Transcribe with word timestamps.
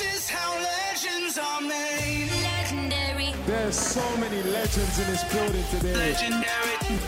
is 0.00 0.30
how 0.30 0.54
legends 0.54 1.36
are 1.36 1.60
made. 1.60 2.30
Legendary. 2.42 3.34
There's 3.46 3.76
so 3.76 4.16
many 4.16 4.42
legends 4.44 4.98
in 4.98 5.06
this 5.06 5.24
building 5.32 5.64
today. 5.70 6.12
Legendary. 6.12 6.98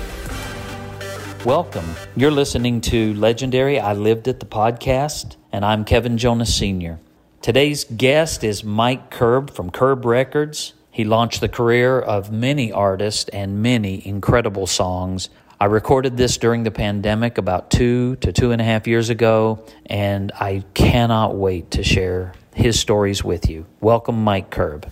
Welcome. 1.46 1.94
You're 2.14 2.30
listening 2.30 2.80
to 2.82 3.14
Legendary 3.14 3.80
I 3.80 3.94
Lived 3.94 4.28
It 4.28 4.40
the 4.40 4.46
podcast, 4.46 5.36
and 5.52 5.64
I'm 5.64 5.84
Kevin 5.84 6.18
Jonas 6.18 6.54
Sr. 6.54 7.00
Today's 7.40 7.84
guest 7.84 8.44
is 8.44 8.64
Mike 8.64 9.10
Curb 9.10 9.50
from 9.50 9.70
Curb 9.70 10.04
Records. 10.04 10.74
He 10.90 11.04
launched 11.04 11.40
the 11.40 11.48
career 11.48 11.98
of 12.00 12.30
many 12.30 12.70
artists 12.70 13.28
and 13.30 13.62
many 13.62 14.06
incredible 14.06 14.66
songs. 14.66 15.30
I 15.60 15.66
recorded 15.66 16.16
this 16.16 16.36
during 16.36 16.64
the 16.64 16.72
pandemic 16.72 17.38
about 17.38 17.70
two 17.70 18.16
to 18.16 18.32
two 18.32 18.50
and 18.50 18.60
a 18.60 18.64
half 18.64 18.88
years 18.88 19.08
ago, 19.08 19.64
and 19.86 20.32
I 20.32 20.64
cannot 20.74 21.36
wait 21.36 21.70
to 21.72 21.84
share 21.84 22.32
his 22.54 22.78
stories 22.78 23.22
with 23.22 23.48
you. 23.48 23.66
Welcome, 23.80 24.24
Mike 24.24 24.50
Curb. 24.50 24.90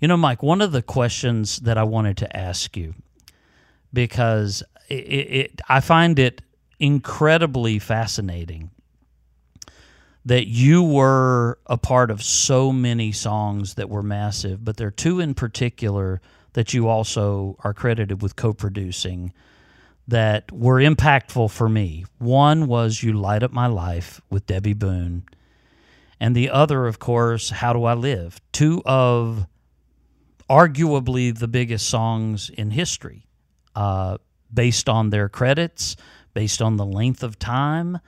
You 0.00 0.08
know, 0.08 0.16
Mike, 0.16 0.42
one 0.42 0.62
of 0.62 0.72
the 0.72 0.82
questions 0.82 1.58
that 1.58 1.78
I 1.78 1.84
wanted 1.84 2.16
to 2.18 2.36
ask 2.36 2.76
you, 2.76 2.94
because 3.92 4.64
it, 4.88 4.94
it, 4.94 5.60
I 5.68 5.80
find 5.80 6.18
it 6.18 6.42
incredibly 6.80 7.78
fascinating 7.78 8.70
that 10.24 10.48
you 10.48 10.82
were 10.82 11.58
a 11.66 11.78
part 11.78 12.10
of 12.10 12.22
so 12.22 12.72
many 12.72 13.12
songs 13.12 13.74
that 13.74 13.88
were 13.88 14.02
massive, 14.02 14.64
but 14.64 14.76
there 14.76 14.88
are 14.88 14.92
two 14.92 15.20
in 15.20 15.34
particular 15.34 16.20
that 16.54 16.74
you 16.74 16.88
also 16.88 17.56
are 17.60 17.72
credited 17.72 18.22
with 18.22 18.34
co 18.34 18.52
producing 18.52 19.32
that 20.10 20.50
were 20.50 20.80
impactful 20.80 21.50
for 21.50 21.68
me. 21.68 22.04
One 22.18 22.66
was 22.66 23.02
You 23.02 23.12
Light 23.12 23.42
Up 23.42 23.52
My 23.52 23.68
Life 23.68 24.20
with 24.28 24.46
Debby 24.46 24.74
Boone, 24.74 25.24
and 26.18 26.36
the 26.36 26.50
other, 26.50 26.86
of 26.86 26.98
course, 26.98 27.50
How 27.50 27.72
Do 27.72 27.84
I 27.84 27.94
Live? 27.94 28.40
Two 28.52 28.82
of 28.84 29.46
arguably 30.48 31.36
the 31.36 31.46
biggest 31.46 31.88
songs 31.88 32.50
in 32.50 32.72
history, 32.72 33.26
uh, 33.76 34.18
based 34.52 34.88
on 34.88 35.10
their 35.10 35.28
credits, 35.28 35.96
based 36.34 36.60
on 36.60 36.76
the 36.76 36.84
length 36.84 37.22
of 37.22 37.38
time, 37.38 37.98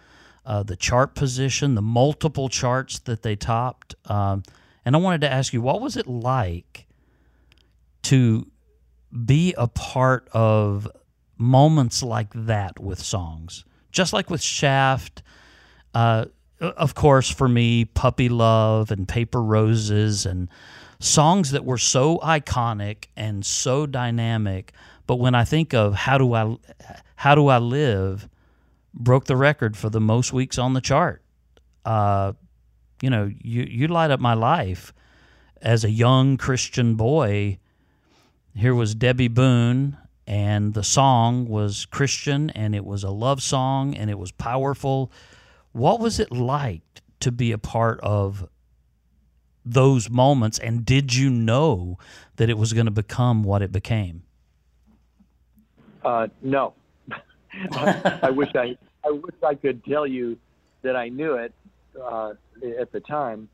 uh, 0.44 0.64
the 0.64 0.74
chart 0.74 1.14
position, 1.14 1.76
the 1.76 1.82
multiple 1.82 2.48
charts 2.48 2.98
that 2.98 3.22
they 3.22 3.36
topped. 3.36 3.94
Um, 4.06 4.42
and 4.84 4.96
I 4.96 4.98
wanted 4.98 5.20
to 5.20 5.32
ask 5.32 5.52
you, 5.52 5.62
what 5.62 5.80
was 5.80 5.96
it 5.96 6.08
like 6.08 6.88
to 8.02 8.48
be 9.24 9.54
a 9.56 9.68
part 9.68 10.28
of 10.32 10.88
moments 11.42 12.02
like 12.02 12.32
that 12.34 12.78
with 12.78 13.00
songs? 13.00 13.64
Just 13.90 14.12
like 14.12 14.30
with 14.30 14.40
Shaft, 14.40 15.22
uh, 15.94 16.26
of 16.60 16.94
course, 16.94 17.28
for 17.28 17.48
me, 17.48 17.84
Puppy 17.84 18.28
Love 18.28 18.90
and 18.90 19.06
Paper 19.06 19.42
Roses 19.42 20.24
and 20.24 20.48
songs 21.00 21.50
that 21.50 21.64
were 21.64 21.78
so 21.78 22.18
iconic 22.18 23.06
and 23.16 23.44
so 23.44 23.86
dynamic. 23.86 24.72
But 25.06 25.16
when 25.16 25.34
I 25.34 25.44
think 25.44 25.74
of 25.74 25.94
how 25.94 26.18
do 26.18 26.32
I 26.32 26.56
how 27.16 27.34
do 27.34 27.48
I 27.48 27.58
live, 27.58 28.28
broke 28.94 29.24
the 29.24 29.36
record 29.36 29.76
for 29.76 29.90
the 29.90 30.00
most 30.00 30.32
weeks 30.32 30.58
on 30.58 30.74
the 30.74 30.80
chart. 30.80 31.22
Uh, 31.84 32.32
you 33.00 33.10
know, 33.10 33.30
you 33.40 33.64
you 33.64 33.88
light 33.88 34.10
up 34.10 34.20
my 34.20 34.34
life 34.34 34.92
as 35.60 35.84
a 35.84 35.90
young 35.90 36.36
Christian 36.36 36.94
boy. 36.94 37.58
Here 38.54 38.74
was 38.74 38.94
Debby 38.94 39.28
Boone, 39.28 39.96
and 40.26 40.74
the 40.74 40.84
song 40.84 41.46
was 41.46 41.86
Christian, 41.86 42.50
and 42.50 42.74
it 42.74 42.84
was 42.84 43.02
a 43.02 43.10
love 43.10 43.42
song, 43.42 43.94
and 43.94 44.10
it 44.10 44.18
was 44.18 44.30
powerful. 44.32 45.10
What 45.72 46.00
was 46.00 46.20
it 46.20 46.30
like 46.30 47.02
to 47.20 47.32
be 47.32 47.52
a 47.52 47.58
part 47.58 48.00
of 48.00 48.48
those 49.64 50.10
moments, 50.10 50.58
and 50.58 50.84
did 50.84 51.14
you 51.14 51.30
know 51.30 51.98
that 52.36 52.50
it 52.50 52.58
was 52.58 52.72
going 52.72 52.86
to 52.86 52.92
become 52.92 53.42
what 53.44 53.62
it 53.62 53.72
became? 53.72 54.22
Uh, 56.04 56.26
no, 56.40 56.74
I 57.72 58.30
wish 58.30 58.50
I 58.54 58.76
I 59.04 59.10
wish 59.10 59.34
I 59.46 59.54
could 59.54 59.84
tell 59.84 60.06
you 60.06 60.36
that 60.82 60.96
I 60.96 61.08
knew 61.08 61.34
it 61.34 61.52
uh, 62.00 62.32
at 62.78 62.90
the 62.92 63.00
time. 63.00 63.48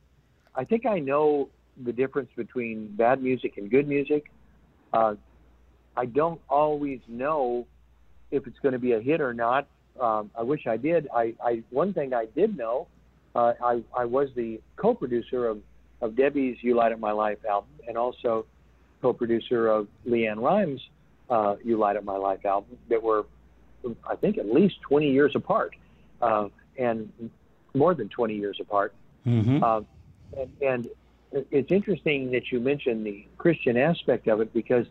I 0.54 0.64
think 0.64 0.86
I 0.86 0.98
know 0.98 1.50
the 1.84 1.92
difference 1.92 2.30
between 2.36 2.88
bad 2.96 3.22
music 3.22 3.58
and 3.58 3.70
good 3.70 3.86
music. 3.86 4.30
Uh, 4.92 5.14
I 5.98 6.06
don't 6.06 6.40
always 6.48 7.00
know 7.08 7.66
if 8.30 8.46
it's 8.46 8.58
going 8.60 8.72
to 8.72 8.78
be 8.78 8.92
a 8.92 9.00
hit 9.00 9.20
or 9.20 9.34
not. 9.34 9.66
Um, 10.00 10.30
I 10.38 10.44
wish 10.44 10.68
I 10.68 10.76
did. 10.76 11.08
I, 11.12 11.34
I 11.44 11.64
one 11.70 11.92
thing 11.92 12.14
I 12.14 12.26
did 12.36 12.56
know, 12.56 12.86
uh, 13.34 13.54
I 13.62 13.82
I 13.96 14.04
was 14.04 14.28
the 14.36 14.60
co-producer 14.76 15.48
of 15.48 15.58
of 16.00 16.14
Debby's 16.14 16.58
"You 16.60 16.76
Light 16.76 16.92
Up 16.92 17.00
My 17.00 17.10
Life" 17.10 17.38
album, 17.44 17.70
and 17.88 17.98
also 17.98 18.46
co-producer 19.02 19.66
of 19.66 19.88
LeAnn 20.06 20.40
Rimes' 20.40 20.80
uh, 21.30 21.56
"You 21.64 21.76
Light 21.76 21.96
Up 21.96 22.04
My 22.04 22.16
Life" 22.16 22.44
album. 22.44 22.78
That 22.90 23.02
were, 23.02 23.26
I 24.08 24.14
think, 24.14 24.38
at 24.38 24.46
least 24.46 24.76
20 24.82 25.10
years 25.10 25.32
apart, 25.34 25.74
uh, 26.22 26.46
and 26.78 27.12
more 27.74 27.94
than 27.94 28.08
20 28.08 28.36
years 28.36 28.58
apart. 28.60 28.94
Mm-hmm. 29.26 29.64
Uh, 29.64 29.80
and, 30.40 30.62
and 30.62 30.88
it's 31.50 31.72
interesting 31.72 32.30
that 32.30 32.52
you 32.52 32.60
mentioned 32.60 33.04
the 33.04 33.26
Christian 33.36 33.76
aspect 33.76 34.28
of 34.28 34.40
it 34.40 34.54
because 34.54 34.86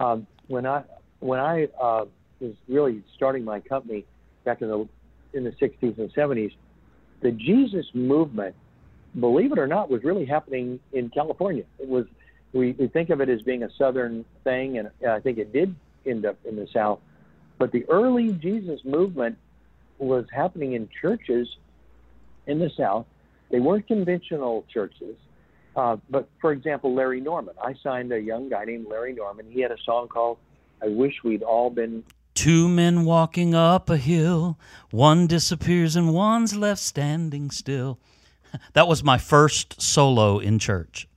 um, 0.00 0.26
when 0.48 0.66
I 0.66 0.82
when 1.20 1.40
I 1.40 1.68
uh, 1.80 2.04
was 2.40 2.54
really 2.68 3.02
starting 3.14 3.44
my 3.44 3.60
company 3.60 4.04
back 4.44 4.62
in 4.62 4.68
the 4.68 4.88
in 5.32 5.44
the 5.44 5.52
60s 5.52 5.98
and 5.98 6.12
70s, 6.14 6.54
the 7.20 7.32
Jesus 7.32 7.86
movement, 7.92 8.54
believe 9.18 9.52
it 9.52 9.58
or 9.58 9.66
not, 9.66 9.90
was 9.90 10.02
really 10.02 10.24
happening 10.24 10.80
in 10.92 11.10
California. 11.10 11.64
It 11.78 11.88
was 11.88 12.06
we, 12.52 12.72
we 12.72 12.88
think 12.88 13.10
of 13.10 13.20
it 13.20 13.28
as 13.28 13.42
being 13.42 13.62
a 13.62 13.70
southern 13.76 14.24
thing, 14.44 14.78
and 14.78 14.90
I 15.06 15.20
think 15.20 15.38
it 15.38 15.52
did 15.52 15.74
end 16.06 16.24
up 16.24 16.38
in 16.44 16.56
the 16.56 16.68
South. 16.72 17.00
But 17.58 17.72
the 17.72 17.84
early 17.88 18.32
Jesus 18.32 18.80
movement 18.84 19.38
was 19.98 20.26
happening 20.32 20.74
in 20.74 20.88
churches 21.00 21.48
in 22.46 22.58
the 22.58 22.70
South. 22.76 23.06
They 23.50 23.60
weren't 23.60 23.86
conventional 23.86 24.64
churches. 24.72 25.16
Uh, 25.76 25.98
but 26.08 26.28
for 26.40 26.52
example, 26.52 26.94
Larry 26.94 27.20
Norman. 27.20 27.54
I 27.62 27.74
signed 27.82 28.10
a 28.10 28.20
young 28.20 28.48
guy 28.48 28.64
named 28.64 28.86
Larry 28.88 29.12
Norman. 29.12 29.46
He 29.50 29.60
had 29.60 29.70
a 29.70 29.78
song 29.84 30.08
called 30.08 30.38
"I 30.82 30.88
Wish 30.88 31.22
We'd 31.22 31.42
All 31.42 31.68
Been." 31.70 32.02
Two 32.34 32.68
men 32.68 33.04
walking 33.04 33.54
up 33.54 33.88
a 33.88 33.96
hill, 33.96 34.58
one 34.90 35.26
disappears 35.26 35.96
and 35.96 36.12
one's 36.12 36.54
left 36.56 36.80
standing 36.80 37.50
still. 37.50 37.98
That 38.72 38.88
was 38.88 39.04
my 39.04 39.18
first 39.18 39.82
solo 39.82 40.38
in 40.38 40.58
church. 40.58 41.08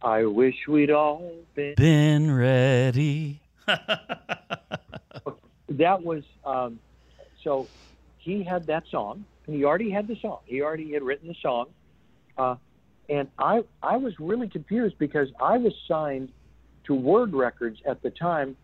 I 0.00 0.24
wish 0.24 0.66
we'd 0.66 0.90
all 0.90 1.32
been. 1.54 1.74
Been 1.76 2.34
ready. 2.34 3.40
That 5.78 6.02
was 6.02 6.22
um, 6.44 6.78
so. 7.42 7.66
He 8.18 8.42
had 8.42 8.66
that 8.66 8.84
song, 8.90 9.24
and 9.46 9.56
he 9.56 9.64
already 9.64 9.90
had 9.90 10.06
the 10.06 10.16
song. 10.16 10.40
He 10.44 10.60
already 10.62 10.92
had 10.92 11.02
written 11.02 11.28
the 11.28 11.36
song, 11.40 11.66
uh, 12.36 12.56
and 13.12 13.28
I 13.38 13.60
I 13.82 13.96
was 13.98 14.14
really 14.18 14.48
confused 14.48 14.96
because 14.98 15.28
I 15.40 15.58
was 15.58 15.72
signed 15.86 16.30
to 16.86 16.94
Word 16.94 17.34
Records 17.34 17.78
at 17.86 18.02
the 18.02 18.10
time 18.10 18.56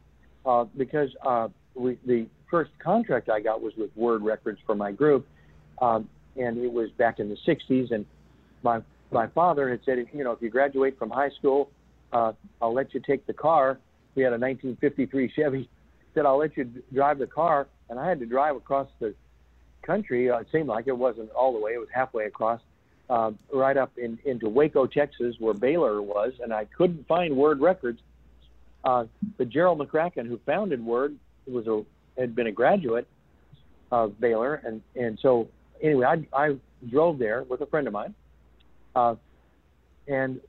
uh, 0.47 0.65
because 0.77 1.11
uh, 1.27 1.49
we, 1.75 1.99
the 2.07 2.27
first 2.51 2.71
contract 2.83 3.29
I 3.29 3.41
got 3.41 3.61
was 3.61 3.75
with 3.77 3.91
Word 3.95 4.23
Records 4.23 4.59
for 4.65 4.75
my 4.75 4.91
group, 4.91 5.27
um, 5.83 6.09
and 6.37 6.57
it 6.57 6.73
was 6.73 6.89
back 6.93 7.19
in 7.19 7.29
the 7.29 7.37
'60s. 7.47 7.93
And 7.93 8.07
my 8.63 8.81
my 9.13 9.27
father 9.29 9.69
had 9.69 9.81
said, 9.85 9.99
you 10.13 10.25
know, 10.25 10.33
if 10.33 10.41
you 10.41 10.49
graduate 10.49 10.99
from 10.99 11.11
high 11.11 11.31
school, 11.39 11.71
uh, 12.15 12.33
I'll 12.63 12.75
let 12.75 12.95
you 12.95 13.01
take 13.07 13.27
the 13.27 13.35
car. 13.35 13.79
We 14.15 14.23
had 14.23 14.33
a 14.33 14.41
1953 14.41 15.33
Chevy. 15.37 15.69
Said 16.15 16.25
I'll 16.25 16.39
let 16.39 16.57
you 16.57 16.65
drive 16.95 17.19
the 17.19 17.27
car, 17.27 17.69
and 17.91 17.99
I 17.99 18.09
had 18.09 18.19
to 18.21 18.27
drive 18.27 18.57
across 18.57 18.89
the 18.99 19.15
country. 19.83 20.31
Uh, 20.31 20.39
it 20.39 20.47
seemed 20.51 20.69
like 20.69 20.87
it 20.87 20.97
wasn't 20.97 21.31
all 21.33 21.53
the 21.53 21.61
way; 21.61 21.73
it 21.73 21.79
was 21.79 21.89
halfway 21.95 22.25
across, 22.25 22.63
uh, 23.11 23.33
right 23.53 23.77
up 23.77 23.97
in, 23.97 24.19
into 24.25 24.49
Waco, 24.49 24.87
Texas, 24.87 25.37
where 25.39 25.55
Baylor 25.55 26.03
was, 26.03 26.33
and 26.43 26.53
I 26.53 26.67
couldn't 26.67 27.07
find 27.07 27.37
Word 27.37 27.61
Records. 27.61 28.01
Uh, 28.85 29.07
but 29.37 29.49
Jarrell 29.49 29.79
McCracken, 29.79 30.27
who 30.27 30.39
founded 30.47 30.85
Word, 30.85 31.17
was 31.47 31.67
a 31.67 31.85
had 32.21 32.35
been 32.35 32.47
a 32.49 32.53
graduate 32.53 33.07
of 33.91 34.19
Baylor, 34.21 34.55
and 34.65 34.83
and 34.97 35.19
so 35.21 35.49
anyway, 35.83 36.07
I 36.07 36.37
I 36.37 36.57
drove 36.89 37.19
there 37.19 37.43
with 37.45 37.61
a 37.61 37.67
friend 37.67 37.87
of 37.87 37.93
mine, 37.93 38.15
uh, 38.95 39.15
and 40.07 40.41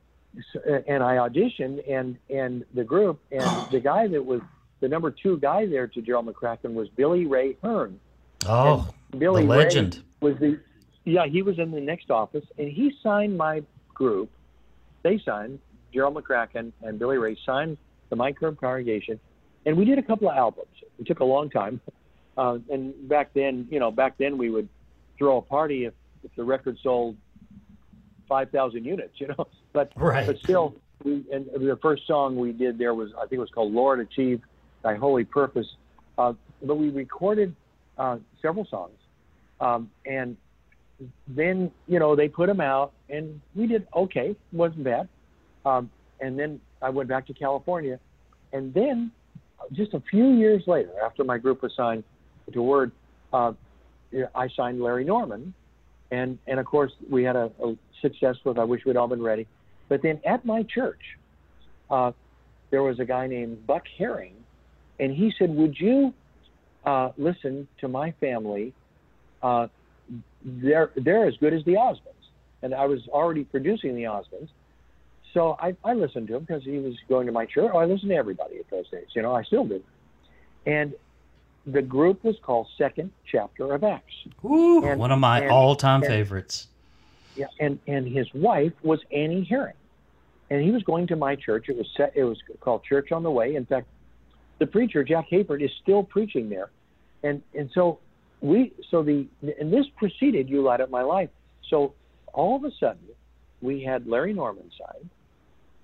and 0.87 1.03
I 1.03 1.15
auditioned, 1.15 1.89
and 1.89 2.17
and 2.29 2.65
the 2.73 2.83
group, 2.83 3.19
and 3.31 3.71
the 3.71 3.79
guy 3.79 4.07
that 4.07 4.23
was 4.23 4.41
the 4.79 4.87
number 4.87 5.11
two 5.11 5.37
guy 5.37 5.65
there 5.65 5.87
to 5.87 6.01
Jarrell 6.01 6.27
McCracken 6.31 6.73
was 6.73 6.87
Billy 6.89 7.25
Ray 7.25 7.57
Hearn. 7.61 7.99
Oh, 8.45 8.87
Billy 9.17 9.43
the 9.43 9.49
Ray 9.49 9.57
legend. 9.57 10.03
was 10.21 10.37
the 10.39 10.59
yeah 11.05 11.25
he 11.25 11.41
was 11.41 11.59
in 11.59 11.71
the 11.71 11.79
next 11.79 12.09
office 12.11 12.45
and 12.57 12.69
he 12.69 12.91
signed 13.03 13.37
my 13.37 13.61
group. 13.93 14.29
They 15.03 15.21
signed 15.25 15.59
Jarrell 15.93 16.13
McCracken 16.13 16.71
and 16.81 16.99
Billy 16.99 17.17
Ray 17.17 17.37
signed 17.45 17.77
the 18.09 18.33
Curb 18.39 18.59
congregation, 18.59 19.19
and 19.65 19.77
we 19.77 19.85
did 19.85 19.99
a 19.99 20.03
couple 20.03 20.29
of 20.29 20.35
albums. 20.35 20.67
It 20.97 21.05
took 21.05 21.19
a 21.19 21.25
long 21.25 21.49
time, 21.49 21.79
uh, 22.37 22.57
and 22.71 22.93
back 23.07 23.31
then 23.33 23.67
you 23.69 23.79
know 23.79 23.91
back 23.91 24.17
then 24.17 24.37
we 24.37 24.49
would 24.49 24.67
throw 25.17 25.37
a 25.37 25.41
party 25.41 25.85
if 25.85 25.93
if 26.23 26.31
the 26.35 26.43
record 26.43 26.77
sold 26.81 27.15
five 28.27 28.49
thousand 28.51 28.85
units, 28.85 29.13
you 29.17 29.27
know. 29.27 29.47
But 29.71 29.91
Right. 29.95 30.25
but 30.25 30.37
still, 30.39 30.73
we 31.03 31.23
and 31.31 31.45
the 31.45 31.77
first 31.79 32.07
song 32.07 32.35
we 32.35 32.51
did 32.51 32.79
there 32.79 32.95
was 32.95 33.11
I 33.15 33.21
think 33.21 33.33
it 33.33 33.39
was 33.39 33.51
called 33.51 33.71
"Lord 33.71 33.99
Achieve 33.99 34.41
Thy 34.83 34.95
Holy 34.95 35.23
Purpose," 35.23 35.67
uh, 36.17 36.33
but 36.63 36.75
we 36.75 36.89
recorded 36.89 37.55
uh, 37.99 38.17
several 38.41 38.65
songs, 38.65 38.97
um, 39.61 39.91
and 40.07 40.35
then 41.27 41.71
you 41.87 41.99
know 41.99 42.15
they 42.15 42.27
put 42.27 42.47
them 42.47 42.61
out, 42.61 42.93
and 43.09 43.39
we 43.55 43.67
did 43.67 43.87
okay, 43.95 44.35
wasn't 44.51 44.83
bad. 44.83 45.07
Um, 45.65 45.89
and 46.19 46.37
then 46.37 46.59
I 46.81 46.89
went 46.89 47.09
back 47.09 47.27
to 47.27 47.33
California, 47.33 47.99
and 48.53 48.73
then 48.73 49.11
just 49.73 49.93
a 49.93 50.01
few 50.09 50.33
years 50.33 50.63
later, 50.67 50.91
after 51.03 51.23
my 51.23 51.37
group 51.37 51.61
was 51.61 51.73
signed 51.75 52.03
to 52.51 52.61
Word, 52.61 52.91
uh, 53.33 53.53
I 54.35 54.47
signed 54.55 54.81
Larry 54.81 55.03
Norman, 55.03 55.53
and 56.11 56.37
and 56.47 56.59
of 56.59 56.65
course 56.65 56.91
we 57.09 57.23
had 57.23 57.35
a, 57.35 57.51
a 57.63 57.75
success 58.01 58.35
with 58.43 58.57
I 58.57 58.63
Wish 58.63 58.85
We'd 58.85 58.97
All 58.97 59.07
Been 59.07 59.21
Ready. 59.21 59.47
But 59.87 60.01
then 60.01 60.19
at 60.25 60.45
my 60.45 60.63
church, 60.63 61.01
uh, 61.89 62.11
there 62.71 62.83
was 62.83 62.99
a 62.99 63.05
guy 63.05 63.27
named 63.27 63.65
Buck 63.65 63.83
Herring, 63.97 64.35
and 64.99 65.13
he 65.15 65.31
said, 65.37 65.55
"Would 65.55 65.79
you 65.79 66.13
uh, 66.85 67.11
listen 67.17 67.67
to 67.81 67.87
my 67.87 68.11
family? 68.19 68.73
Uh, 69.41 69.67
they're 70.43 70.91
they're 70.95 71.25
as 71.25 71.35
good 71.37 71.53
as 71.53 71.63
the 71.65 71.73
Osmonds." 71.73 72.03
And 72.61 72.73
I 72.73 72.85
was 72.85 73.07
already 73.07 73.43
producing 73.45 73.95
the 73.95 74.03
Osmonds, 74.03 74.49
so 75.33 75.55
I, 75.61 75.75
I 75.83 75.93
listened 75.93 76.27
to 76.27 76.35
him 76.35 76.41
because 76.41 76.63
he 76.63 76.77
was 76.79 76.95
going 77.07 77.25
to 77.27 77.31
my 77.31 77.45
church. 77.45 77.71
Oh, 77.73 77.77
I 77.77 77.85
listened 77.85 78.09
to 78.09 78.15
everybody 78.15 78.57
at 78.57 78.69
those 78.69 78.89
days. 78.89 79.07
You 79.15 79.21
know, 79.21 79.33
I 79.33 79.43
still 79.43 79.65
do. 79.65 79.81
And 80.65 80.93
the 81.65 81.81
group 81.81 82.23
was 82.23 82.35
called 82.41 82.67
Second 82.77 83.11
Chapter 83.31 83.73
of 83.73 83.83
Acts. 83.83 84.13
Ooh, 84.43 84.83
And- 84.83 84.99
one 84.99 85.11
of 85.11 85.19
my 85.19 85.41
and- 85.41 85.51
all-time 85.51 86.01
and- 86.01 86.09
favorites. 86.11 86.67
Yeah, 87.35 87.45
and 87.59 87.79
and 87.87 88.05
his 88.07 88.27
wife 88.33 88.73
was 88.83 88.99
Annie 89.13 89.45
Herring, 89.45 89.75
and 90.49 90.61
he 90.61 90.71
was 90.71 90.83
going 90.83 91.07
to 91.07 91.15
my 91.15 91.35
church. 91.37 91.69
It 91.69 91.77
was 91.77 91.87
set, 91.95 92.11
it 92.15 92.23
was 92.25 92.37
called 92.59 92.83
Church 92.83 93.13
on 93.13 93.23
the 93.23 93.31
Way. 93.31 93.55
In 93.55 93.65
fact, 93.65 93.87
the 94.57 94.67
preacher 94.67 95.05
Jack 95.05 95.29
Hayford 95.29 95.61
is 95.63 95.71
still 95.81 96.03
preaching 96.03 96.49
there, 96.49 96.69
and 97.23 97.41
and 97.53 97.69
so 97.71 97.99
we 98.41 98.71
so 98.89 99.03
the 99.03 99.27
and 99.59 99.71
this 99.73 99.85
preceded 99.97 100.49
You 100.49 100.61
Light 100.61 100.81
Up 100.81 100.89
My 100.89 101.01
Life. 101.01 101.29
So 101.69 101.93
all 102.33 102.55
of 102.55 102.63
a 102.63 102.71
sudden, 102.79 103.03
we 103.61 103.83
had 103.83 104.07
Larry 104.07 104.33
Norman 104.33 104.71
signed, 104.77 105.09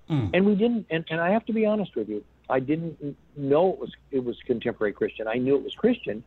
Mm. 0.08 0.30
and 0.34 0.46
we 0.46 0.54
didn't. 0.54 0.86
And, 0.88 1.04
and 1.10 1.20
I 1.20 1.30
have 1.30 1.44
to 1.46 1.52
be 1.52 1.66
honest 1.66 1.96
with 1.96 2.08
you, 2.08 2.22
I 2.48 2.60
didn't 2.60 3.16
know 3.36 3.72
it 3.72 3.78
was 3.78 3.90
it 4.12 4.24
was 4.24 4.36
contemporary 4.46 4.92
Christian. 4.92 5.26
I 5.26 5.34
knew 5.34 5.56
it 5.56 5.64
was 5.64 5.74
Christian, 5.74 6.22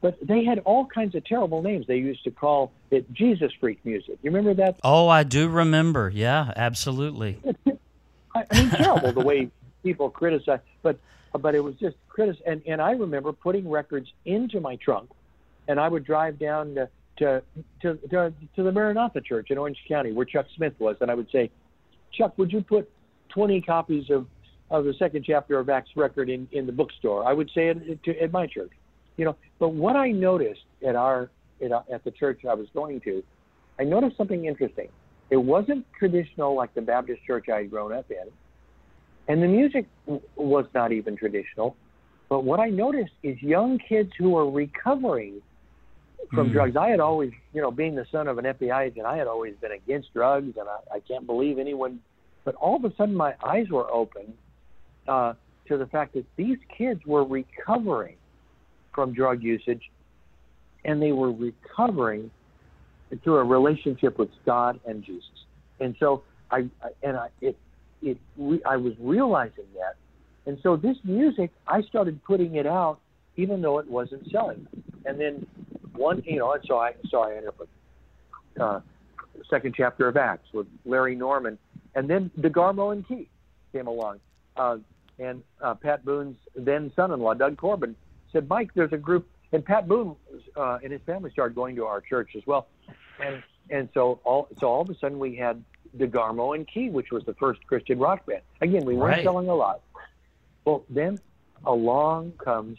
but 0.00 0.18
they 0.20 0.44
had 0.44 0.58
all 0.60 0.86
kinds 0.86 1.14
of 1.14 1.24
terrible 1.24 1.62
names. 1.62 1.86
They 1.86 1.98
used 1.98 2.24
to 2.24 2.32
call 2.32 2.72
it 2.90 3.10
Jesus 3.12 3.52
freak 3.60 3.78
music. 3.84 4.18
You 4.22 4.30
remember 4.32 4.54
that? 4.54 4.80
Oh, 4.82 5.06
I 5.08 5.22
do 5.22 5.48
remember. 5.48 6.10
Yeah, 6.12 6.52
absolutely. 6.56 7.38
I, 8.34 8.44
I 8.50 8.60
mean, 8.60 8.70
terrible 8.70 9.12
the 9.12 9.20
way 9.20 9.48
people 9.84 10.10
criticize, 10.10 10.60
but 10.82 10.98
but 11.40 11.54
it 11.54 11.60
was 11.62 11.76
just 11.76 11.96
critic. 12.08 12.38
And 12.44 12.60
and 12.66 12.82
I 12.82 12.90
remember 12.92 13.32
putting 13.32 13.70
records 13.70 14.12
into 14.24 14.58
my 14.60 14.74
trunk, 14.76 15.10
and 15.68 15.78
I 15.78 15.88
would 15.88 16.04
drive 16.04 16.38
down 16.38 16.74
to 16.74 16.88
to 17.18 17.42
to 17.82 17.94
to, 18.08 18.32
to 18.56 18.62
the 18.62 18.72
Maranatha 18.72 19.20
Church 19.20 19.50
in 19.50 19.58
Orange 19.58 19.78
County, 19.88 20.12
where 20.12 20.26
Chuck 20.26 20.46
Smith 20.56 20.74
was, 20.78 20.96
and 21.00 21.10
I 21.10 21.14
would 21.14 21.30
say, 21.30 21.50
Chuck, 22.12 22.36
would 22.38 22.52
you 22.52 22.62
put 22.62 22.90
20 23.30 23.60
copies 23.62 24.10
of 24.10 24.26
of 24.70 24.84
the 24.84 24.94
second 24.98 25.24
chapter 25.26 25.58
of 25.58 25.68
Acts 25.68 25.90
record 25.96 26.28
in 26.28 26.48
in 26.52 26.66
the 26.66 26.72
bookstore? 26.72 27.24
I 27.26 27.32
would 27.32 27.50
say 27.54 27.68
it 27.68 28.02
to, 28.04 28.18
at 28.20 28.32
my 28.32 28.46
church, 28.46 28.72
you 29.16 29.24
know. 29.24 29.36
But 29.58 29.70
what 29.70 29.96
I 29.96 30.10
noticed 30.10 30.64
at 30.86 30.96
our 30.96 31.30
at, 31.62 31.72
at 31.92 32.04
the 32.04 32.10
church 32.10 32.40
I 32.48 32.54
was 32.54 32.66
going 32.74 33.00
to, 33.02 33.22
I 33.78 33.84
noticed 33.84 34.16
something 34.16 34.46
interesting. 34.46 34.88
It 35.30 35.36
wasn't 35.36 35.86
traditional 35.98 36.54
like 36.54 36.74
the 36.74 36.82
Baptist 36.82 37.20
church 37.26 37.46
I 37.48 37.58
had 37.58 37.70
grown 37.70 37.92
up 37.92 38.10
in, 38.10 38.28
and 39.28 39.42
the 39.42 39.48
music 39.48 39.86
w- 40.06 40.22
was 40.36 40.66
not 40.74 40.92
even 40.92 41.16
traditional. 41.16 41.76
But 42.28 42.44
what 42.44 42.60
I 42.60 42.68
noticed 42.70 43.12
is 43.22 43.40
young 43.42 43.78
kids 43.78 44.10
who 44.18 44.36
are 44.38 44.50
recovering 44.50 45.42
from 46.30 46.48
Hmm. 46.48 46.52
drugs. 46.52 46.76
I 46.76 46.88
had 46.88 47.00
always, 47.00 47.32
you 47.52 47.60
know, 47.60 47.70
being 47.70 47.94
the 47.94 48.06
son 48.10 48.28
of 48.28 48.38
an 48.38 48.44
FBI 48.44 48.86
agent, 48.86 49.06
I 49.06 49.16
had 49.16 49.26
always 49.26 49.54
been 49.56 49.72
against 49.72 50.12
drugs, 50.12 50.56
and 50.56 50.68
I, 50.68 50.96
I 50.96 51.00
can't 51.00 51.26
believe 51.26 51.58
anyone. 51.58 52.00
But 52.44 52.54
all 52.56 52.76
of 52.76 52.84
a 52.84 52.94
sudden, 52.96 53.14
my 53.14 53.34
eyes 53.44 53.68
were 53.70 53.90
open 53.90 54.34
uh, 55.06 55.34
to 55.68 55.76
the 55.76 55.86
fact 55.86 56.14
that 56.14 56.24
these 56.36 56.58
kids 56.76 57.00
were 57.06 57.24
recovering 57.24 58.16
from 58.94 59.12
drug 59.12 59.42
usage, 59.42 59.90
and 60.84 61.00
they 61.00 61.12
were 61.12 61.32
recovering 61.32 62.30
through 63.22 63.36
a 63.36 63.44
relationship 63.44 64.18
with 64.18 64.30
God 64.44 64.80
and 64.86 65.04
Jesus. 65.04 65.28
And 65.80 65.94
so 66.00 66.24
I, 66.50 66.68
I 66.82 66.88
and 67.02 67.16
I 67.16 67.28
it 67.40 67.56
it 68.02 68.18
re, 68.36 68.60
I 68.66 68.76
was 68.76 68.94
realizing 68.98 69.66
that, 69.74 69.96
and 70.46 70.58
so 70.62 70.76
this 70.76 70.96
music 71.04 71.50
I 71.66 71.82
started 71.82 72.22
putting 72.24 72.56
it 72.56 72.66
out 72.66 72.98
even 73.36 73.62
though 73.62 73.78
it 73.78 73.88
wasn't 73.88 74.22
selling. 74.30 74.66
And 75.04 75.18
then 75.18 75.46
one, 75.94 76.22
you 76.26 76.38
know, 76.38 76.52
and 76.52 76.62
so 76.66 76.78
I 76.78 76.94
so 77.08 77.20
I 77.20 77.30
ended 77.32 77.48
up 77.48 77.58
with 77.58 77.68
uh, 78.60 78.80
second 79.48 79.74
chapter 79.76 80.08
of 80.08 80.16
Acts 80.16 80.48
with 80.52 80.66
Larry 80.84 81.14
Norman, 81.14 81.58
and 81.94 82.08
then 82.08 82.30
DeGarmo 82.40 82.92
and 82.92 83.06
Key 83.06 83.28
came 83.72 83.86
along, 83.86 84.20
uh, 84.56 84.78
and 85.18 85.42
uh, 85.60 85.74
Pat 85.74 86.04
Boone's 86.04 86.36
then 86.54 86.92
son-in-law 86.96 87.34
Doug 87.34 87.56
Corbin 87.56 87.96
said, 88.32 88.48
Mike, 88.48 88.70
there's 88.74 88.92
a 88.92 88.98
group, 88.98 89.28
and 89.52 89.64
Pat 89.64 89.86
Boone 89.88 90.16
uh, 90.56 90.78
and 90.82 90.92
his 90.92 91.00
family 91.06 91.30
started 91.30 91.54
going 91.54 91.76
to 91.76 91.84
our 91.84 92.00
church 92.00 92.30
as 92.36 92.42
well, 92.46 92.66
and 93.24 93.42
and 93.70 93.88
so 93.94 94.20
all 94.24 94.48
so 94.60 94.66
all 94.66 94.82
of 94.82 94.90
a 94.90 94.98
sudden 94.98 95.18
we 95.18 95.36
had 95.36 95.62
DeGarmo 95.96 96.54
and 96.54 96.66
Key, 96.66 96.88
which 96.90 97.10
was 97.10 97.24
the 97.24 97.34
first 97.34 97.64
Christian 97.66 97.98
rock 97.98 98.24
band. 98.26 98.42
Again, 98.60 98.84
we 98.84 98.94
weren't 98.94 99.16
Right. 99.16 99.24
selling 99.24 99.48
a 99.48 99.54
lot. 99.54 99.82
Well, 100.64 100.84
then 100.88 101.18
along 101.66 102.32
comes 102.42 102.78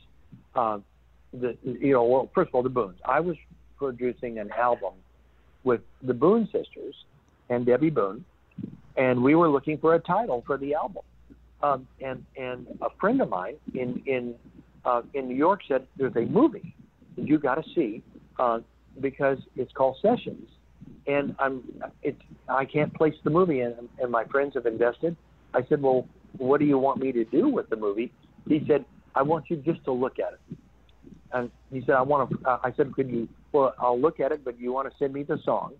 uh, 0.55 0.79
the 1.33 1.57
you 1.63 1.93
know 1.93 2.03
well 2.03 2.29
first 2.33 2.49
of 2.49 2.55
all 2.55 2.63
the 2.63 2.69
Boones. 2.69 2.97
I 3.05 3.19
was 3.19 3.35
producing 3.77 4.39
an 4.39 4.51
album 4.51 4.93
with 5.63 5.81
the 6.01 6.13
Boone 6.13 6.45
sisters 6.45 6.95
and 7.49 7.65
Debby 7.65 7.89
Boone, 7.89 8.23
and 8.97 9.23
we 9.23 9.35
were 9.35 9.49
looking 9.49 9.77
for 9.77 9.95
a 9.95 9.99
title 9.99 10.43
for 10.45 10.57
the 10.57 10.73
album. 10.73 11.03
Um, 11.61 11.87
and 12.01 12.25
and 12.37 12.67
a 12.81 12.89
friend 12.99 13.21
of 13.21 13.29
mine 13.29 13.55
in 13.73 14.03
in 14.05 14.35
uh, 14.85 15.01
in 15.13 15.27
New 15.27 15.35
York 15.35 15.61
said 15.67 15.87
there's 15.97 16.15
a 16.15 16.25
movie 16.25 16.75
that 17.15 17.27
you 17.27 17.39
got 17.39 17.55
to 17.55 17.63
see 17.73 18.03
uh, 18.37 18.59
because 18.99 19.37
it's 19.55 19.71
called 19.71 19.97
Sessions, 20.01 20.49
and 21.07 21.35
I'm 21.39 21.63
it's 22.01 22.21
I 22.49 22.65
can't 22.65 22.93
place 22.93 23.13
the 23.23 23.29
movie 23.29 23.61
and, 23.61 23.75
and 23.99 24.11
my 24.11 24.25
friends 24.25 24.55
have 24.55 24.65
invested. 24.65 25.15
I 25.53 25.61
said, 25.69 25.81
well, 25.81 26.07
what 26.37 26.59
do 26.59 26.65
you 26.65 26.77
want 26.77 26.99
me 26.99 27.11
to 27.11 27.23
do 27.25 27.47
with 27.47 27.69
the 27.69 27.75
movie? 27.75 28.11
He 28.47 28.63
said, 28.67 28.85
I 29.15 29.21
want 29.21 29.49
you 29.49 29.57
just 29.57 29.83
to 29.85 29.91
look 29.91 30.17
at 30.19 30.33
it. 30.33 30.57
And 31.33 31.49
he 31.71 31.81
said, 31.81 31.95
I 31.95 32.01
want 32.01 32.29
to. 32.29 32.47
Uh, 32.47 32.59
I 32.63 32.73
said, 32.73 32.93
could 32.93 33.09
you? 33.09 33.27
Well, 33.51 33.73
I'll 33.79 33.99
look 33.99 34.19
at 34.19 34.31
it, 34.31 34.45
but 34.45 34.59
you 34.59 34.71
want 34.71 34.91
to 34.91 34.97
send 34.97 35.13
me 35.13 35.23
the 35.23 35.39
songs. 35.43 35.77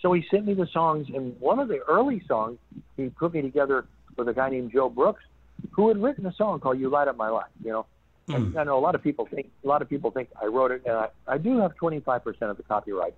So 0.00 0.12
he 0.12 0.24
sent 0.30 0.46
me 0.46 0.54
the 0.54 0.66
songs, 0.72 1.06
and 1.14 1.38
one 1.40 1.60
of 1.60 1.68
the 1.68 1.78
early 1.88 2.22
songs 2.26 2.58
he 2.96 3.08
put 3.08 3.32
me 3.32 3.42
together 3.42 3.86
with 4.16 4.28
a 4.28 4.34
guy 4.34 4.50
named 4.50 4.72
Joe 4.72 4.88
Brooks, 4.88 5.22
who 5.70 5.88
had 5.88 6.02
written 6.02 6.26
a 6.26 6.32
song 6.34 6.58
called 6.58 6.80
"You 6.80 6.90
Light 6.90 7.06
Up 7.06 7.16
My 7.16 7.28
Life." 7.28 7.50
You 7.64 7.70
know, 7.70 7.86
and 8.28 8.58
I 8.58 8.64
know 8.64 8.78
a 8.78 8.80
lot 8.80 8.94
of 8.94 9.02
people 9.02 9.26
think 9.32 9.48
a 9.64 9.68
lot 9.68 9.82
of 9.82 9.88
people 9.88 10.10
think 10.10 10.28
I 10.40 10.46
wrote 10.46 10.72
it, 10.72 10.82
and 10.84 10.96
I, 10.96 11.08
I 11.26 11.38
do 11.38 11.58
have 11.58 11.72
25% 11.80 12.24
of 12.42 12.56
the 12.56 12.62
copyright. 12.64 13.14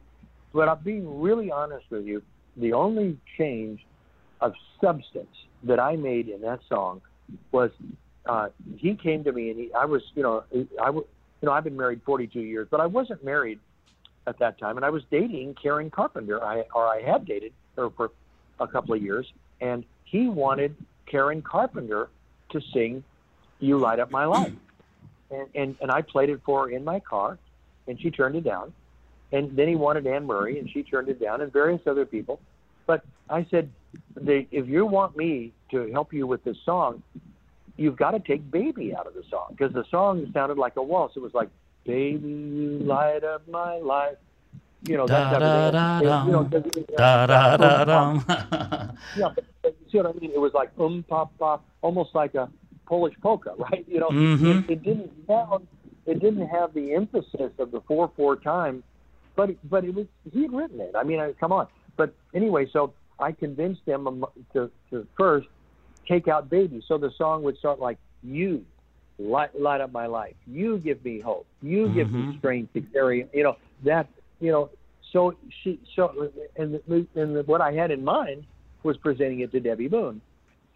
But 0.52 0.68
I'm 0.68 0.82
being 0.84 1.20
really 1.20 1.50
honest 1.50 1.86
with 1.90 2.04
you. 2.04 2.22
The 2.56 2.72
only 2.72 3.18
change 3.36 3.84
of 4.40 4.52
substance 4.80 5.34
that 5.64 5.80
I 5.80 5.96
made 5.96 6.28
in 6.28 6.42
that 6.42 6.60
song 6.68 7.00
was 7.50 7.70
uh, 8.26 8.48
he 8.76 8.94
came 8.94 9.24
to 9.24 9.32
me 9.32 9.50
and 9.50 9.58
he, 9.58 9.72
I 9.72 9.84
was, 9.84 10.02
you 10.14 10.22
know, 10.22 10.44
I 10.82 10.90
was, 10.90 11.04
you 11.44 11.50
know, 11.50 11.52
I've 11.54 11.64
been 11.64 11.76
married 11.76 12.00
42 12.06 12.40
years, 12.40 12.68
but 12.70 12.80
I 12.80 12.86
wasn't 12.86 13.22
married 13.22 13.60
at 14.26 14.38
that 14.38 14.58
time, 14.58 14.78
and 14.78 14.86
I 14.86 14.88
was 14.88 15.02
dating 15.10 15.56
Karen 15.62 15.90
Carpenter. 15.90 16.42
I 16.42 16.64
or 16.74 16.86
I 16.86 17.02
had 17.02 17.26
dated 17.26 17.52
her 17.76 17.90
for 17.90 18.12
a 18.58 18.66
couple 18.66 18.94
of 18.94 19.02
years, 19.02 19.30
and 19.60 19.84
he 20.04 20.26
wanted 20.26 20.74
Karen 21.04 21.42
Carpenter 21.42 22.08
to 22.48 22.62
sing 22.72 23.04
"You 23.60 23.76
Light 23.76 24.00
Up 24.00 24.10
My 24.10 24.24
Life," 24.24 24.54
and 25.30 25.46
and, 25.54 25.76
and 25.82 25.90
I 25.90 26.00
played 26.00 26.30
it 26.30 26.40
for 26.46 26.66
her 26.66 26.70
in 26.70 26.82
my 26.82 26.98
car, 26.98 27.36
and 27.86 28.00
she 28.00 28.10
turned 28.10 28.36
it 28.36 28.44
down. 28.44 28.72
And 29.30 29.54
then 29.54 29.68
he 29.68 29.76
wanted 29.76 30.06
Anne 30.06 30.24
Murray, 30.24 30.58
and 30.58 30.70
she 30.70 30.82
turned 30.82 31.10
it 31.10 31.20
down, 31.20 31.42
and 31.42 31.52
various 31.52 31.82
other 31.86 32.06
people. 32.06 32.40
But 32.86 33.04
I 33.28 33.46
said, 33.50 33.70
if 34.16 34.66
you 34.66 34.86
want 34.86 35.14
me 35.14 35.52
to 35.72 35.92
help 35.92 36.14
you 36.14 36.26
with 36.26 36.42
this 36.42 36.56
song, 36.64 37.02
you've 37.76 37.96
got 37.96 38.12
to 38.12 38.20
take 38.20 38.50
"Baby" 38.50 38.94
out 38.94 39.06
of 39.06 39.14
the 39.14 39.22
song 39.30 39.48
because 39.50 39.72
the 39.72 39.84
song 39.90 40.30
sounded 40.32 40.58
like 40.58 40.76
a 40.76 40.82
waltz. 40.82 41.16
It 41.16 41.20
was 41.22 41.34
like 41.34 41.48
"Baby, 41.84 42.28
you 42.28 42.78
light 42.84 43.24
up 43.24 43.46
my 43.48 43.78
life." 43.78 44.16
You 44.86 44.98
know 44.98 45.06
that 45.06 45.30
Da, 45.30 45.30
type 45.30 45.40
yeah, 49.16 49.28
but, 49.62 49.74
see 49.90 49.96
what 49.98 50.06
I 50.06 50.12
mean? 50.18 50.30
It 50.32 50.40
was 50.40 50.52
like 50.52 50.70
um 50.78 51.04
pop 51.08 51.36
pop, 51.38 51.64
almost 51.80 52.14
like 52.14 52.34
a 52.34 52.50
Polish 52.86 53.14
polka, 53.22 53.54
right? 53.58 53.84
You 53.88 54.00
know, 54.00 54.10
Mhm. 54.10 54.64
it, 54.64 54.70
it 54.72 54.82
didn't 54.82 55.10
sound, 55.26 55.66
it 56.06 56.20
didn't 56.20 56.46
have 56.48 56.74
the 56.74 56.94
emphasis 56.94 57.52
of 57.58 57.70
the 57.70 57.80
four 57.82 58.10
four 58.14 58.36
time, 58.36 58.82
but 59.36 59.50
but 59.70 59.84
it 59.84 59.94
was 59.94 60.06
he 60.30 60.42
had 60.42 60.52
written 60.52 60.80
it. 60.80 60.94
I 60.94 61.02
mean, 61.02 61.18
I, 61.20 61.32
come 61.32 61.52
on. 61.52 61.66
But 61.96 62.12
anyway, 62.34 62.66
so 62.70 62.92
I 63.18 63.32
convinced 63.32 63.86
them 63.86 64.06
um, 64.06 64.26
to, 64.52 64.70
to 64.90 65.06
first 65.16 65.46
take 66.06 66.28
out 66.28 66.50
baby. 66.50 66.82
So 66.86 66.98
the 66.98 67.10
song 67.16 67.42
would 67.42 67.58
start 67.58 67.80
like, 67.80 67.98
You 68.22 68.64
light, 69.18 69.58
light 69.58 69.80
up 69.80 69.92
my 69.92 70.06
life. 70.06 70.34
You 70.46 70.78
give 70.78 71.04
me 71.04 71.20
hope. 71.20 71.46
You 71.62 71.88
give 71.94 72.10
me 72.10 72.20
mm-hmm. 72.20 72.38
strength 72.38 72.72
to 72.74 72.80
carry. 72.80 73.28
You 73.32 73.44
know, 73.44 73.56
that, 73.84 74.08
you 74.40 74.50
know, 74.50 74.70
so 75.12 75.34
she, 75.62 75.78
so, 75.94 76.30
and, 76.56 76.80
the, 76.88 77.06
and 77.14 77.36
the, 77.36 77.42
what 77.46 77.60
I 77.60 77.72
had 77.72 77.90
in 77.90 78.04
mind 78.04 78.44
was 78.82 78.96
presenting 78.96 79.40
it 79.40 79.52
to 79.52 79.60
Debby 79.60 79.88
Boone 79.88 80.20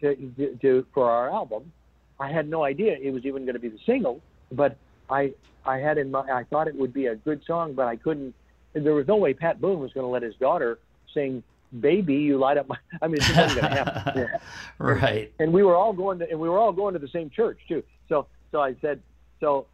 to, 0.01 0.15
to, 0.15 0.55
to 0.61 0.85
for 0.93 1.09
our 1.09 1.29
album. 1.29 1.71
I 2.19 2.31
had 2.31 2.49
no 2.49 2.63
idea 2.63 2.97
it 3.01 3.11
was 3.11 3.25
even 3.25 3.43
going 3.43 3.53
to 3.53 3.59
be 3.59 3.69
the 3.69 3.79
single, 3.85 4.21
but 4.51 4.77
I 5.09 5.33
I 5.65 5.77
had 5.77 5.97
in 5.97 6.11
my 6.11 6.21
I 6.21 6.43
thought 6.49 6.67
it 6.67 6.75
would 6.75 6.93
be 6.93 7.07
a 7.07 7.15
good 7.15 7.41
song, 7.45 7.73
but 7.73 7.87
I 7.87 7.95
couldn't. 7.95 8.33
There 8.73 8.93
was 8.93 9.07
no 9.07 9.15
way 9.15 9.33
Pat 9.33 9.61
Boone 9.61 9.79
was 9.79 9.93
going 9.93 10.05
to 10.05 10.09
let 10.09 10.21
his 10.21 10.35
daughter 10.35 10.79
sing 11.13 11.43
"Baby, 11.77 12.15
You 12.15 12.37
Light 12.37 12.57
Up 12.57 12.67
My." 12.67 12.77
I 13.01 13.07
mean, 13.07 13.21
it 13.21 13.35
wasn't 13.35 13.61
going 13.61 13.73
to 13.73 13.83
happen. 13.83 14.13
Yeah. 14.31 14.37
Right. 14.77 15.31
And 15.39 15.53
we 15.53 15.63
were 15.63 15.75
all 15.75 15.93
going 15.93 16.19
to, 16.19 16.29
and 16.29 16.39
we 16.39 16.49
were 16.49 16.57
all 16.57 16.71
going 16.71 16.93
to 16.93 16.99
the 16.99 17.07
same 17.07 17.29
church 17.29 17.59
too. 17.67 17.83
So 18.07 18.27
so 18.51 18.61
I 18.61 18.75
said, 18.81 19.01
so 19.39 19.67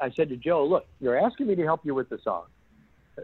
I 0.00 0.10
said 0.10 0.28
to 0.30 0.36
Joe, 0.36 0.64
look, 0.64 0.86
you're 1.00 1.18
asking 1.18 1.46
me 1.46 1.54
to 1.56 1.64
help 1.64 1.84
you 1.84 1.94
with 1.94 2.08
the 2.08 2.18
song. 2.22 2.44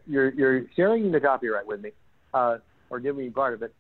You're 0.07 0.31
you're 0.31 0.65
sharing 0.77 1.13
the 1.13 1.21
copyright 1.21 1.67
with 1.67 1.81
me, 1.81 1.91
uh, 2.33 2.59
or 2.91 3.01
giving 3.01 3.25
me 3.25 3.31
part 3.31 3.55
of 3.55 3.63
it. 3.63 3.73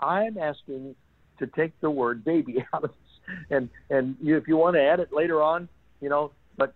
I'm 0.00 0.38
asking 0.38 0.94
to 1.38 1.46
take 1.46 1.78
the 1.80 1.90
word 1.90 2.24
"baby" 2.24 2.64
out 2.74 2.84
of 2.84 2.90
this, 2.90 3.36
and 3.50 3.68
and 3.90 4.16
you, 4.22 4.36
if 4.36 4.48
you 4.48 4.56
want 4.56 4.76
to 4.76 4.82
add 4.82 5.00
it 5.00 5.12
later 5.12 5.42
on, 5.42 5.68
you 6.00 6.08
know, 6.08 6.30
but 6.56 6.74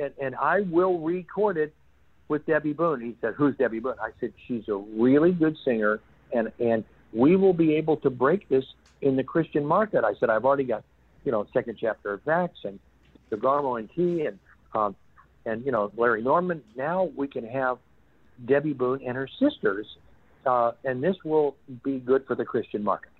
and, 0.00 0.12
and 0.20 0.34
I 0.36 0.60
will 0.60 0.98
record 0.98 1.56
it 1.56 1.74
with 2.28 2.44
Debby 2.46 2.74
Boone. 2.74 3.00
He 3.00 3.16
said, 3.22 3.34
"Who's 3.34 3.56
Debby 3.56 3.80
Boone?" 3.80 3.96
I 4.00 4.10
said, 4.20 4.34
"She's 4.46 4.68
a 4.68 4.74
really 4.74 5.32
good 5.32 5.56
singer, 5.64 6.00
and 6.32 6.52
and 6.58 6.84
we 7.12 7.36
will 7.36 7.52
be 7.52 7.74
able 7.76 7.96
to 7.98 8.10
break 8.10 8.48
this 8.48 8.64
in 9.00 9.16
the 9.16 9.24
Christian 9.24 9.64
market." 9.64 10.04
I 10.04 10.14
said, 10.18 10.30
"I've 10.30 10.44
already 10.44 10.64
got, 10.64 10.84
you 11.24 11.32
know, 11.32 11.46
second 11.52 11.78
chapter 11.80 12.14
of 12.14 12.26
Acts 12.28 12.60
and 12.64 12.78
DeGarmo 13.30 13.78
and 13.78 13.92
Key 13.92 14.26
and 14.26 14.38
um, 14.74 14.96
and 15.44 15.64
you 15.64 15.72
know 15.72 15.92
Larry 15.96 16.22
Norman. 16.22 16.62
Now 16.76 17.10
we 17.16 17.28
can 17.28 17.46
have 17.46 17.78
Debby 18.44 18.72
Boone 18.72 19.00
and 19.06 19.16
her 19.16 19.28
sisters, 19.38 19.86
uh, 20.46 20.72
and 20.84 21.02
this 21.02 21.16
will 21.24 21.56
be 21.82 21.98
good 21.98 22.26
for 22.26 22.34
the 22.34 22.44
Christian 22.44 22.82
market." 22.82 23.10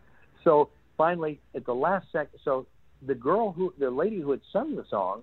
So 0.44 0.70
finally, 0.96 1.40
at 1.54 1.64
the 1.66 1.74
last 1.74 2.06
second, 2.12 2.38
so 2.44 2.66
the 3.06 3.14
girl 3.14 3.52
who, 3.52 3.72
the 3.78 3.90
lady 3.90 4.20
who 4.20 4.30
had 4.30 4.40
sung 4.52 4.76
the 4.76 4.84
song 4.88 5.22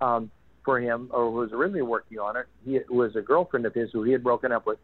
um, 0.00 0.30
for 0.64 0.80
him, 0.80 1.08
or 1.12 1.30
who 1.30 1.36
was 1.36 1.52
originally 1.52 1.82
working 1.82 2.18
on 2.18 2.36
it, 2.36 2.46
he 2.64 2.80
was 2.88 3.16
a 3.16 3.20
girlfriend 3.20 3.66
of 3.66 3.74
his 3.74 3.90
who 3.92 4.02
he 4.02 4.12
had 4.12 4.22
broken 4.22 4.52
up 4.52 4.66
with. 4.66 4.78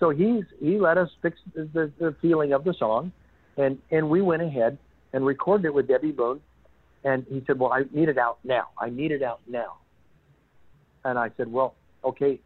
So 0.00 0.10
he's 0.10 0.44
he 0.60 0.78
let 0.78 0.98
us 0.98 1.08
fix 1.22 1.38
the, 1.54 1.68
the, 1.72 1.92
the 1.98 2.16
feeling 2.20 2.52
of 2.52 2.64
the 2.64 2.74
song, 2.78 3.12
and 3.56 3.78
and 3.90 4.08
we 4.08 4.22
went 4.22 4.42
ahead 4.42 4.78
and 5.12 5.24
recorded 5.24 5.66
it 5.66 5.74
with 5.74 5.88
Debby 5.88 6.12
Boone, 6.12 6.40
and 7.04 7.26
he 7.28 7.42
said, 7.46 7.58
"Well, 7.58 7.72
I 7.72 7.82
need 7.92 8.08
it 8.08 8.18
out 8.18 8.38
now. 8.44 8.68
I 8.78 8.90
need 8.90 9.10
it 9.10 9.22
out 9.22 9.40
now." 9.48 9.78
And 11.04 11.18
I 11.18 11.30
said, 11.36 11.50
"Well, 11.50 11.74
okay, 12.04 12.40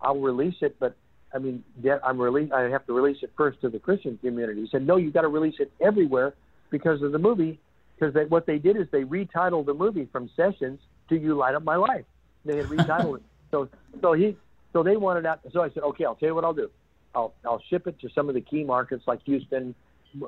I'll 0.00 0.20
release 0.20 0.56
it, 0.62 0.76
but 0.80 0.96
I 1.32 1.38
mean, 1.38 1.62
De- 1.82 2.04
I'm 2.04 2.20
release. 2.20 2.50
I 2.52 2.62
have 2.62 2.86
to 2.86 2.92
release 2.92 3.18
it 3.22 3.30
first 3.36 3.60
to 3.60 3.68
the 3.68 3.78
Christian 3.78 4.18
community." 4.18 4.62
He 4.62 4.68
said, 4.70 4.86
"No, 4.86 4.96
you 4.96 5.12
got 5.12 5.22
to 5.22 5.28
release 5.28 5.56
it 5.60 5.70
everywhere 5.80 6.34
because 6.70 7.02
of 7.02 7.12
the 7.12 7.18
movie. 7.18 7.58
Because 7.98 8.12
they, 8.12 8.24
what 8.24 8.46
they 8.46 8.58
did 8.58 8.76
is 8.76 8.86
they 8.92 9.04
retitled 9.04 9.66
the 9.66 9.74
movie 9.74 10.08
from 10.12 10.28
Sessions 10.36 10.78
to 11.08 11.16
You 11.16 11.34
Light 11.34 11.54
Up 11.54 11.62
My 11.62 11.76
Life. 11.76 12.04
They 12.44 12.56
had 12.56 12.66
retitled 12.66 13.16
it. 13.16 13.22
So 13.52 13.68
so 14.00 14.12
he 14.12 14.36
so 14.72 14.82
they 14.82 14.96
wanted 14.96 15.24
out. 15.24 15.38
So 15.52 15.62
I 15.62 15.70
said, 15.70 15.84
okay, 15.84 16.04
I'll 16.04 16.16
tell 16.16 16.30
you 16.30 16.34
what 16.34 16.42
I'll 16.42 16.52
do. 16.52 16.68
I'll 17.16 17.32
I'll 17.44 17.62
ship 17.70 17.86
it 17.86 17.98
to 18.00 18.08
some 18.14 18.28
of 18.28 18.34
the 18.34 18.40
key 18.40 18.62
markets 18.62 19.04
like 19.06 19.20
Houston, 19.24 19.74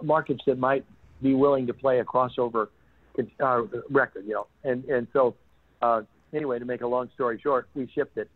markets 0.02 0.42
that 0.46 0.58
might 0.58 0.84
be 1.22 1.34
willing 1.34 1.66
to 1.66 1.74
play 1.74 2.00
a 2.00 2.04
crossover 2.04 2.68
uh, 3.40 3.62
record, 3.90 4.24
you 4.26 4.32
know. 4.32 4.46
And 4.64 4.84
and 4.86 5.06
so 5.12 5.34
uh, 5.82 6.02
anyway, 6.32 6.58
to 6.58 6.64
make 6.64 6.80
a 6.80 6.86
long 6.86 7.10
story 7.14 7.38
short, 7.40 7.68
we 7.74 7.88
shipped 7.94 8.16
it, 8.16 8.30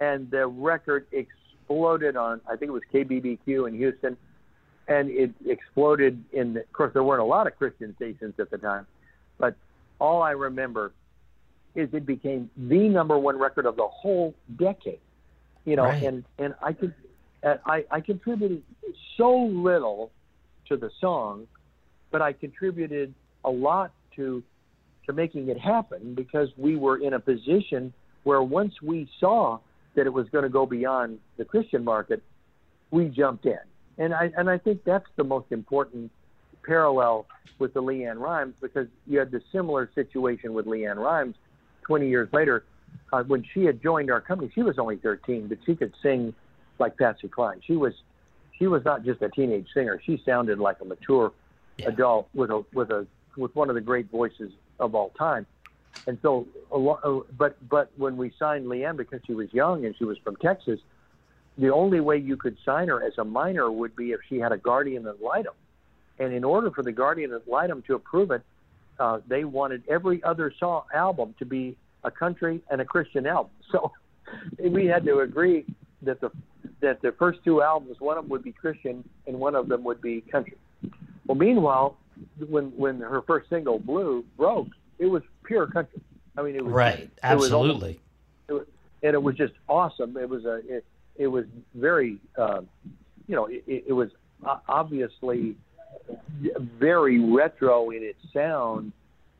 and 0.00 0.30
the 0.30 0.46
record 0.46 1.06
exploded 1.12 2.16
on 2.16 2.40
I 2.48 2.56
think 2.56 2.70
it 2.70 2.72
was 2.72 2.82
KBBQ 2.92 3.68
in 3.68 3.74
Houston, 3.74 4.16
and 4.88 5.10
it 5.10 5.32
exploded 5.46 6.24
in. 6.32 6.54
The, 6.54 6.60
of 6.60 6.72
course, 6.72 6.92
there 6.94 7.04
weren't 7.04 7.22
a 7.22 7.24
lot 7.24 7.46
of 7.46 7.56
Christian 7.56 7.94
stations 7.96 8.34
at 8.38 8.50
the 8.50 8.58
time, 8.58 8.86
but 9.38 9.54
all 10.00 10.22
I 10.22 10.30
remember 10.30 10.92
is 11.74 11.88
it 11.92 12.06
became 12.06 12.50
the 12.56 12.88
number 12.88 13.18
one 13.18 13.38
record 13.38 13.66
of 13.66 13.76
the 13.76 13.86
whole 13.86 14.34
decade. 14.58 14.98
You 15.66 15.76
know, 15.76 15.84
Right. 15.84 16.02
and 16.02 16.24
and 16.38 16.54
I 16.62 16.72
could, 16.72 16.94
I 17.42 17.84
I 17.90 18.00
contributed 18.00 18.62
so 19.16 19.34
little 19.36 20.10
to 20.68 20.76
the 20.76 20.90
song, 21.00 21.46
but 22.10 22.22
I 22.22 22.32
contributed 22.32 23.14
a 23.44 23.50
lot 23.50 23.92
to 24.16 24.42
to 25.06 25.12
making 25.12 25.48
it 25.48 25.58
happen 25.58 26.14
because 26.14 26.48
we 26.56 26.76
were 26.76 26.98
in 26.98 27.14
a 27.14 27.20
position 27.20 27.92
where 28.24 28.42
once 28.42 28.74
we 28.82 29.08
saw 29.18 29.58
that 29.96 30.06
it 30.06 30.12
was 30.12 30.28
going 30.28 30.44
to 30.44 30.50
go 30.50 30.66
beyond 30.66 31.18
the 31.36 31.44
Christian 31.44 31.82
market, 31.82 32.22
we 32.90 33.06
jumped 33.06 33.46
in. 33.46 33.58
And 33.98 34.14
I 34.14 34.30
and 34.36 34.48
I 34.48 34.58
think 34.58 34.84
that's 34.84 35.08
the 35.16 35.24
most 35.24 35.46
important 35.50 36.10
parallel 36.64 37.26
with 37.58 37.74
the 37.74 37.82
LeAnn 37.82 38.18
Rimes 38.18 38.54
because 38.60 38.86
you 39.06 39.18
had 39.18 39.30
the 39.30 39.42
similar 39.52 39.90
situation 39.94 40.54
with 40.54 40.66
LeAnn 40.66 40.96
Rimes 40.96 41.34
20 41.82 42.08
years 42.08 42.28
later 42.32 42.64
uh, 43.12 43.22
when 43.24 43.44
she 43.52 43.64
had 43.64 43.82
joined 43.82 44.10
our 44.10 44.20
company. 44.20 44.50
She 44.54 44.62
was 44.62 44.78
only 44.78 44.96
13, 44.96 45.48
but 45.48 45.58
she 45.66 45.74
could 45.74 45.92
sing 46.02 46.34
like 46.80 46.96
Patsy 46.96 47.28
Cline. 47.28 47.60
She 47.66 47.76
was 47.76 47.94
she 48.58 48.66
was 48.66 48.84
not 48.84 49.04
just 49.04 49.22
a 49.22 49.28
teenage 49.28 49.68
singer. 49.72 50.00
She 50.04 50.22
sounded 50.24 50.58
like 50.58 50.76
a 50.80 50.84
mature 50.84 51.32
adult 51.84 52.28
with 52.34 52.50
a 52.50 52.64
with 52.72 52.90
a 52.90 53.06
with 53.36 53.54
one 53.54 53.68
of 53.68 53.74
the 53.74 53.80
great 53.80 54.10
voices 54.10 54.52
of 54.78 54.94
all 54.94 55.10
time. 55.10 55.46
And 56.06 56.18
so, 56.22 56.46
a 56.72 56.78
lo- 56.78 56.98
uh, 57.04 57.32
but 57.36 57.56
but 57.68 57.90
when 57.96 58.16
we 58.16 58.32
signed 58.38 58.66
LeAnn 58.66 58.96
because 58.96 59.20
she 59.26 59.34
was 59.34 59.52
young 59.52 59.84
and 59.84 59.94
she 59.96 60.04
was 60.04 60.18
from 60.18 60.36
Texas, 60.36 60.80
the 61.58 61.72
only 61.72 62.00
way 62.00 62.16
you 62.16 62.36
could 62.36 62.56
sign 62.64 62.88
her 62.88 63.02
as 63.02 63.12
a 63.18 63.24
minor 63.24 63.70
would 63.70 63.94
be 63.94 64.12
if 64.12 64.20
she 64.28 64.38
had 64.38 64.52
a 64.52 64.58
guardian 64.58 65.06
ad 65.06 65.20
litem. 65.22 65.54
And 66.18 66.32
in 66.32 66.44
order 66.44 66.70
for 66.70 66.82
the 66.82 66.92
guardian 66.92 67.32
ad 67.32 67.42
litem 67.46 67.82
to 67.82 67.94
approve 67.94 68.30
it, 68.30 68.42
uh, 68.98 69.20
they 69.28 69.44
wanted 69.44 69.82
every 69.88 70.22
other 70.22 70.52
song 70.58 70.82
album 70.92 71.34
to 71.38 71.44
be 71.44 71.76
a 72.04 72.10
country 72.10 72.62
and 72.70 72.80
a 72.80 72.84
Christian 72.84 73.26
album. 73.26 73.52
So 73.72 73.92
we 74.58 74.86
had 74.86 75.04
to 75.04 75.20
agree 75.20 75.64
that 76.02 76.20
the 76.20 76.30
that 76.80 77.02
the 77.02 77.12
first 77.12 77.40
two 77.44 77.62
albums, 77.62 77.96
one 78.00 78.16
of 78.18 78.24
them 78.24 78.30
would 78.30 78.42
be 78.42 78.52
Christian 78.52 79.08
and 79.26 79.38
one 79.38 79.54
of 79.54 79.68
them 79.68 79.84
would 79.84 80.00
be 80.00 80.20
country. 80.22 80.56
Well, 81.26 81.36
meanwhile, 81.36 81.96
when 82.48 82.66
when 82.76 83.00
her 83.00 83.22
first 83.22 83.48
single 83.48 83.78
"Blue" 83.78 84.24
broke, 84.36 84.68
it 84.98 85.06
was 85.06 85.22
pure 85.44 85.66
country. 85.66 86.00
I 86.36 86.42
mean, 86.42 86.56
it 86.56 86.64
was 86.64 86.72
Right. 86.72 87.00
it 87.00 87.10
was 87.36 87.52
almost- 87.52 87.52
Absolutely. 87.52 88.00
it 88.48 88.52
was, 88.52 88.66
and 89.02 89.14
it 89.14 89.22
was 89.22 89.36
just 89.36 89.54
awesome. 89.68 90.16
It 90.16 90.28
was 90.28 90.44
a 90.44 90.56
it, 90.76 90.84
it 91.16 91.26
was 91.26 91.44
very 91.74 92.18
uh, 92.36 92.62
you 93.26 93.36
know 93.36 93.46
it, 93.46 93.64
it 93.66 93.92
was 93.92 94.10
obviously 94.68 95.56
very 96.78 97.18
retro 97.20 97.90
in 97.90 98.02
its 98.02 98.18
sound, 98.32 98.92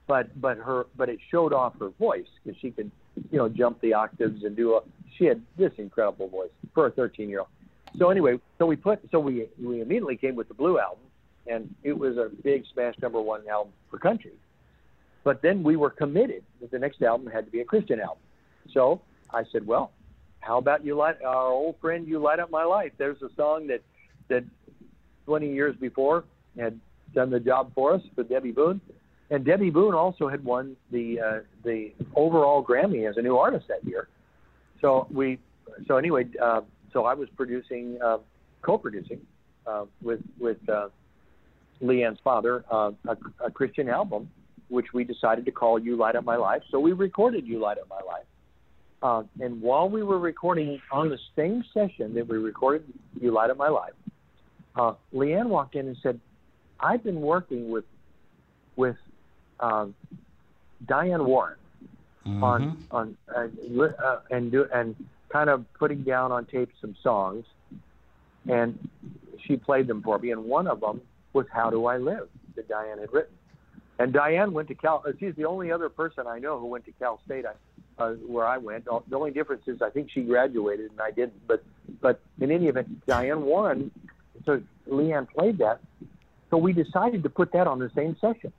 but 0.06 0.28
but 0.40 0.58
her 0.58 0.86
but 0.96 1.08
it 1.08 1.18
showed 1.30 1.52
off 1.52 1.78
her 1.78 1.88
voice 1.90 2.26
because 2.44 2.58
she 2.60 2.70
could 2.70 2.90
you 3.30 3.38
know 3.38 3.48
jump 3.48 3.80
the 3.80 3.94
octaves 3.94 4.44
and 4.44 4.56
do 4.56 4.74
a 4.76 4.80
she 5.16 5.24
had 5.24 5.40
this 5.56 5.72
incredible 5.78 6.28
voice 6.28 6.50
for 6.74 6.86
a 6.86 6.90
13 6.90 7.28
year 7.28 7.40
old. 7.40 7.48
So 7.98 8.10
anyway, 8.10 8.38
so 8.58 8.66
we 8.66 8.76
put 8.76 9.00
so 9.10 9.18
we 9.18 9.48
we 9.62 9.80
immediately 9.80 10.16
came 10.16 10.36
with 10.36 10.48
the 10.48 10.54
Blue 10.54 10.78
album, 10.78 11.04
and 11.46 11.74
it 11.82 11.98
was 11.98 12.16
a 12.16 12.30
big 12.42 12.64
smash 12.72 12.94
number 13.02 13.20
one 13.20 13.48
album 13.48 13.72
for 13.90 13.98
country. 13.98 14.32
But 15.24 15.42
then 15.42 15.62
we 15.62 15.76
were 15.76 15.90
committed 15.90 16.44
that 16.60 16.70
the 16.70 16.78
next 16.78 17.02
album 17.02 17.26
had 17.30 17.44
to 17.44 17.50
be 17.50 17.60
a 17.60 17.64
Christian 17.64 18.00
album. 18.00 18.22
So 18.72 19.02
I 19.32 19.44
said, 19.52 19.66
well, 19.66 19.92
how 20.40 20.58
about 20.58 20.84
you 20.84 20.96
light 20.96 21.22
our 21.22 21.48
old 21.48 21.76
friend 21.80 22.06
you 22.06 22.18
light 22.18 22.38
up 22.38 22.50
my 22.50 22.64
life? 22.64 22.92
There's 22.96 23.20
a 23.22 23.28
song 23.36 23.66
that 23.66 23.82
that 24.28 24.44
20 25.26 25.52
years 25.52 25.76
before 25.76 26.24
had 26.58 26.78
done 27.14 27.30
the 27.30 27.40
job 27.40 27.72
for 27.74 27.94
us 27.94 28.02
with 28.16 28.28
Debby 28.28 28.52
Boone, 28.52 28.80
and 29.30 29.44
Debby 29.44 29.70
Boone 29.70 29.94
also 29.94 30.28
had 30.28 30.44
won 30.44 30.76
the 30.90 31.20
uh, 31.20 31.40
the 31.64 31.92
overall 32.14 32.64
Grammy 32.64 33.08
as 33.08 33.16
a 33.16 33.22
new 33.22 33.36
artist 33.36 33.66
that 33.68 33.84
year. 33.84 34.08
So 34.80 35.06
we 35.10 35.38
so 35.86 35.96
anyway, 35.96 36.26
uh, 36.42 36.62
so 36.92 37.04
I 37.04 37.14
was 37.14 37.28
producing 37.36 37.98
uh, 38.04 38.18
co-producing 38.62 39.20
uh, 39.66 39.84
with 40.02 40.20
with 40.38 40.58
uh, 40.68 40.88
LeAnn's 41.82 42.18
father 42.22 42.64
uh, 42.70 42.92
a, 43.08 43.16
a 43.46 43.50
Christian 43.50 43.88
album, 43.88 44.30
which 44.68 44.86
we 44.92 45.04
decided 45.04 45.44
to 45.46 45.50
call 45.50 45.78
"You 45.78 45.96
Light 45.96 46.16
Up 46.16 46.24
My 46.24 46.36
Life." 46.36 46.62
So 46.70 46.80
we 46.80 46.92
recorded 46.92 47.46
"You 47.46 47.58
Light 47.58 47.78
Up 47.78 47.88
My 47.88 48.00
Life." 48.06 48.24
Uh, 49.02 49.22
and 49.42 49.62
while 49.62 49.88
we 49.88 50.02
were 50.02 50.18
recording 50.18 50.80
on 50.92 51.08
the 51.08 51.18
same 51.34 51.64
session 51.72 52.14
that 52.14 52.28
we 52.28 52.36
recorded 52.36 52.84
"You 53.20 53.32
Light 53.32 53.50
Up 53.50 53.56
My 53.56 53.68
Life," 53.68 53.94
uh, 54.76 54.94
LeAnn 55.14 55.48
walked 55.48 55.74
in 55.74 55.86
and 55.86 55.96
said, 56.02 56.20
"I've 56.78 57.02
been 57.02 57.20
working 57.20 57.70
with 57.70 57.84
with 58.76 58.96
um, 59.60 59.94
Diane 60.86 61.24
Warren 61.24 61.56
on 62.42 62.86
on 62.90 63.16
uh, 63.34 63.48
uh, 63.82 64.20
and 64.30 64.52
do 64.52 64.66
and 64.72 64.94
kind 65.32 65.50
of 65.50 65.64
putting 65.74 66.02
down 66.02 66.32
on 66.32 66.46
tape 66.46 66.70
some 66.80 66.96
songs, 67.02 67.44
and 68.48 68.78
she 69.46 69.56
played 69.56 69.86
them 69.86 70.02
for 70.02 70.18
me, 70.18 70.30
and 70.32 70.44
one 70.44 70.66
of 70.66 70.80
them 70.80 71.00
was 71.32 71.46
"How 71.52 71.70
Do 71.70 71.86
I 71.86 71.96
Live" 71.96 72.28
that 72.56 72.68
Diane 72.68 72.98
had 72.98 73.12
written. 73.12 73.34
And 73.98 74.12
Diane 74.14 74.52
went 74.54 74.68
to 74.68 74.74
Cal. 74.74 75.02
uh, 75.06 75.12
She's 75.20 75.34
the 75.36 75.44
only 75.44 75.70
other 75.70 75.90
person 75.90 76.26
I 76.26 76.38
know 76.38 76.58
who 76.58 76.66
went 76.66 76.86
to 76.86 76.92
Cal 76.92 77.20
State, 77.26 77.44
uh, 77.98 78.12
where 78.26 78.46
I 78.46 78.56
went. 78.56 78.86
The 78.86 79.16
only 79.16 79.30
difference 79.30 79.62
is 79.66 79.82
I 79.82 79.90
think 79.90 80.10
she 80.10 80.22
graduated 80.22 80.90
and 80.90 81.00
I 81.00 81.10
didn't. 81.10 81.46
But 81.46 81.62
but 82.00 82.20
in 82.40 82.50
any 82.50 82.68
event, 82.68 83.06
Diane 83.06 83.42
won. 83.42 83.90
So 84.46 84.62
LeAnn 84.88 85.28
played 85.28 85.58
that. 85.58 85.80
So 86.48 86.56
we 86.56 86.72
decided 86.72 87.22
to 87.22 87.28
put 87.28 87.52
that 87.52 87.66
on 87.66 87.78
the 87.78 87.90
same 87.94 88.16
session. 88.20 88.52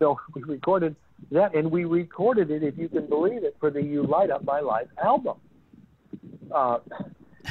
So 0.00 0.18
we 0.34 0.42
recorded 0.42 0.96
that, 1.30 1.54
and 1.54 1.70
we 1.70 1.84
recorded 1.84 2.50
it, 2.50 2.62
if 2.62 2.76
you 2.76 2.88
can 2.88 3.06
believe 3.06 3.44
it, 3.44 3.56
for 3.60 3.70
the 3.70 3.82
"You 3.82 4.02
Light 4.02 4.30
Up 4.30 4.44
My 4.44 4.60
Life" 4.60 4.88
album. 5.02 5.36
Uh, 6.52 6.78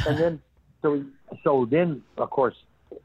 and 0.08 0.20
then, 0.20 0.42
so 0.82 0.92
we, 0.92 1.06
so 1.44 1.66
then, 1.70 2.04
of 2.18 2.30
course, 2.30 2.56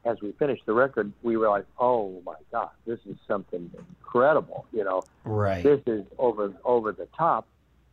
as 0.05 0.17
we 0.21 0.31
finished 0.33 0.65
the 0.65 0.73
record, 0.73 1.11
we 1.23 1.35
realized, 1.35 1.67
oh 1.79 2.21
my 2.25 2.35
God, 2.51 2.69
this 2.85 2.99
is 3.05 3.17
something 3.27 3.69
incredible. 3.77 4.65
You 4.71 4.83
know, 4.83 5.05
Right. 5.25 5.63
this 5.63 5.81
is 5.85 6.05
over 6.17 6.53
over 6.63 6.91
the 6.91 7.07
top. 7.17 7.47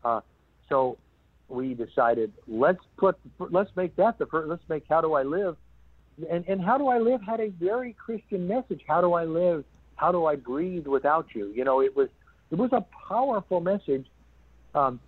Uh, 0.04 0.20
so 0.68 0.96
we 1.48 1.74
decided 1.74 2.32
let's 2.46 2.78
put 2.96 3.18
let's 3.38 3.70
make 3.76 3.96
that 3.96 4.18
the 4.18 4.26
first. 4.26 4.48
Let's 4.48 4.62
make 4.68 4.84
How 4.88 5.00
Do 5.00 5.14
I 5.14 5.22
Live, 5.22 5.56
and 6.30 6.44
and 6.48 6.60
How 6.60 6.78
Do 6.78 6.88
I 6.88 6.98
Live 6.98 7.22
had 7.22 7.40
a 7.40 7.48
very 7.48 7.92
Christian 7.94 8.46
message. 8.46 8.82
How 8.86 9.00
do 9.00 9.12
I 9.14 9.24
live? 9.24 9.64
How 9.96 10.12
do 10.12 10.26
I 10.26 10.36
breathe 10.36 10.86
without 10.86 11.26
you? 11.34 11.52
You 11.54 11.64
know, 11.64 11.80
it 11.82 11.94
was 11.96 12.08
it 12.50 12.56
was 12.56 12.70
a 12.72 12.84
powerful 13.08 13.60
message. 13.60 14.06
Um, 14.74 15.00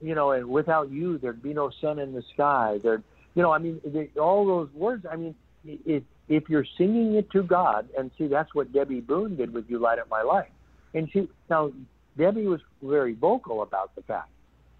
you 0.00 0.14
know, 0.14 0.32
and 0.32 0.48
without 0.48 0.90
you, 0.90 1.18
there'd 1.18 1.42
be 1.42 1.54
no 1.54 1.70
sun 1.80 1.98
in 1.98 2.12
the 2.12 2.22
sky. 2.34 2.78
There, 2.82 3.02
you 3.34 3.42
know, 3.42 3.52
I 3.52 3.58
mean, 3.58 3.80
the, 3.84 4.08
all 4.20 4.46
those 4.46 4.68
words. 4.74 5.06
I 5.10 5.16
mean, 5.16 5.34
if 5.64 6.02
if 6.28 6.48
you're 6.48 6.66
singing 6.76 7.14
it 7.14 7.30
to 7.30 7.42
God, 7.42 7.88
and 7.96 8.10
see, 8.18 8.26
that's 8.26 8.54
what 8.54 8.72
Debby 8.72 9.00
Boone 9.00 9.36
did 9.36 9.52
with 9.52 9.70
"You 9.70 9.78
Light 9.78 9.98
Up 9.98 10.08
My 10.10 10.22
Life," 10.22 10.48
and 10.94 11.10
she 11.10 11.28
now 11.48 11.72
Debby 12.16 12.46
was 12.46 12.60
very 12.82 13.14
vocal 13.14 13.62
about 13.62 13.94
the 13.94 14.02
fact 14.02 14.30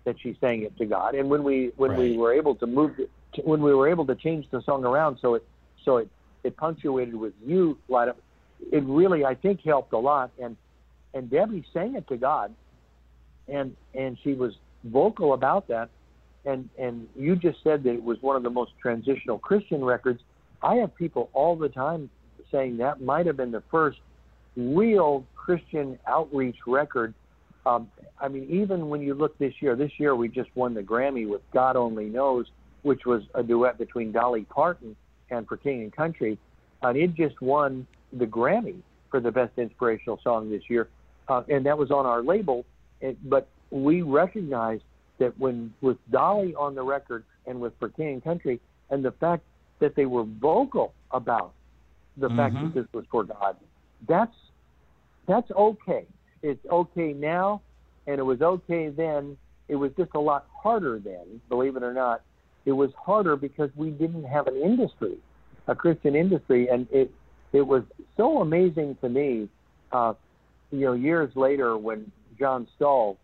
that 0.05 0.17
she 0.21 0.37
sang 0.41 0.63
it 0.63 0.77
to 0.79 0.87
God, 0.87 1.15
and 1.15 1.29
when 1.31 1.43
we 1.43 1.73
when 1.77 1.97
we 1.97 2.17
were 2.17 2.33
able 2.33 2.55
to 2.57 2.67
move, 2.67 2.99
when 3.45 3.63
we 3.63 3.75
were 3.75 3.89
able 3.89 4.07
to 4.07 4.15
change 4.15 4.47
the 4.51 4.63
song 4.63 4.85
around, 4.85 5.19
so 5.21 5.35
it 5.35 5.45
so 5.85 5.99
it 5.99 6.09
it 6.45 6.57
punctuated 6.57 7.15
with 7.15 7.33
"You 7.45 7.79
Light 7.89 8.09
Up," 8.09 8.19
it 8.71 8.85
really 8.85 9.25
I 9.25 9.35
think 9.35 9.63
helped 9.63 9.93
a 9.93 9.99
lot, 9.99 10.31
and 10.41 10.57
and 11.15 11.31
Debby 11.31 11.65
sang 11.73 11.95
it 11.95 12.07
to 12.09 12.17
God, 12.17 12.55
and 13.49 13.77
and 13.95 14.19
she 14.23 14.35
was 14.35 14.55
vocal 14.87 15.35
about 15.35 15.69
that, 15.69 15.91
and 16.45 16.69
and 16.79 17.09
you 17.17 17.37
just 17.37 17.63
said 17.63 17.83
that 17.85 17.95
it 17.95 18.03
was 18.03 18.19
one 18.21 18.37
of 18.37 18.43
the 18.43 18.51
most 18.51 18.73
transitional 18.81 19.39
Christian 19.39 19.85
records. 19.85 20.21
I 20.63 20.77
have 20.77 20.95
people 20.95 21.29
all 21.33 21.57
the 21.57 21.69
time 21.69 22.11
saying 22.51 22.79
that 22.79 23.01
might 23.01 23.27
have 23.27 23.37
been 23.37 23.51
the 23.51 23.63
first 23.71 23.99
real 24.57 25.25
Christian 25.35 25.99
outreach 26.07 26.57
record. 26.67 27.15
Um, 27.67 27.91
I 28.21 28.29
mean, 28.29 28.47
even 28.49 28.89
when 28.89 29.03
you 29.03 29.15
look 29.15 29.37
this 29.39 29.55
year, 29.61 29.77
this 29.77 29.91
year 29.99 30.15
we 30.15 30.29
just 30.29 30.51
won 30.55 30.75
the 30.75 30.83
Grammy 30.83 31.29
with 31.29 31.43
"God 31.53 31.77
Only 31.77 32.07
Knows," 32.07 32.47
which 32.83 33.05
was 33.05 33.23
a 33.35 33.43
duet 33.43 33.79
between 33.79 34.13
Dolly 34.13 34.45
Parton 34.45 34.97
and 35.31 35.47
For 35.47 35.57
King 35.57 35.83
and 35.83 35.95
Country, 35.95 36.39
and 36.83 36.97
it 36.97 37.15
just 37.15 37.41
won 37.41 37.87
the 38.13 38.27
Grammy 38.27 38.77
for 39.11 39.21
the 39.21 39.31
best 39.31 39.53
inspirational 39.57 40.21
song 40.23 40.51
this 40.51 40.63
year, 40.69 40.89
uh, 41.29 41.43
and 41.49 41.67
that 41.67 41.77
was 41.77 41.91
on 41.91 42.07
our 42.07 42.23
label. 42.23 42.65
And, 43.03 43.17
but 43.29 43.49
we 43.71 44.03
recognize 44.03 44.81
that 45.19 45.37
when 45.39 45.73
with 45.81 45.97
Dolly 46.11 46.55
on 46.55 46.75
the 46.75 46.83
record 46.83 47.25
and 47.47 47.61
with 47.61 47.73
For 47.79 47.89
King 47.89 48.15
and 48.15 48.25
Country, 48.25 48.61
and 48.91 49.05
the 49.05 49.13
fact 49.13 49.43
that 49.81 49.95
they 49.95 50.07
were 50.07 50.25
vocal 50.25 50.95
about 51.11 51.53
the 52.17 52.31
fact 52.31 52.57
Mhm. 52.57 52.61
that 52.63 52.75
this 52.75 52.93
was 52.93 53.05
for 53.07 53.25
God, 53.25 53.57
that's 54.07 54.35
that's 55.27 55.51
okay. 55.51 56.07
It's 56.43 56.65
okay 56.67 57.13
now, 57.13 57.61
and 58.07 58.19
it 58.21 58.23
was 58.23 58.41
okay 58.41 58.89
then. 58.91 59.37
It 59.69 59.75
was 59.77 59.91
just 59.95 60.13
a 60.15 60.21
lot 60.21 60.47
harder 60.63 61.01
then, 61.01 61.41
believe 61.49 61.77
it 61.77 61.83
or 61.83 61.93
not. 61.93 62.23
It 62.65 62.73
was 62.73 62.93
harder 62.95 63.35
because 63.35 63.71
we 63.77 63.91
didn't 63.91 64.25
have 64.25 64.47
an 64.47 64.57
industry, 64.57 65.19
a 65.67 65.75
Christian 65.75 66.15
industry, 66.15 66.69
and 66.69 66.87
it 66.91 67.11
it 67.53 67.63
was 67.67 67.83
so 68.17 68.41
amazing 68.41 68.97
to 68.97 69.09
me. 69.09 69.49
Uh, 69.93 70.15
you 70.71 70.81
know, 70.81 70.93
years 70.93 71.35
later 71.37 71.77
when 71.77 72.11
John 72.39 72.67
Stahl, 72.77 73.17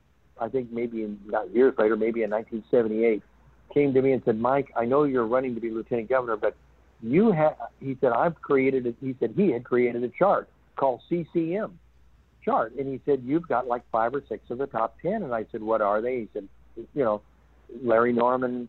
I 0.42 0.48
think 0.48 0.72
maybe 0.72 1.04
in, 1.04 1.18
not 1.26 1.54
years 1.54 1.74
later, 1.78 1.96
maybe 1.96 2.22
in 2.22 2.30
1978, 2.30 3.22
came 3.72 3.94
to 3.94 4.02
me 4.02 4.12
and 4.12 4.22
said, 4.24 4.38
"Mike, 4.38 4.72
I 4.76 4.84
know 4.84 5.04
you're 5.04 5.26
running 5.26 5.54
to 5.54 5.60
be 5.60 5.70
lieutenant 5.70 6.08
governor, 6.08 6.36
but 6.36 6.56
you 7.02 7.32
have," 7.32 7.56
he 7.80 7.96
said, 8.00 8.12
"I've 8.12 8.40
created," 8.42 8.86
a, 8.86 8.94
he 9.00 9.14
said 9.20 9.32
he 9.36 9.50
had 9.50 9.64
created 9.64 10.02
a 10.04 10.08
chart 10.08 10.48
called 10.76 11.00
CCM 11.08 11.78
chart, 12.44 12.74
and 12.74 12.86
he 12.88 13.00
said, 13.06 13.22
"You've 13.24 13.48
got 13.48 13.66
like 13.66 13.82
five 13.90 14.14
or 14.14 14.22
six 14.28 14.50
of 14.50 14.58
the 14.58 14.66
top 14.66 14.96
ten. 15.00 15.22
And 15.22 15.34
I 15.34 15.46
said, 15.52 15.62
"What 15.62 15.80
are 15.80 16.00
they?" 16.00 16.20
He 16.20 16.28
said, 16.32 16.48
"You 16.94 17.04
know, 17.04 17.22
Larry 17.82 18.12
Norman." 18.12 18.68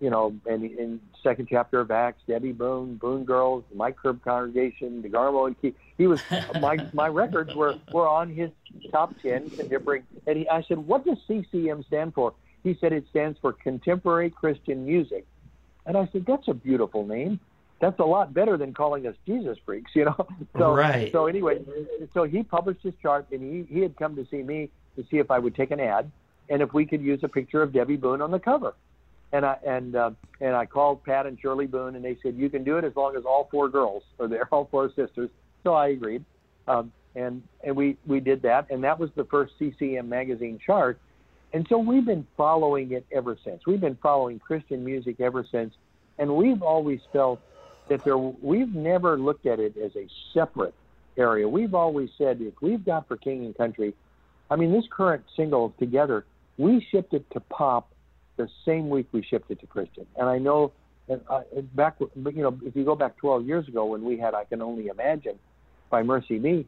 You 0.00 0.10
know, 0.10 0.32
and 0.46 0.62
in 0.62 1.00
second 1.24 1.48
chapter 1.50 1.80
of 1.80 1.90
Acts, 1.90 2.22
Debby 2.28 2.52
Boone, 2.52 2.94
Boone 2.98 3.24
Girls, 3.24 3.64
Mike 3.74 3.96
Curb 3.96 4.22
Congregation, 4.22 5.02
DeGarmo 5.02 5.48
and 5.48 5.60
Key. 5.60 5.74
He 5.98 6.06
was 6.06 6.20
my 6.60 6.78
my 6.92 7.08
records 7.08 7.54
were 7.54 7.74
were 7.92 8.08
on 8.08 8.32
his 8.32 8.50
top 8.92 9.20
ten 9.20 9.50
contemporary. 9.50 10.04
And 10.26 10.38
he, 10.38 10.48
I 10.48 10.62
said, 10.62 10.78
"What 10.78 11.04
does 11.04 11.18
CCM 11.26 11.82
stand 11.88 12.14
for?" 12.14 12.34
He 12.62 12.76
said, 12.80 12.92
"It 12.92 13.04
stands 13.10 13.38
for 13.40 13.52
Contemporary 13.52 14.30
Christian 14.30 14.86
Music." 14.86 15.26
And 15.86 15.96
I 15.96 16.08
said, 16.12 16.24
"That's 16.26 16.46
a 16.48 16.54
beautiful 16.54 17.04
name. 17.04 17.40
That's 17.80 17.98
a 18.00 18.04
lot 18.04 18.32
better 18.32 18.56
than 18.56 18.74
calling 18.74 19.06
us 19.06 19.14
Jesus 19.26 19.58
freaks, 19.66 19.90
you 19.94 20.06
know." 20.06 20.26
So, 20.56 20.72
Right. 20.72 21.10
So 21.12 21.26
anyway, 21.26 21.58
so 22.14 22.24
he 22.24 22.42
published 22.42 22.82
his 22.82 22.94
chart, 23.02 23.26
and 23.32 23.42
he 23.42 23.74
he 23.74 23.80
had 23.80 23.96
come 23.96 24.14
to 24.16 24.26
see 24.30 24.42
me 24.42 24.70
to 24.96 25.04
see 25.10 25.18
if 25.18 25.30
I 25.30 25.38
would 25.40 25.56
take 25.56 25.72
an 25.72 25.80
ad, 25.80 26.10
and 26.48 26.62
if 26.62 26.72
we 26.72 26.86
could 26.86 27.02
use 27.02 27.20
a 27.24 27.28
picture 27.28 27.62
of 27.62 27.72
Debby 27.72 27.96
Boone 27.96 28.22
on 28.22 28.30
the 28.30 28.38
cover. 28.38 28.74
And 29.32 29.44
I 29.44 29.56
and 29.66 29.96
uh, 29.96 30.10
and 30.40 30.54
I 30.54 30.64
called 30.64 31.02
Pat 31.04 31.26
and 31.26 31.38
Shirley 31.40 31.66
Boone, 31.66 31.96
and 31.96 32.04
they 32.04 32.16
said 32.22 32.36
you 32.36 32.48
can 32.48 32.62
do 32.62 32.78
it 32.78 32.84
as 32.84 32.94
long 32.94 33.16
as 33.16 33.24
all 33.24 33.48
four 33.50 33.68
girls 33.68 34.04
are 34.20 34.28
there, 34.28 34.48
all 34.52 34.68
four 34.70 34.88
sisters. 34.94 35.30
So 35.68 35.74
I 35.74 35.88
agreed, 35.88 36.24
um, 36.66 36.90
and 37.14 37.42
and 37.62 37.76
we 37.76 37.98
we 38.06 38.20
did 38.20 38.40
that, 38.40 38.70
and 38.70 38.82
that 38.84 38.98
was 38.98 39.10
the 39.16 39.24
first 39.24 39.52
CCM 39.58 40.08
magazine 40.08 40.58
chart. 40.64 40.98
And 41.52 41.66
so 41.68 41.76
we've 41.76 42.06
been 42.06 42.26
following 42.38 42.92
it 42.92 43.04
ever 43.12 43.36
since. 43.44 43.66
We've 43.66 43.82
been 43.82 43.98
following 44.02 44.38
Christian 44.38 44.82
music 44.82 45.20
ever 45.20 45.44
since, 45.52 45.74
and 46.16 46.34
we've 46.34 46.62
always 46.62 47.00
felt 47.12 47.38
that 47.90 48.02
there. 48.02 48.16
We've 48.16 48.74
never 48.74 49.18
looked 49.18 49.44
at 49.44 49.60
it 49.60 49.76
as 49.76 49.94
a 49.94 50.08
separate 50.32 50.72
area. 51.18 51.46
We've 51.46 51.74
always 51.74 52.08
said 52.16 52.40
if 52.40 52.54
we've 52.62 52.82
got 52.82 53.06
for 53.06 53.18
King 53.18 53.44
and 53.44 53.54
Country, 53.54 53.92
I 54.50 54.56
mean 54.56 54.72
this 54.72 54.86
current 54.90 55.22
single 55.36 55.74
together, 55.78 56.24
we 56.56 56.80
shipped 56.90 57.12
it 57.12 57.30
to 57.32 57.40
pop 57.40 57.92
the 58.38 58.48
same 58.64 58.88
week 58.88 59.08
we 59.12 59.22
shipped 59.22 59.50
it 59.50 59.60
to 59.60 59.66
Christian. 59.66 60.06
And 60.16 60.30
I 60.30 60.38
know 60.38 60.72
that 61.08 61.20
uh, 61.28 61.42
back, 61.74 61.96
you 62.00 62.32
know, 62.36 62.58
if 62.64 62.74
you 62.74 62.86
go 62.86 62.94
back 62.94 63.18
12 63.18 63.46
years 63.46 63.68
ago 63.68 63.84
when 63.84 64.02
we 64.02 64.16
had 64.16 64.32
"I 64.32 64.44
Can 64.44 64.62
Only 64.62 64.86
Imagine" 64.86 65.38
by 65.90 66.02
MercyMe, 66.02 66.64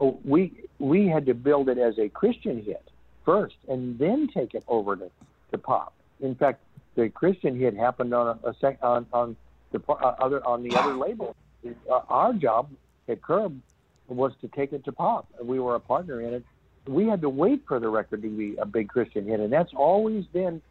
oh, 0.00 0.18
we 0.24 0.52
we 0.78 1.08
had 1.08 1.26
to 1.26 1.34
build 1.34 1.68
it 1.68 1.78
as 1.78 1.98
a 1.98 2.08
Christian 2.08 2.62
hit 2.62 2.88
first, 3.24 3.56
and 3.68 3.98
then 3.98 4.28
take 4.32 4.54
it 4.54 4.64
over 4.68 4.96
to, 4.96 5.10
to 5.50 5.58
pop. 5.58 5.92
In 6.20 6.34
fact, 6.34 6.62
the 6.94 7.08
Christian 7.08 7.58
hit 7.58 7.76
happened 7.76 8.14
on 8.14 8.38
a, 8.42 8.48
a 8.48 8.54
sec, 8.60 8.78
on 8.82 9.06
on 9.12 9.36
the 9.72 9.80
uh, 9.88 10.14
other 10.18 10.46
on 10.46 10.62
the 10.62 10.76
other 10.76 10.94
label. 10.94 11.34
Uh, 11.66 12.00
our 12.08 12.32
job 12.32 12.70
at 13.08 13.22
Curb 13.22 13.60
was 14.08 14.32
to 14.40 14.48
take 14.48 14.72
it 14.72 14.84
to 14.84 14.92
pop, 14.92 15.26
and 15.38 15.48
we 15.48 15.58
were 15.58 15.74
a 15.74 15.80
partner 15.80 16.20
in 16.20 16.34
it. 16.34 16.44
We 16.86 17.06
had 17.06 17.20
to 17.22 17.28
wait 17.28 17.64
for 17.66 17.80
the 17.80 17.88
record 17.88 18.22
to 18.22 18.28
be 18.28 18.56
a 18.56 18.66
big 18.66 18.88
Christian 18.88 19.26
hit, 19.26 19.40
and 19.40 19.52
that's 19.52 19.72
always 19.74 20.24
been 20.26 20.62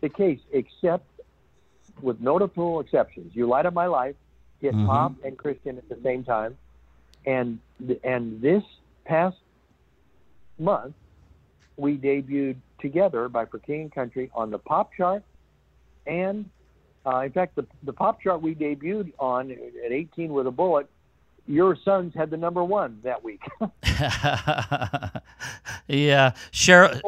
the 0.00 0.08
case, 0.08 0.40
except 0.52 1.06
with 2.02 2.20
notable 2.20 2.80
exceptions. 2.80 3.36
You 3.36 3.46
Light 3.46 3.66
Up 3.66 3.74
My 3.74 3.86
Life 3.86 4.16
hit 4.60 4.74
Mhm. 4.74 4.86
pop 4.86 5.12
and 5.24 5.38
Christian 5.38 5.78
at 5.78 5.88
the 5.88 5.98
same 6.02 6.24
time, 6.24 6.58
and 7.26 7.58
and 8.02 8.40
this 8.40 8.62
past 9.04 9.36
month 10.58 10.94
we 11.76 11.96
debuted 11.96 12.56
together 12.80 13.28
by 13.28 13.46
For 13.46 13.58
King 13.58 13.82
and 13.82 13.94
Country 13.94 14.30
on 14.34 14.50
the 14.50 14.58
pop 14.58 14.92
chart, 14.96 15.22
and 16.06 16.48
uh, 17.06 17.20
in 17.20 17.32
fact 17.32 17.56
the 17.56 17.66
the 17.82 17.92
pop 17.92 18.20
chart 18.22 18.40
we 18.42 18.54
debuted 18.54 19.12
on 19.18 19.50
at 19.50 19.92
18 19.92 20.32
with 20.32 20.46
a 20.46 20.50
bullet. 20.50 20.88
Your 21.46 21.76
sons 21.84 22.14
had 22.14 22.30
the 22.30 22.38
number 22.38 22.64
one 22.64 23.00
that 23.02 23.22
week. 23.22 23.42
yeah, 25.86 26.32
Cheryl, 26.50 27.02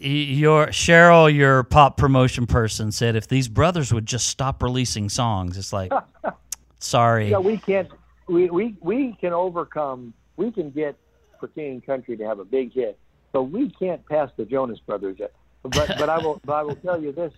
your 0.00 0.68
Cheryl, 0.68 1.34
your 1.34 1.62
pop 1.62 1.98
promotion 1.98 2.46
person 2.46 2.90
said 2.90 3.16
if 3.16 3.28
these 3.28 3.48
brothers 3.48 3.92
would 3.92 4.06
just 4.06 4.28
stop 4.28 4.62
releasing 4.62 5.10
songs, 5.10 5.58
it's 5.58 5.74
like, 5.74 5.92
sorry. 6.78 7.32
Yeah, 7.32 7.38
we 7.38 7.58
can't. 7.58 7.90
We, 8.26 8.50
we 8.50 8.76
we 8.80 9.16
can 9.20 9.32
overcome. 9.32 10.14
We 10.36 10.50
can 10.50 10.70
get 10.70 10.96
for 11.38 11.48
King 11.48 11.80
Country 11.80 12.16
to 12.16 12.24
have 12.24 12.38
a 12.38 12.44
big 12.44 12.72
hit, 12.72 12.98
but 13.32 13.44
we 13.44 13.70
can't 13.70 14.04
pass 14.06 14.30
the 14.36 14.44
Jonas 14.44 14.80
Brothers 14.80 15.16
yet. 15.18 15.32
But 15.62 15.94
but 15.98 16.08
I 16.08 16.18
will 16.18 16.40
but 16.44 16.54
I 16.54 16.62
will 16.62 16.76
tell 16.76 17.02
you 17.02 17.12
this: 17.12 17.32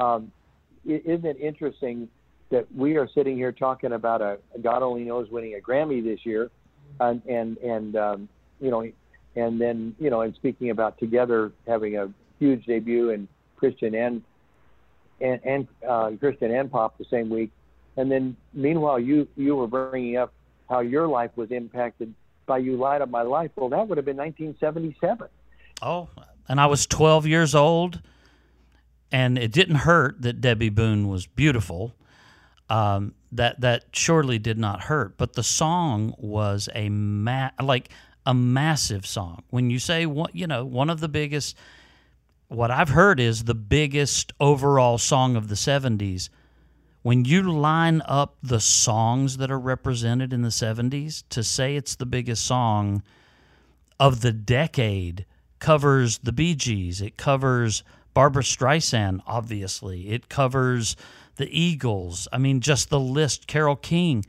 um, 0.00 0.32
isn't 0.84 1.24
it 1.24 1.40
interesting 1.40 2.08
that 2.50 2.66
we 2.74 2.96
are 2.96 3.08
sitting 3.14 3.36
here 3.36 3.52
talking 3.52 3.92
about 3.92 4.20
a 4.20 4.38
God 4.60 4.82
only 4.82 5.04
knows 5.04 5.30
winning 5.30 5.54
a 5.54 5.60
Grammy 5.60 6.02
this 6.02 6.24
year, 6.24 6.50
and 6.98 7.22
and 7.26 7.58
and 7.58 7.96
um, 7.96 8.28
you 8.60 8.70
know, 8.70 8.90
and 9.36 9.60
then 9.60 9.94
you 10.00 10.10
know, 10.10 10.22
and 10.22 10.34
speaking 10.34 10.70
about 10.70 10.98
together 10.98 11.52
having 11.66 11.96
a 11.96 12.12
huge 12.38 12.64
debut 12.64 13.10
in 13.10 13.28
Christian 13.56 13.94
and 13.94 14.22
and, 15.20 15.40
and 15.44 15.68
uh, 15.88 16.10
Christian 16.18 16.52
and 16.52 16.70
pop 16.70 16.98
the 16.98 17.04
same 17.10 17.28
week, 17.28 17.50
and 17.96 18.10
then 18.10 18.36
meanwhile 18.52 18.98
you 18.98 19.28
you 19.36 19.54
were 19.54 19.68
bringing 19.68 20.16
up 20.16 20.32
how 20.68 20.80
your 20.80 21.06
life 21.06 21.30
was 21.36 21.50
impacted 21.50 22.14
by 22.48 22.58
"You 22.58 22.76
Light 22.76 23.00
Up 23.00 23.10
My 23.10 23.22
Life." 23.22 23.52
Well, 23.54 23.68
that 23.68 23.86
would 23.86 23.98
have 23.98 24.04
been 24.04 24.16
1977. 24.16 25.28
Oh, 25.80 26.08
and 26.48 26.60
I 26.60 26.66
was 26.66 26.86
12 26.86 27.26
years 27.26 27.54
old, 27.54 28.00
and 29.12 29.38
it 29.38 29.52
didn't 29.52 29.76
hurt 29.76 30.22
that 30.22 30.40
Debby 30.40 30.70
Boone 30.70 31.06
was 31.06 31.26
beautiful. 31.26 31.94
Um, 32.68 33.14
that 33.32 33.60
that 33.60 33.84
surely 33.92 34.38
did 34.38 34.58
not 34.58 34.82
hurt, 34.82 35.16
but 35.16 35.34
the 35.34 35.42
song 35.42 36.14
was 36.18 36.68
a 36.74 36.88
ma- 36.88 37.50
like 37.62 37.90
a 38.26 38.34
massive 38.34 39.06
song. 39.06 39.42
When 39.50 39.70
you 39.70 39.78
say 39.78 40.06
one, 40.06 40.30
you 40.32 40.46
know, 40.46 40.64
one 40.64 40.90
of 40.90 41.00
the 41.00 41.08
biggest, 41.08 41.56
what 42.48 42.70
I've 42.70 42.90
heard 42.90 43.20
is 43.20 43.44
the 43.44 43.54
biggest 43.54 44.32
overall 44.38 44.98
song 44.98 45.36
of 45.36 45.48
the 45.48 45.54
70s. 45.54 46.28
When 47.08 47.24
you 47.24 47.40
line 47.50 48.02
up 48.04 48.36
the 48.42 48.60
songs 48.60 49.38
that 49.38 49.50
are 49.50 49.58
represented 49.58 50.34
in 50.34 50.42
the 50.42 50.50
70s 50.50 51.22
to 51.30 51.42
say 51.42 51.74
it's 51.74 51.96
the 51.96 52.04
biggest 52.04 52.44
song 52.44 53.02
of 53.98 54.20
the 54.20 54.30
decade 54.30 55.24
covers 55.58 56.18
the 56.18 56.32
Bee 56.32 56.54
Gees. 56.54 57.00
It 57.00 57.16
covers 57.16 57.82
Barbra 58.12 58.42
Streisand, 58.42 59.22
obviously. 59.26 60.10
It 60.10 60.28
covers 60.28 60.96
the 61.36 61.48
Eagles. 61.50 62.28
I 62.30 62.36
mean, 62.36 62.60
just 62.60 62.90
the 62.90 63.00
list. 63.00 63.46
Carole 63.46 63.76
King. 63.76 64.26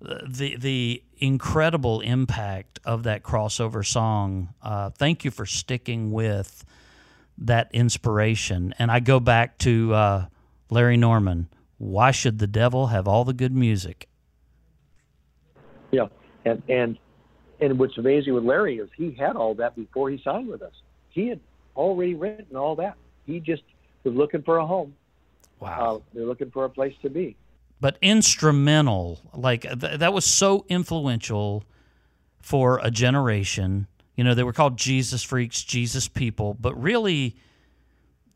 The 0.00 0.56
the 0.56 1.02
incredible 1.18 2.00
impact 2.00 2.80
of 2.86 3.02
that 3.02 3.22
crossover 3.22 3.86
song. 3.86 4.54
Uh, 4.62 4.88
thank 4.88 5.26
you 5.26 5.30
for 5.30 5.44
sticking 5.44 6.10
with 6.10 6.64
that 7.36 7.68
inspiration. 7.74 8.74
And 8.78 8.90
I 8.90 9.00
go 9.00 9.20
back 9.20 9.58
to 9.58 9.92
uh, 9.92 10.26
Larry 10.70 10.96
Norman. 10.96 11.48
Why 11.84 12.12
should 12.12 12.38
the 12.38 12.46
devil 12.46 12.86
have 12.86 13.06
all 13.06 13.24
the 13.24 13.34
good 13.34 13.54
music? 13.54 14.08
Yeah, 15.90 16.06
and 16.46 16.62
and 16.68 16.98
and 17.60 17.78
what's 17.78 17.98
amazing 17.98 18.32
with 18.32 18.44
Larry 18.44 18.78
is 18.78 18.88
he 18.96 19.12
had 19.12 19.36
all 19.36 19.54
that 19.56 19.76
before 19.76 20.08
he 20.10 20.20
signed 20.24 20.48
with 20.48 20.62
us. 20.62 20.72
He 21.10 21.28
had 21.28 21.40
already 21.76 22.14
written 22.14 22.56
all 22.56 22.74
that. 22.76 22.96
He 23.26 23.38
just 23.38 23.62
was 24.02 24.14
looking 24.14 24.42
for 24.42 24.56
a 24.56 24.66
home. 24.66 24.94
Wow. 25.60 25.96
Uh, 25.96 26.00
they're 26.14 26.26
looking 26.26 26.50
for 26.50 26.64
a 26.64 26.70
place 26.70 26.94
to 27.02 27.10
be. 27.10 27.36
but 27.80 27.98
instrumental 28.00 29.20
like 29.34 29.62
th- 29.62 29.98
that 29.98 30.12
was 30.14 30.24
so 30.24 30.64
influential 30.68 31.64
for 32.40 32.80
a 32.82 32.90
generation 32.90 33.86
you 34.16 34.24
know 34.24 34.34
they 34.34 34.42
were 34.42 34.52
called 34.52 34.76
jesus 34.76 35.22
freaks 35.22 35.62
jesus 35.62 36.08
people 36.08 36.54
but 36.54 36.74
really 36.80 37.34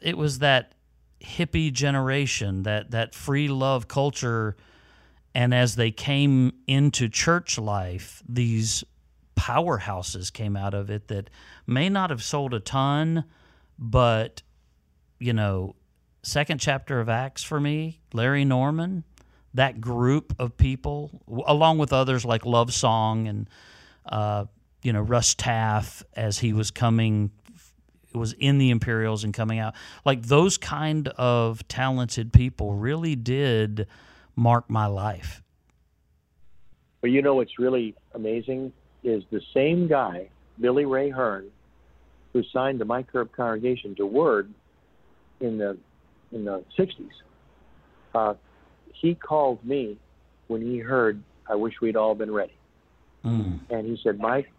it 0.00 0.16
was 0.16 0.38
that 0.40 0.72
hippie 1.20 1.72
generation 1.72 2.62
that 2.62 2.90
that 2.90 3.14
free 3.14 3.48
love 3.48 3.88
culture 3.88 4.56
and 5.34 5.52
as 5.52 5.76
they 5.76 5.90
came 5.90 6.52
into 6.66 7.08
church 7.08 7.58
life 7.58 8.22
these 8.28 8.84
powerhouses 9.36 10.32
came 10.32 10.56
out 10.56 10.74
of 10.74 10.90
it 10.90 11.08
that 11.08 11.28
may 11.66 11.88
not 11.88 12.10
have 12.10 12.22
sold 12.22 12.54
a 12.54 12.60
ton 12.60 13.24
but 13.78 14.42
you 15.18 15.32
know 15.32 15.74
second 16.22 16.58
chapter 16.58 17.00
of 17.00 17.08
acts 17.08 17.42
for 17.42 17.58
me 17.58 18.00
larry 18.12 18.44
norman 18.44 19.04
that 19.54 19.80
group 19.80 20.34
of 20.38 20.56
people, 20.56 21.22
along 21.46 21.78
with 21.78 21.92
others 21.92 22.24
like 22.24 22.44
Love 22.44 22.72
Song 22.72 23.28
and 23.28 23.48
uh, 24.06 24.44
you 24.82 24.92
know 24.92 25.00
Russ 25.00 25.34
Taff 25.34 26.02
as 26.14 26.38
he 26.38 26.52
was 26.52 26.70
coming, 26.70 27.30
was 28.14 28.34
in 28.34 28.58
the 28.58 28.70
Imperials 28.70 29.24
and 29.24 29.34
coming 29.34 29.58
out. 29.58 29.74
Like 30.04 30.22
those 30.22 30.56
kind 30.56 31.08
of 31.08 31.66
talented 31.68 32.32
people 32.32 32.74
really 32.74 33.16
did 33.16 33.86
mark 34.36 34.70
my 34.70 34.86
life. 34.86 35.42
But 37.00 37.10
you 37.10 37.22
know 37.22 37.34
what's 37.34 37.58
really 37.58 37.94
amazing 38.14 38.72
is 39.04 39.22
the 39.30 39.40
same 39.54 39.86
guy, 39.88 40.28
Billy 40.60 40.84
Ray 40.84 41.10
Hearn, 41.10 41.50
who 42.32 42.42
signed 42.52 42.80
the 42.80 42.84
Mike 42.84 43.06
Curb 43.12 43.30
congregation 43.32 43.94
to 43.96 44.06
Word 44.06 44.52
in 45.40 45.58
the 45.58 45.76
in 46.32 46.44
the 46.44 46.64
'60s. 46.76 47.08
Uh, 48.14 48.34
he 48.92 49.14
called 49.14 49.64
me 49.64 49.96
when 50.48 50.60
he 50.60 50.78
heard 50.78 51.22
"I 51.48 51.54
Wish 51.54 51.74
We'd 51.80 51.96
All 51.96 52.14
Been 52.14 52.32
Ready," 52.32 52.56
Mm. 53.24 53.60
and 53.70 53.86
he 53.86 53.98
said, 54.02 54.18
"Mike, 54.18 54.50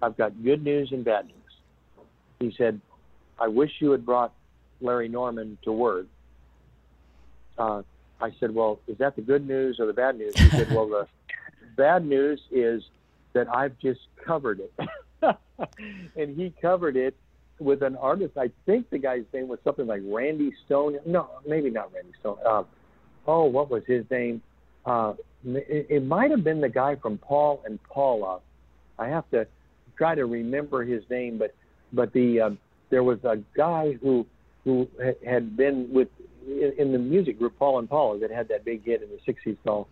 I've 0.00 0.16
got 0.16 0.42
good 0.42 0.62
news 0.62 0.92
and 0.92 1.04
bad 1.04 1.26
news." 1.26 1.34
He 2.40 2.54
said, 2.56 2.80
"I 3.38 3.48
wish 3.48 3.70
you 3.80 3.90
had 3.92 4.04
brought 4.04 4.32
Larry 4.80 5.08
Norman 5.08 5.58
to 5.62 5.72
Word." 5.72 6.08
Uh, 7.58 7.82
I 8.20 8.32
said, 8.40 8.54
"Well, 8.54 8.80
is 8.88 8.98
that 8.98 9.14
the 9.16 9.22
good 9.22 9.46
news 9.46 9.78
or 9.78 9.86
the 9.86 9.92
bad 9.92 10.18
news?" 10.18 10.34
He 10.36 10.48
said, 10.50 10.72
"Well, 10.72 10.88
the 10.88 11.06
bad 11.76 12.04
news 12.04 12.40
is 12.50 12.82
that 13.32 13.48
I've 13.48 13.78
just 13.78 14.00
covered 14.24 14.60
it. 14.60 14.72
and 16.16 16.36
he 16.36 16.52
covered 16.60 16.96
it 16.96 17.14
with 17.58 17.82
an 17.82 17.96
artist. 17.96 18.36
I 18.36 18.50
think 18.66 18.90
the 18.90 18.98
guy's 18.98 19.24
name 19.32 19.48
was 19.48 19.58
something 19.64 19.86
like 19.86 20.02
Randy 20.04 20.52
Stone. 20.66 20.98
No, 21.06 21.28
maybe 21.46 21.70
not 21.70 21.92
Randy 21.92 22.12
Stone. 22.20 22.38
Uh, 22.44 22.64
oh, 23.26 23.44
what 23.44 23.70
was 23.70 23.82
his 23.86 24.04
name? 24.10 24.42
Uh, 24.84 25.14
it, 25.44 25.86
it 25.90 26.04
might 26.04 26.30
have 26.30 26.42
been 26.42 26.60
the 26.60 26.68
guy 26.68 26.96
from 26.96 27.18
Paul 27.18 27.62
and 27.66 27.82
Paula. 27.84 28.40
I 28.98 29.08
have 29.08 29.28
to 29.30 29.46
try 29.96 30.14
to 30.14 30.24
remember 30.24 30.82
his 30.84 31.02
name, 31.10 31.38
but 31.38 31.54
but 31.92 32.12
the 32.12 32.40
um, 32.40 32.58
there 32.90 33.02
was 33.02 33.18
a 33.24 33.38
guy 33.56 33.92
who 34.02 34.26
who 34.64 34.88
had 35.24 35.56
been 35.56 35.92
with 35.92 36.08
in, 36.46 36.72
in 36.78 36.92
the 36.92 36.98
music 36.98 37.38
group 37.38 37.58
Paul 37.58 37.78
and 37.78 37.88
Paula 37.88 38.18
that 38.20 38.30
had 38.30 38.48
that 38.48 38.64
big 38.64 38.84
hit 38.84 39.02
in 39.02 39.08
the 39.10 39.32
'60s 39.32 39.56
called 39.64 39.86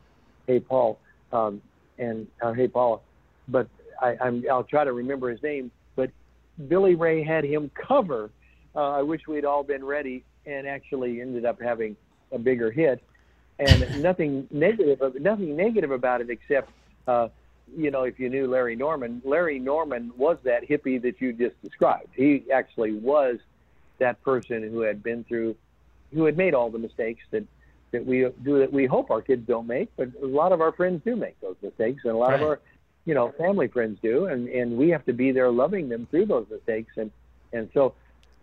"Hey 0.47 0.61
Paul" 0.61 0.99
um, 1.33 1.63
and 1.99 2.27
uh, 2.43 2.53
"Hey 2.53 2.69
Paula," 2.69 3.01
but 3.49 3.69
I, 4.01 4.17
I'm, 4.21 4.45
I'll 4.51 4.65
try 4.65 4.85
to 4.85 4.93
remember 4.93 5.31
his 5.31 5.43
name. 5.43 5.71
But 5.97 6.11
Billy 6.69 6.95
Ray 6.95 7.23
had 7.25 7.45
him 7.45 7.71
cover 7.75 8.31
uh, 8.75 8.91
"I 8.91 9.03
Wish 9.03 9.23
We'd 9.27 9.45
All 9.45 9.63
Been 9.63 9.85
Ready" 9.85 10.25
and 10.47 10.67
actually 10.67 11.21
ended 11.21 11.45
up 11.45 11.61
having 11.61 11.97
a 12.33 12.39
bigger 12.39 12.71
hit. 12.71 13.03
And 13.59 14.03
nothing 14.03 14.49
negative, 14.51 15.01
nothing 15.21 15.57
negative 15.57 15.91
about 15.91 16.21
it 16.21 16.31
except, 16.31 16.71
uh, 17.07 17.29
you 17.77 17.91
know, 17.91 18.03
if 18.03 18.19
you 18.19 18.29
knew 18.29 18.47
Larry 18.47 18.77
Norman, 18.77 19.23
Larry 19.25 19.59
Norman 19.59 20.13
was 20.17 20.39
that 20.45 20.69
hippie 20.69 21.01
that 21.03 21.21
you 21.21 21.33
just 21.33 21.61
described. 21.63 22.09
He 22.15 22.45
actually 22.53 22.93
was 22.95 23.39
that 23.99 24.23
person 24.23 24.63
who 24.63 24.81
had 24.81 25.03
been 25.03 25.25
through, 25.25 25.57
who 26.13 26.25
had 26.25 26.37
made 26.37 26.55
all 26.55 26.71
the 26.71 26.79
mistakes 26.79 27.23
that 27.31 27.45
that 27.91 28.05
we 28.05 28.27
do 28.45 28.59
that 28.59 28.73
we 28.73 28.87
hope 28.87 29.11
our 29.11 29.23
kids 29.23 29.47
don't 29.47 29.67
make, 29.67 29.89
but 29.97 30.09
a 30.23 30.27
lot 30.27 30.53
of 30.53 30.61
our 30.61 30.73
friends 30.73 31.03
do 31.05 31.17
make 31.17 31.41
those 31.41 31.57
mistakes, 31.63 32.03
and 32.05 32.13
a 32.13 32.17
lot 32.17 32.35
of 32.35 32.43
our, 32.43 32.61
you 33.07 33.15
know, 33.15 33.33
family 33.39 33.69
friends 33.69 33.99
do, 34.03 34.27
and 34.27 34.49
and 34.49 34.77
we 34.77 34.91
have 34.91 35.05
to 35.07 35.13
be 35.13 35.33
there 35.33 35.51
loving 35.51 35.89
them 35.89 36.07
through 36.11 36.27
those 36.27 36.47
mistakes, 36.51 36.93
and 36.97 37.11
and 37.53 37.71
so 37.73 37.95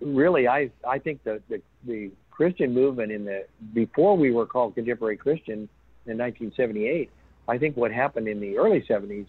really, 0.01 0.47
I 0.47 0.71
I 0.87 0.99
think 0.99 1.23
the 1.23 1.41
the, 1.49 1.61
the 1.85 2.11
Christian 2.31 2.73
movement 2.73 3.11
in 3.11 3.25
the 3.25 3.45
before 3.73 4.17
we 4.17 4.31
were 4.31 4.45
called 4.45 4.75
contemporary 4.75 5.17
Christian 5.17 5.69
in 6.07 6.17
1978, 6.17 7.09
I 7.47 7.57
think 7.57 7.77
what 7.77 7.91
happened 7.91 8.27
in 8.27 8.39
the 8.39 8.57
early 8.57 8.81
70s 8.81 9.27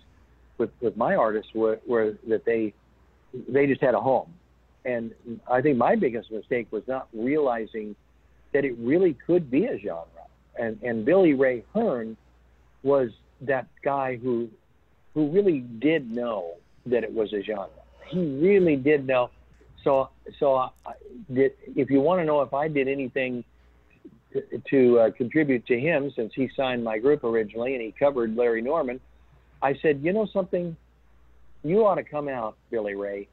with 0.59 0.71
with 0.81 0.97
my 0.97 1.15
artists 1.15 1.53
were, 1.55 1.79
were 1.87 2.17
that 2.29 2.45
they 2.45 2.73
they 3.49 3.67
just 3.67 3.81
had 3.81 3.95
a 3.95 4.01
home, 4.01 4.33
and 4.85 5.13
I 5.51 5.61
think 5.61 5.77
my 5.77 5.97
biggest 5.97 6.31
mistake 6.31 6.69
was 6.71 6.83
not 6.87 7.09
realizing 7.13 7.95
that 8.53 8.65
it 8.65 8.75
really 8.79 9.15
could 9.27 9.51
be 9.51 9.67
a 9.67 9.79
genre. 9.79 10.07
And 10.59 10.81
and 10.83 11.05
Billy 11.05 11.35
Ray 11.35 11.65
Hearn 11.75 12.17
was 12.83 13.11
that 13.43 13.67
guy 13.83 14.17
who 14.17 14.49
who 15.15 15.29
really 15.31 15.61
did 15.61 16.11
know 16.11 16.55
that 16.87 17.05
it 17.05 17.13
was 17.13 17.33
a 17.33 17.43
genre. 17.43 17.69
He 18.07 18.21
really 18.39 18.77
did 18.77 19.07
know. 19.07 19.31
So 19.85 20.09
so 20.39 20.55
I, 20.55 20.71
did, 21.33 21.53
if 21.75 21.91
you 21.91 22.01
want 22.01 22.21
to 22.21 22.25
know 22.25 22.41
if 22.41 22.55
I 22.55 22.69
did 22.69 22.89
anything 22.89 23.45
to, 24.71 24.99
uh, 25.01 25.11
contribute 25.13 25.67
to 25.67 25.79
him, 25.79 26.11
since 26.15 26.33
he 26.35 26.49
signed 26.57 26.83
my 26.85 26.99
group 26.99 27.25
originally 27.25 27.75
and 27.75 27.83
he 27.83 27.93
covered 27.93 28.37
Larry 28.37 28.63
Norman, 28.63 29.01
I 29.63 29.75
said, 29.83 30.01
you 30.03 30.13
know 30.13 30.27
something, 30.33 30.77
you 31.65 31.87
ought 31.87 31.97
to 31.97 32.05
come 32.05 32.29
out, 32.29 32.57
Billy 32.71 32.95
Ray, 32.95 33.29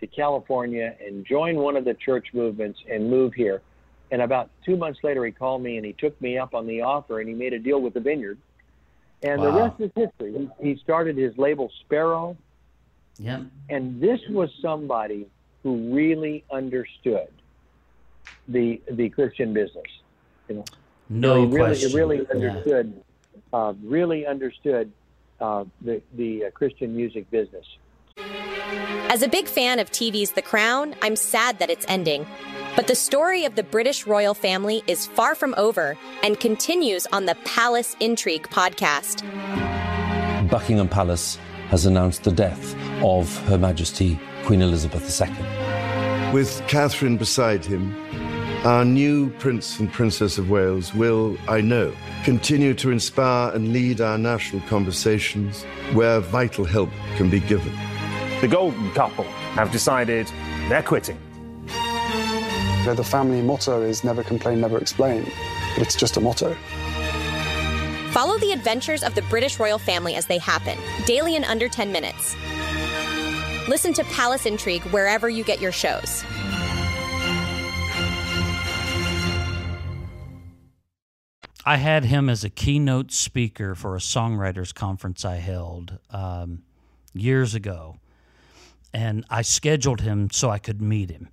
to 0.00 0.06
California 0.06 0.94
and 1.04 1.24
join 1.26 1.56
one 1.56 1.76
of 1.76 1.84
the 1.84 1.94
church 1.94 2.28
movements 2.32 2.78
and 2.90 3.10
move 3.10 3.34
here. 3.34 3.62
And 4.10 4.22
about 4.22 4.50
two 4.64 4.76
months 4.76 5.00
later, 5.02 5.24
he 5.24 5.32
called 5.32 5.62
me 5.62 5.76
and 5.76 5.84
he 5.84 5.92
took 5.92 6.20
me 6.20 6.38
up 6.38 6.54
on 6.54 6.66
the 6.66 6.82
offer 6.82 7.20
and 7.20 7.28
he 7.28 7.34
made 7.34 7.52
a 7.52 7.58
deal 7.58 7.80
with 7.80 7.94
the 7.94 8.00
vineyard. 8.00 8.38
And 9.22 9.42
the 9.42 9.52
rest 9.52 9.80
is 9.80 9.90
history. 9.96 10.48
He, 10.60 10.70
he 10.70 10.80
started 10.82 11.16
his 11.16 11.36
label 11.36 11.70
Sparrow, 11.84 12.36
Yep. 13.18 13.42
and 13.68 14.00
this 14.00 14.20
was 14.30 14.48
somebody 14.62 15.26
who 15.64 15.92
really 15.92 16.44
understood 16.52 17.28
the 18.46 18.80
the 18.92 19.08
Christian 19.10 19.52
business. 19.52 19.86
You 20.48 20.56
know, 20.56 20.64
No 21.08 21.34
he 21.40 21.46
really, 21.46 21.58
question. 21.58 21.90
He 21.90 21.96
really 21.96 22.16
Yeah. 22.18 22.34
understood, 22.50 23.02
uh, 23.52 23.74
really 23.82 24.26
understood 24.26 24.92
uh, 25.40 25.64
the 25.82 26.02
the 26.16 26.46
uh, 26.46 26.50
Christian 26.50 26.96
music 26.96 27.30
business. 27.30 27.64
As 29.10 29.22
a 29.22 29.28
big 29.28 29.46
fan 29.46 29.78
of 29.78 29.90
TV's 29.90 30.32
The 30.32 30.42
Crown, 30.42 30.94
I'm 31.00 31.16
sad 31.16 31.58
that 31.60 31.70
it's 31.70 31.86
ending. 31.88 32.26
But 32.76 32.86
the 32.88 32.94
story 32.94 33.44
of 33.44 33.54
the 33.54 33.62
British 33.62 34.06
royal 34.06 34.34
family 34.34 34.82
is 34.86 35.06
far 35.06 35.34
from 35.34 35.54
over 35.56 35.96
and 36.22 36.38
continues 36.38 37.06
on 37.12 37.24
the 37.26 37.34
Palace 37.44 37.96
Intrigue 38.00 38.48
podcast. 38.50 39.22
Buckingham 40.50 40.88
Palace 40.88 41.36
has 41.70 41.86
announced 41.86 42.24
the 42.24 42.32
death 42.32 42.74
of 43.02 43.34
Her 43.46 43.56
Majesty 43.58 44.18
Queen 44.44 44.60
Elizabeth 44.62 45.04
II. 45.20 46.32
With 46.32 46.62
Catherine 46.68 47.16
beside 47.16 47.64
him, 47.64 47.94
our 48.68 48.84
new 48.84 49.30
Prince 49.38 49.78
and 49.78 49.90
Princess 49.90 50.36
of 50.36 50.50
Wales 50.50 50.92
will, 50.92 51.38
I 51.48 51.62
know, 51.62 51.90
continue 52.22 52.74
to 52.74 52.90
inspire 52.90 53.50
and 53.54 53.72
lead 53.72 54.02
our 54.02 54.18
national 54.18 54.60
conversations 54.68 55.64
where 55.94 56.20
vital 56.20 56.66
help 56.66 56.90
can 57.16 57.30
be 57.30 57.40
given. 57.40 57.72
The 58.42 58.48
golden 58.48 58.90
couple 58.90 59.24
have 59.54 59.72
decided 59.72 60.30
they're 60.68 60.82
quitting. 60.82 61.18
You 61.68 62.84
know, 62.84 62.94
the 62.94 63.04
family 63.04 63.40
motto 63.40 63.80
is 63.80 64.04
never 64.04 64.22
complain, 64.22 64.60
never 64.60 64.76
explain. 64.76 65.24
But 65.74 65.86
it's 65.86 65.96
just 65.96 66.18
a 66.18 66.20
motto. 66.20 66.54
Follow 68.10 68.36
the 68.36 68.52
adventures 68.52 69.02
of 69.02 69.14
the 69.14 69.22
British 69.22 69.58
royal 69.58 69.78
family 69.78 70.14
as 70.14 70.26
they 70.26 70.36
happen, 70.36 70.76
daily 71.06 71.36
in 71.36 71.44
under 71.44 71.70
10 71.70 71.90
minutes. 71.90 72.36
Listen 73.66 73.94
to 73.94 74.04
Palace 74.04 74.44
Intrigue 74.44 74.82
wherever 74.90 75.30
you 75.30 75.42
get 75.42 75.58
your 75.58 75.72
shows. 75.72 76.22
I 81.68 81.76
had 81.76 82.06
him 82.06 82.30
as 82.30 82.44
a 82.44 82.48
keynote 82.48 83.12
speaker 83.12 83.74
for 83.74 83.94
a 83.94 83.98
songwriters 83.98 84.74
conference 84.74 85.22
I 85.22 85.34
held 85.34 85.98
um, 86.08 86.62
years 87.12 87.54
ago, 87.54 87.98
and 88.94 89.26
I 89.28 89.42
scheduled 89.42 90.00
him 90.00 90.30
so 90.30 90.48
I 90.48 90.60
could 90.60 90.80
meet 90.80 91.10
him. 91.10 91.28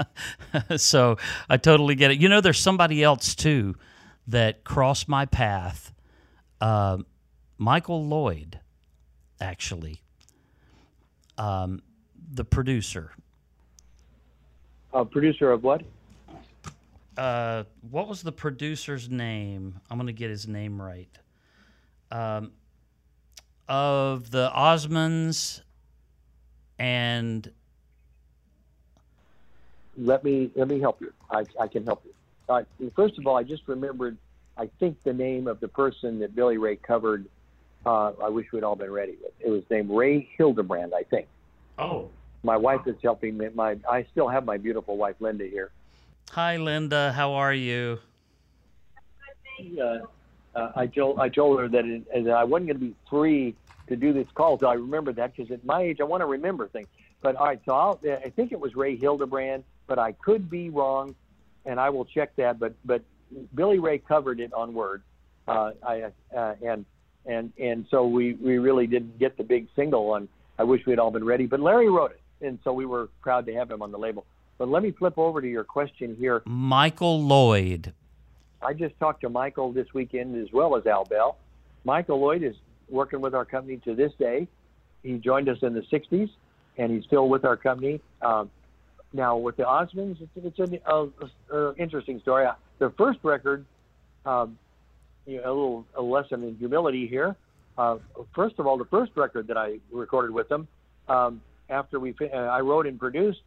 so 0.78 1.18
I 1.50 1.58
totally 1.58 1.94
get 1.94 2.10
it. 2.10 2.22
You 2.22 2.30
know, 2.30 2.40
there's 2.40 2.58
somebody 2.58 3.02
else 3.02 3.34
too 3.34 3.74
that 4.28 4.64
crossed 4.64 5.10
my 5.10 5.26
path. 5.26 5.92
Uh, 6.58 7.00
Michael 7.58 8.02
Lloyd, 8.02 8.60
actually, 9.42 10.00
um, 11.36 11.82
the 12.32 12.46
producer. 12.46 13.12
Uh, 14.94 15.04
producer 15.04 15.52
of 15.52 15.62
what? 15.62 15.82
Uh, 17.16 17.64
what 17.90 18.08
was 18.08 18.22
the 18.22 18.32
producer's 18.32 19.08
name? 19.08 19.80
I'm 19.90 19.96
going 19.98 20.06
to 20.06 20.12
get 20.12 20.30
his 20.30 20.46
name 20.48 20.80
right. 20.80 21.08
Um, 22.10 22.52
of 23.68 24.30
the 24.30 24.50
Osmonds 24.54 25.62
and 26.78 27.50
Let 29.96 30.24
me 30.24 30.50
let 30.54 30.68
me 30.68 30.80
help 30.80 31.00
you. 31.00 31.12
I, 31.30 31.44
I 31.60 31.66
can 31.68 31.84
help 31.84 32.04
you. 32.04 32.12
Uh, 32.48 32.62
first 32.94 33.18
of 33.18 33.26
all, 33.26 33.36
I 33.36 33.42
just 33.42 33.62
remembered. 33.66 34.18
I 34.56 34.68
think 34.78 35.02
the 35.02 35.12
name 35.12 35.48
of 35.48 35.60
the 35.60 35.68
person 35.68 36.18
that 36.20 36.34
Billy 36.34 36.58
Ray 36.58 36.76
covered. 36.76 37.26
Uh, 37.86 38.12
I 38.22 38.28
wish 38.28 38.46
we'd 38.52 38.64
all 38.64 38.76
been 38.76 38.90
ready 38.92 39.16
with. 39.22 39.32
It 39.40 39.50
was 39.50 39.62
named 39.70 39.90
Ray 39.90 40.28
Hildebrand. 40.36 40.92
I 40.94 41.02
think. 41.02 41.26
oh, 41.78 42.10
My 42.42 42.56
wife 42.56 42.86
is 42.86 42.96
helping 43.02 43.36
me. 43.38 43.48
My 43.54 43.76
I 43.90 44.06
still 44.12 44.28
have 44.28 44.44
my 44.44 44.56
beautiful 44.56 44.96
wife 44.96 45.16
Linda 45.20 45.44
here. 45.46 45.70
Hi 46.30 46.56
Linda, 46.56 47.12
how 47.12 47.32
are 47.34 47.52
you? 47.52 47.98
uh, 50.54 50.72
I 50.76 50.86
told 50.86 51.18
I 51.18 51.28
told 51.28 51.60
her 51.60 51.68
that, 51.68 51.84
it, 51.84 52.24
that 52.24 52.30
I 52.32 52.44
wasn't 52.44 52.68
going 52.68 52.80
to 52.80 52.86
be 52.86 52.94
free 53.08 53.54
to 53.88 53.96
do 53.96 54.12
this 54.12 54.26
call. 54.34 54.58
So 54.58 54.66
I 54.66 54.74
remember 54.74 55.12
that 55.12 55.36
because 55.36 55.50
at 55.50 55.64
my 55.64 55.82
age 55.82 56.00
I 56.00 56.04
want 56.04 56.22
to 56.22 56.26
remember 56.26 56.68
things. 56.68 56.88
But 57.22 57.36
all 57.36 57.46
right, 57.46 57.60
so 57.64 57.72
I'll, 57.72 58.00
I 58.04 58.30
think 58.30 58.52
it 58.52 58.60
was 58.60 58.74
Ray 58.74 58.96
Hildebrand, 58.96 59.64
but 59.86 59.98
I 59.98 60.12
could 60.12 60.50
be 60.50 60.68
wrong, 60.68 61.14
and 61.64 61.80
I 61.80 61.90
will 61.90 62.04
check 62.04 62.36
that. 62.36 62.58
But 62.58 62.74
but 62.84 63.02
Billy 63.54 63.78
Ray 63.78 63.98
covered 63.98 64.40
it 64.40 64.52
on 64.52 64.74
Word, 64.74 65.02
uh, 65.48 65.72
I 65.82 66.10
uh, 66.36 66.54
and 66.62 66.84
and 67.26 67.52
and 67.58 67.86
so 67.90 68.06
we 68.06 68.34
we 68.34 68.58
really 68.58 68.86
didn't 68.86 69.18
get 69.18 69.36
the 69.36 69.44
big 69.44 69.68
single 69.74 70.10
on. 70.10 70.28
I 70.58 70.64
wish 70.64 70.84
we 70.86 70.92
had 70.92 70.98
all 70.98 71.10
been 71.10 71.24
ready, 71.24 71.46
but 71.46 71.60
Larry 71.60 71.88
wrote 71.88 72.12
it, 72.12 72.20
and 72.46 72.58
so 72.62 72.72
we 72.72 72.86
were 72.86 73.08
proud 73.22 73.46
to 73.46 73.54
have 73.54 73.70
him 73.70 73.82
on 73.82 73.90
the 73.90 73.98
label. 73.98 74.24
But 74.58 74.68
let 74.68 74.82
me 74.82 74.92
flip 74.92 75.14
over 75.16 75.40
to 75.40 75.48
your 75.48 75.64
question 75.64 76.16
here. 76.18 76.42
Michael 76.44 77.22
Lloyd. 77.22 77.92
I 78.62 78.72
just 78.72 78.98
talked 78.98 79.20
to 79.22 79.28
Michael 79.28 79.72
this 79.72 79.92
weekend 79.92 80.36
as 80.36 80.52
well 80.52 80.76
as 80.76 80.86
Al 80.86 81.04
Bell. 81.04 81.36
Michael 81.84 82.20
Lloyd 82.20 82.42
is 82.42 82.54
working 82.88 83.20
with 83.20 83.34
our 83.34 83.44
company 83.44 83.76
to 83.84 83.94
this 83.94 84.12
day. 84.18 84.48
He 85.02 85.14
joined 85.18 85.48
us 85.48 85.58
in 85.62 85.74
the 85.74 85.82
60s, 85.82 86.30
and 86.78 86.92
he's 86.92 87.04
still 87.04 87.28
with 87.28 87.44
our 87.44 87.56
company. 87.56 88.00
Um, 88.22 88.50
now, 89.12 89.36
with 89.36 89.56
the 89.56 89.64
Osmonds, 89.64 90.20
it's, 90.20 90.30
it's 90.36 90.58
an 90.58 90.78
uh, 90.86 91.06
uh, 91.52 91.74
interesting 91.74 92.20
story. 92.20 92.46
The 92.78 92.90
first 92.90 93.18
record, 93.22 93.64
um, 94.24 94.58
you 95.26 95.36
know, 95.36 95.44
a 95.44 95.52
little 95.52 95.86
a 95.94 96.02
lesson 96.02 96.42
in 96.42 96.56
humility 96.56 97.06
here. 97.06 97.36
Uh, 97.76 97.98
first 98.34 98.58
of 98.58 98.66
all, 98.66 98.78
the 98.78 98.84
first 98.86 99.12
record 99.14 99.48
that 99.48 99.56
I 99.56 99.78
recorded 99.92 100.32
with 100.32 100.48
them, 100.48 100.66
um, 101.08 101.42
after 101.68 102.00
we, 102.00 102.14
uh, 102.20 102.36
I 102.36 102.60
wrote 102.60 102.86
and 102.86 102.98
produced, 102.98 103.40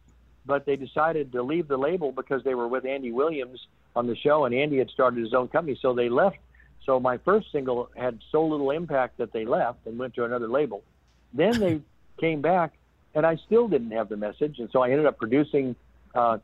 but 0.48 0.64
they 0.64 0.76
decided 0.76 1.30
to 1.32 1.42
leave 1.42 1.68
the 1.68 1.76
label 1.76 2.10
because 2.10 2.42
they 2.42 2.54
were 2.54 2.66
with 2.66 2.86
Andy 2.86 3.12
Williams 3.12 3.66
on 3.94 4.06
the 4.06 4.16
show, 4.16 4.46
and 4.46 4.54
Andy 4.54 4.78
had 4.78 4.88
started 4.88 5.22
his 5.22 5.34
own 5.34 5.46
company, 5.48 5.78
so 5.80 5.92
they 5.92 6.08
left. 6.08 6.38
So 6.86 6.98
my 6.98 7.18
first 7.18 7.52
single 7.52 7.90
had 7.94 8.18
so 8.32 8.46
little 8.46 8.70
impact 8.70 9.18
that 9.18 9.30
they 9.30 9.44
left 9.44 9.86
and 9.86 9.98
went 9.98 10.14
to 10.14 10.24
another 10.24 10.48
label. 10.48 10.82
Then 11.34 11.60
they 11.60 11.82
came 12.18 12.40
back, 12.40 12.72
and 13.14 13.26
I 13.26 13.36
still 13.36 13.68
didn't 13.68 13.90
have 13.90 14.08
the 14.08 14.16
message, 14.16 14.58
and 14.58 14.70
so 14.72 14.80
I 14.80 14.90
ended 14.90 15.04
up 15.04 15.18
producing 15.18 15.76
uh, 16.14 16.38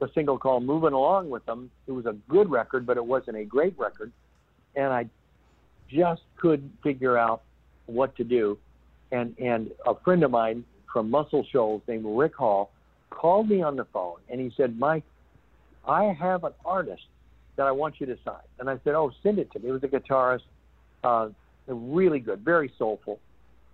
a 0.00 0.08
single 0.12 0.36
called 0.36 0.64
"Moving 0.64 0.92
Along" 0.92 1.30
with 1.30 1.46
them. 1.46 1.70
It 1.86 1.92
was 1.92 2.06
a 2.06 2.16
good 2.28 2.50
record, 2.50 2.84
but 2.84 2.96
it 2.96 3.06
wasn't 3.06 3.36
a 3.36 3.44
great 3.44 3.78
record, 3.78 4.10
and 4.74 4.92
I 4.92 5.08
just 5.88 6.22
couldn't 6.38 6.72
figure 6.82 7.16
out 7.16 7.42
what 7.86 8.16
to 8.16 8.24
do. 8.24 8.58
And 9.12 9.36
and 9.38 9.70
a 9.86 9.94
friend 9.94 10.24
of 10.24 10.32
mine 10.32 10.64
from 10.92 11.08
Muscle 11.08 11.46
Shoals 11.52 11.82
named 11.86 12.04
Rick 12.04 12.34
Hall 12.34 12.72
called 13.12 13.48
me 13.48 13.62
on 13.62 13.76
the 13.76 13.84
phone, 13.92 14.18
and 14.28 14.40
he 14.40 14.52
said, 14.56 14.78
"Mike, 14.78 15.04
I 15.86 16.04
have 16.04 16.44
an 16.44 16.52
artist 16.64 17.06
that 17.56 17.66
I 17.66 17.72
want 17.72 18.00
you 18.00 18.06
to 18.06 18.16
sign." 18.24 18.46
And 18.58 18.68
I 18.68 18.78
said, 18.84 18.94
"Oh, 18.94 19.12
send 19.22 19.38
it 19.38 19.52
to 19.52 19.58
me." 19.58 19.68
It 19.68 19.72
was 19.72 19.84
a 19.84 19.88
guitarist, 19.88 20.42
uh, 21.04 21.28
really 21.66 22.20
good, 22.20 22.40
very 22.40 22.72
soulful, 22.78 23.20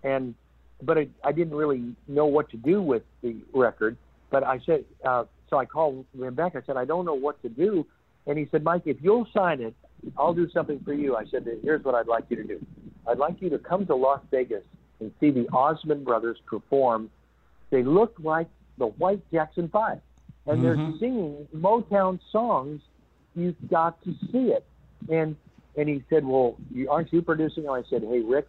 and 0.02 0.34
but 0.82 0.98
I, 0.98 1.08
I 1.24 1.32
didn't 1.32 1.54
really 1.54 1.94
know 2.06 2.26
what 2.26 2.50
to 2.50 2.56
do 2.56 2.80
with 2.82 3.02
the 3.22 3.36
record. 3.52 3.96
But 4.30 4.44
I 4.44 4.60
said, 4.66 4.84
uh, 5.04 5.24
so 5.48 5.56
I 5.56 5.64
called 5.64 6.04
him 6.16 6.34
back. 6.34 6.54
I 6.54 6.62
said, 6.66 6.76
I 6.76 6.84
don't 6.84 7.04
know 7.04 7.14
what 7.14 7.40
to 7.42 7.48
do. 7.48 7.86
And 8.26 8.38
he 8.38 8.46
said, 8.50 8.62
Mike, 8.62 8.82
if 8.84 8.98
you'll 9.00 9.26
sign 9.34 9.60
it, 9.60 9.74
I'll 10.16 10.34
do 10.34 10.48
something 10.50 10.80
for 10.84 10.92
you. 10.92 11.16
I 11.16 11.24
said, 11.30 11.46
here's 11.62 11.84
what 11.84 11.94
I'd 11.94 12.06
like 12.06 12.24
you 12.28 12.36
to 12.36 12.44
do. 12.44 12.64
I'd 13.06 13.18
like 13.18 13.40
you 13.40 13.50
to 13.50 13.58
come 13.58 13.86
to 13.86 13.94
Las 13.94 14.20
Vegas 14.30 14.62
and 15.00 15.10
see 15.18 15.30
the 15.30 15.48
Osmond 15.52 16.04
brothers 16.04 16.38
perform. 16.46 17.10
They 17.70 17.82
look 17.82 18.14
like 18.22 18.48
the 18.78 18.86
White 18.86 19.22
Jackson 19.32 19.68
Five, 19.68 20.00
and 20.46 20.64
they're 20.64 20.76
mm-hmm. 20.76 20.98
singing 20.98 21.48
Motown 21.54 22.20
songs. 22.30 22.80
You've 23.34 23.56
got 23.70 24.02
to 24.04 24.14
see 24.32 24.52
it. 24.52 24.64
And 25.10 25.36
and 25.76 25.88
he 25.88 26.02
said, 26.10 26.24
well, 26.24 26.56
you, 26.72 26.90
aren't 26.90 27.12
you 27.12 27.22
producing? 27.22 27.66
And 27.66 27.74
I 27.74 27.88
said, 27.88 28.02
hey, 28.02 28.20
Rick, 28.20 28.48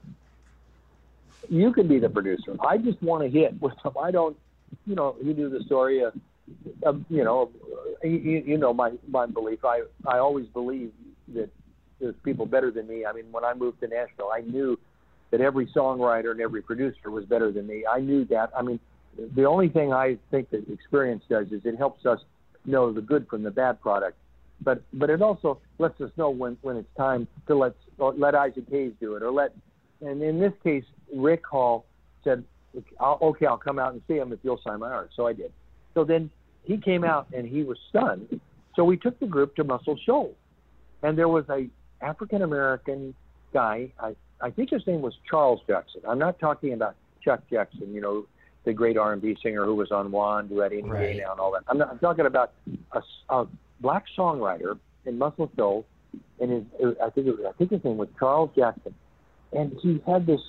you 1.48 1.72
can 1.72 1.88
be 1.88 2.00
the 2.00 2.10
producer. 2.10 2.56
I 2.60 2.78
just 2.78 3.02
want 3.04 3.24
to 3.24 3.30
hit 3.30 3.62
with 3.62 3.74
them. 3.84 3.94
I 4.02 4.12
don't, 4.12 4.36
you 4.88 4.96
know, 4.96 5.16
you 5.22 5.34
knew 5.34 5.50
the 5.50 5.64
story 5.64 6.02
of, 6.02 6.14
of 6.84 7.04
you 7.10 7.24
know, 7.24 7.52
you, 8.04 8.44
you 8.46 8.58
know 8.58 8.74
my 8.74 8.92
my 9.08 9.26
belief. 9.26 9.64
I 9.64 9.84
I 10.06 10.18
always 10.18 10.48
believe 10.48 10.92
that 11.34 11.50
there's 12.00 12.16
people 12.24 12.46
better 12.46 12.72
than 12.72 12.88
me. 12.88 13.06
I 13.06 13.14
mean, 13.14 13.26
when 13.32 13.44
I 13.44 13.54
moved 13.54 13.82
to 13.82 13.88
Nashville, 13.88 14.32
I 14.34 14.42
knew 14.42 14.80
that 15.32 15.42
every 15.42 15.68
songwriter 15.68 16.32
and 16.32 16.42
every 16.42 16.62
producer 16.62 17.12
was 17.12 17.26
better 17.26 17.52
than 17.52 17.68
me. 17.68 17.86
I 17.86 18.00
knew 18.00 18.26
that. 18.26 18.52
I 18.58 18.64
mean, 18.64 18.80
the 19.36 19.46
only 19.46 19.70
thing 19.70 19.94
I 19.94 20.18
think 20.32 20.50
that 20.52 20.70
experience 20.72 21.24
does 21.30 21.48
is 21.48 21.62
it 21.66 21.78
helps 21.78 22.06
us 22.06 22.20
know 22.66 22.92
the 22.92 23.02
good 23.02 23.28
from 23.28 23.44
the 23.44 23.52
bad 23.52 23.82
product, 23.82 24.18
but 24.62 24.82
but 24.94 25.10
it 25.10 25.22
also 25.22 25.60
lets 25.78 26.00
us 26.02 26.12
know 26.18 26.30
when 26.30 26.58
when 26.62 26.78
it's 26.78 26.94
time 26.98 27.28
to 27.48 27.56
let 27.56 27.74
let 27.98 28.36
Isaac 28.36 28.66
Hayes 28.70 28.94
do 29.00 29.16
it 29.16 29.24
or 29.24 29.32
let. 29.32 29.54
And 30.02 30.22
in 30.22 30.40
this 30.40 30.54
case, 30.64 30.86
Rick 31.14 31.46
Hall 31.46 31.86
said, 32.24 32.44
I'll, 33.00 33.18
"Okay, 33.22 33.46
I'll 33.46 33.58
come 33.58 33.80
out 33.80 33.94
and 33.94 34.02
see 34.08 34.16
him 34.16 34.32
if 34.32 34.40
you'll 34.44 34.62
sign 34.66 34.80
my 34.80 34.92
art." 34.92 35.12
So 35.16 35.28
I 35.28 35.34
did. 35.34 35.52
So 35.94 36.04
then 36.04 36.30
he 36.64 36.78
came 36.78 37.04
out 37.04 37.28
and 37.36 37.48
he 37.48 37.64
was 37.64 37.78
stunned. 37.90 38.40
So 38.76 38.84
we 38.84 38.98
took 38.98 39.20
the 39.20 39.28
group 39.28 39.56
to 39.56 39.64
Muscle 39.64 39.98
Shoals, 40.06 40.36
and 41.04 41.18
there 41.18 41.28
was 41.28 41.46
a 41.50 41.68
African 42.02 42.44
American 42.44 43.14
guy. 43.54 43.92
I 44.00 44.16
I 44.42 44.52
think 44.52 44.70
his 44.70 44.86
name 44.88 45.02
was 45.02 45.14
Charles 45.30 45.62
Jackson. 45.68 46.02
I'm 46.08 46.20
not 46.20 46.40
talking 46.40 46.74
about 46.74 46.96
Chuck 47.24 47.42
Jackson. 47.50 47.94
You 47.94 48.02
know, 48.02 48.26
the 48.66 48.74
great 48.74 48.98
R&B 48.98 49.38
singer 49.42 49.66
who 49.66 49.76
was 49.76 49.92
on 49.92 50.12
One, 50.12 50.48
Duet, 50.48 50.72
Any 50.72 50.84
Right. 50.84 51.14
Day 51.14 51.22
Now, 51.24 51.32
and 51.32 51.40
all 51.40 51.52
that. 51.52 51.64
I'm, 51.68 51.78
not, 51.78 51.90
I'm 51.90 52.00
talking 52.00 52.26
about 52.26 52.54
a, 52.92 53.02
a 53.30 53.48
black 53.80 54.06
songwriter 54.18 54.78
in 55.06 55.18
Muscle 55.18 55.50
Shoals, 55.56 55.86
and 56.40 56.52
his, 56.52 56.64
I 57.04 57.10
think 57.10 57.28
it 57.28 57.38
was, 57.38 57.46
I 57.48 57.52
think 57.54 57.72
his 57.72 57.84
name 57.84 57.98
was 57.98 58.10
Charles 58.18 58.52
Jackson, 58.56 58.94
and 59.54 59.76
he 59.82 60.02
had 60.06 60.26
this 60.26 60.42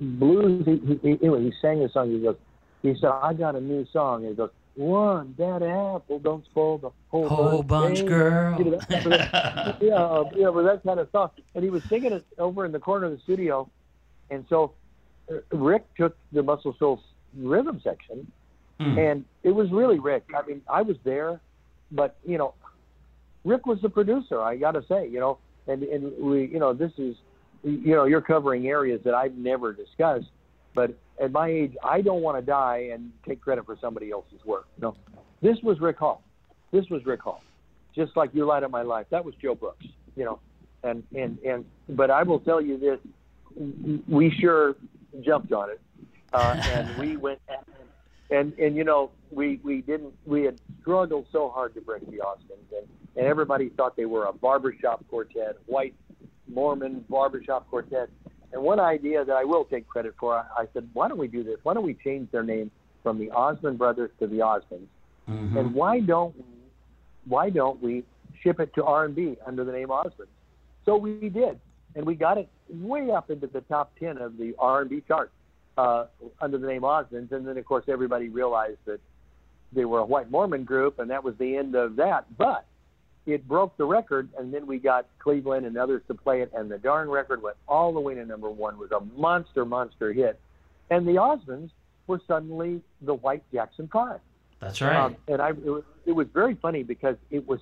blues. 0.00 0.64
He, 0.64 0.76
he, 0.76 0.98
he, 1.02 1.10
anyway, 1.22 1.42
he 1.44 1.52
sang 1.60 1.80
this 1.80 1.92
song. 1.92 2.10
He 2.10 2.20
goes, 2.20 2.36
he 2.82 2.94
said, 3.00 3.10
"I 3.10 3.32
got 3.32 3.56
a 3.56 3.60
new 3.60 3.86
song." 3.92 4.22
And 4.22 4.30
he 4.30 4.36
goes, 4.36 4.50
"One, 4.76 5.34
that 5.38 5.62
apple 5.62 6.20
don't 6.22 6.44
spoil 6.46 6.78
the 6.78 6.90
whole, 7.08 7.28
Whole 7.28 7.62
bunch, 7.62 7.98
baby." 7.98 8.08
girl. 8.08 8.58
You 8.58 8.64
know, 8.64 8.78
that, 8.88 9.76
yeah, 9.80 10.22
yeah, 10.36 10.50
but 10.50 10.62
that 10.64 10.82
kind 10.84 11.00
of 11.00 11.08
stuff. 11.08 11.32
And 11.54 11.64
he 11.64 11.70
was 11.70 11.82
singing 11.88 12.12
it 12.12 12.24
over 12.38 12.64
in 12.64 12.72
the 12.72 12.78
corner 12.78 13.06
of 13.06 13.12
the 13.12 13.20
studio, 13.22 13.68
and 14.30 14.44
so 14.48 14.74
uh, 15.30 15.36
Rick 15.56 15.86
took 15.96 16.16
the 16.32 16.42
Muscle 16.42 16.74
Shoals 16.78 17.00
rhythm 17.38 17.80
section, 17.82 18.30
hmm. 18.80 18.98
and 18.98 19.24
it 19.42 19.50
was 19.50 19.70
really 19.70 19.98
Rick. 19.98 20.24
I 20.36 20.46
mean, 20.46 20.62
I 20.68 20.82
was 20.82 20.96
there, 21.04 21.40
but 21.92 22.16
you 22.24 22.38
know, 22.38 22.54
Rick 23.44 23.66
was 23.66 23.78
the 23.82 23.88
producer. 23.88 24.40
I 24.40 24.56
got 24.56 24.72
to 24.72 24.84
say, 24.88 25.08
you 25.08 25.20
know, 25.20 25.38
and 25.66 25.82
and 25.82 26.12
we, 26.18 26.46
you 26.46 26.58
know, 26.58 26.72
this 26.72 26.92
is, 26.98 27.16
you 27.62 27.94
know, 27.94 28.04
you're 28.04 28.20
covering 28.20 28.66
areas 28.66 29.00
that 29.04 29.14
I've 29.14 29.36
never 29.36 29.72
discussed, 29.72 30.26
but 30.74 30.94
at 31.20 31.32
my 31.32 31.48
age, 31.48 31.74
I 31.82 32.00
don't 32.00 32.22
want 32.22 32.38
to 32.38 32.42
die 32.44 32.90
and 32.92 33.12
take 33.26 33.40
credit 33.40 33.64
for 33.66 33.76
somebody 33.80 34.10
else's 34.10 34.44
work. 34.44 34.66
No, 34.80 34.96
this 35.42 35.56
was 35.62 35.80
Rick 35.80 35.98
Hall. 35.98 36.22
This 36.72 36.88
was 36.90 37.04
Rick 37.06 37.20
Hall. 37.20 37.42
Just 37.94 38.16
like 38.16 38.30
you 38.34 38.44
light 38.44 38.64
up 38.64 38.70
my 38.70 38.82
life. 38.82 39.06
That 39.10 39.24
was 39.24 39.34
Joe 39.40 39.54
Brooks. 39.54 39.86
You 40.16 40.24
know, 40.24 40.40
and 40.82 41.02
and 41.14 41.38
and. 41.40 41.64
But 41.90 42.10
I 42.10 42.22
will 42.22 42.40
tell 42.40 42.60
you 42.60 42.78
this: 42.78 42.98
we 44.08 44.34
sure 44.40 44.74
jumped 45.24 45.52
on 45.52 45.70
it, 45.70 45.80
uh, 46.34 46.60
and 46.72 46.98
we 46.98 47.16
went. 47.16 47.40
And 48.30 48.52
and 48.58 48.74
you 48.74 48.84
know 48.84 49.10
we 49.30 49.60
we 49.62 49.82
didn't 49.82 50.14
we 50.26 50.44
had 50.44 50.58
struggled 50.80 51.26
so 51.30 51.50
hard 51.50 51.74
to 51.74 51.80
break 51.80 52.04
the 52.10 52.18
Osmonds 52.18 52.76
and 52.76 52.88
and 53.16 53.26
everybody 53.26 53.68
thought 53.68 53.96
they 53.96 54.06
were 54.06 54.24
a 54.24 54.32
barbershop 54.32 55.04
quartet, 55.08 55.56
white 55.66 55.94
Mormon 56.52 57.04
barbershop 57.08 57.68
quartet. 57.70 58.08
And 58.52 58.62
one 58.62 58.80
idea 58.80 59.24
that 59.24 59.34
I 59.34 59.44
will 59.44 59.64
take 59.64 59.86
credit 59.86 60.14
for, 60.18 60.34
I, 60.36 60.62
I 60.62 60.64
said, 60.72 60.88
why 60.92 61.08
don't 61.08 61.18
we 61.18 61.28
do 61.28 61.42
this? 61.42 61.56
Why 61.62 61.74
don't 61.74 61.84
we 61.84 61.94
change 61.94 62.30
their 62.30 62.42
name 62.42 62.70
from 63.02 63.18
the 63.18 63.30
Osmond 63.30 63.78
Brothers 63.78 64.10
to 64.20 64.26
the 64.26 64.38
Osmonds? 64.38 64.86
And 65.58 65.74
why 65.74 66.00
don't 66.00 66.36
we, 66.36 66.44
why 67.26 67.50
don't 67.50 67.82
we 67.82 68.04
ship 68.42 68.60
it 68.60 68.74
to 68.74 68.84
R&B 68.84 69.36
under 69.46 69.64
the 69.64 69.72
name 69.72 69.90
Osmond? 69.90 70.30
So 70.84 70.96
we 70.96 71.28
did, 71.28 71.58
and 71.94 72.04
we 72.04 72.14
got 72.14 72.36
it 72.36 72.48
way 72.68 73.10
up 73.10 73.30
into 73.30 73.46
the 73.46 73.62
top 73.62 73.92
ten 73.98 74.18
of 74.18 74.36
the 74.36 74.54
R&B 74.58 75.02
chart 75.08 75.32
uh, 75.76 76.06
under 76.40 76.58
the 76.58 76.66
name 76.66 76.82
Osmonds. 76.82 77.32
And 77.32 77.46
then, 77.46 77.58
of 77.58 77.64
course, 77.64 77.84
everybody 77.88 78.28
realized 78.28 78.78
that 78.86 79.00
they 79.72 79.84
were 79.84 79.98
a 79.98 80.04
white 80.04 80.30
Mormon 80.30 80.64
group, 80.64 80.98
and 80.98 81.10
that 81.10 81.24
was 81.24 81.34
the 81.38 81.56
end 81.56 81.74
of 81.74 81.96
that. 81.96 82.26
But 82.36 82.64
it 83.26 83.46
broke 83.48 83.76
the 83.76 83.84
record, 83.84 84.28
and 84.38 84.52
then 84.52 84.66
we 84.66 84.78
got 84.78 85.06
Cleveland 85.18 85.66
and 85.66 85.76
others 85.76 86.02
to 86.08 86.14
play 86.14 86.42
it, 86.42 86.52
and 86.54 86.70
the 86.70 86.78
darn 86.78 87.08
record 87.08 87.42
went 87.42 87.56
all 87.66 87.92
the 87.92 88.00
way 88.00 88.14
to 88.14 88.24
number 88.24 88.50
one. 88.50 88.78
was 88.78 88.90
a 88.92 89.00
monster, 89.18 89.64
monster 89.64 90.12
hit, 90.12 90.38
and 90.90 91.06
the 91.06 91.12
Osmonds 91.12 91.70
were 92.06 92.20
suddenly 92.26 92.82
the 93.00 93.14
White 93.14 93.42
Jackson 93.52 93.88
Five. 93.92 94.20
That's 94.60 94.80
right. 94.80 94.96
Um, 94.96 95.16
and 95.26 95.40
I, 95.40 95.50
it 95.50 95.64
was, 95.64 95.84
it 96.06 96.12
was 96.12 96.26
very 96.32 96.54
funny 96.54 96.82
because 96.82 97.16
it 97.30 97.46
was, 97.46 97.60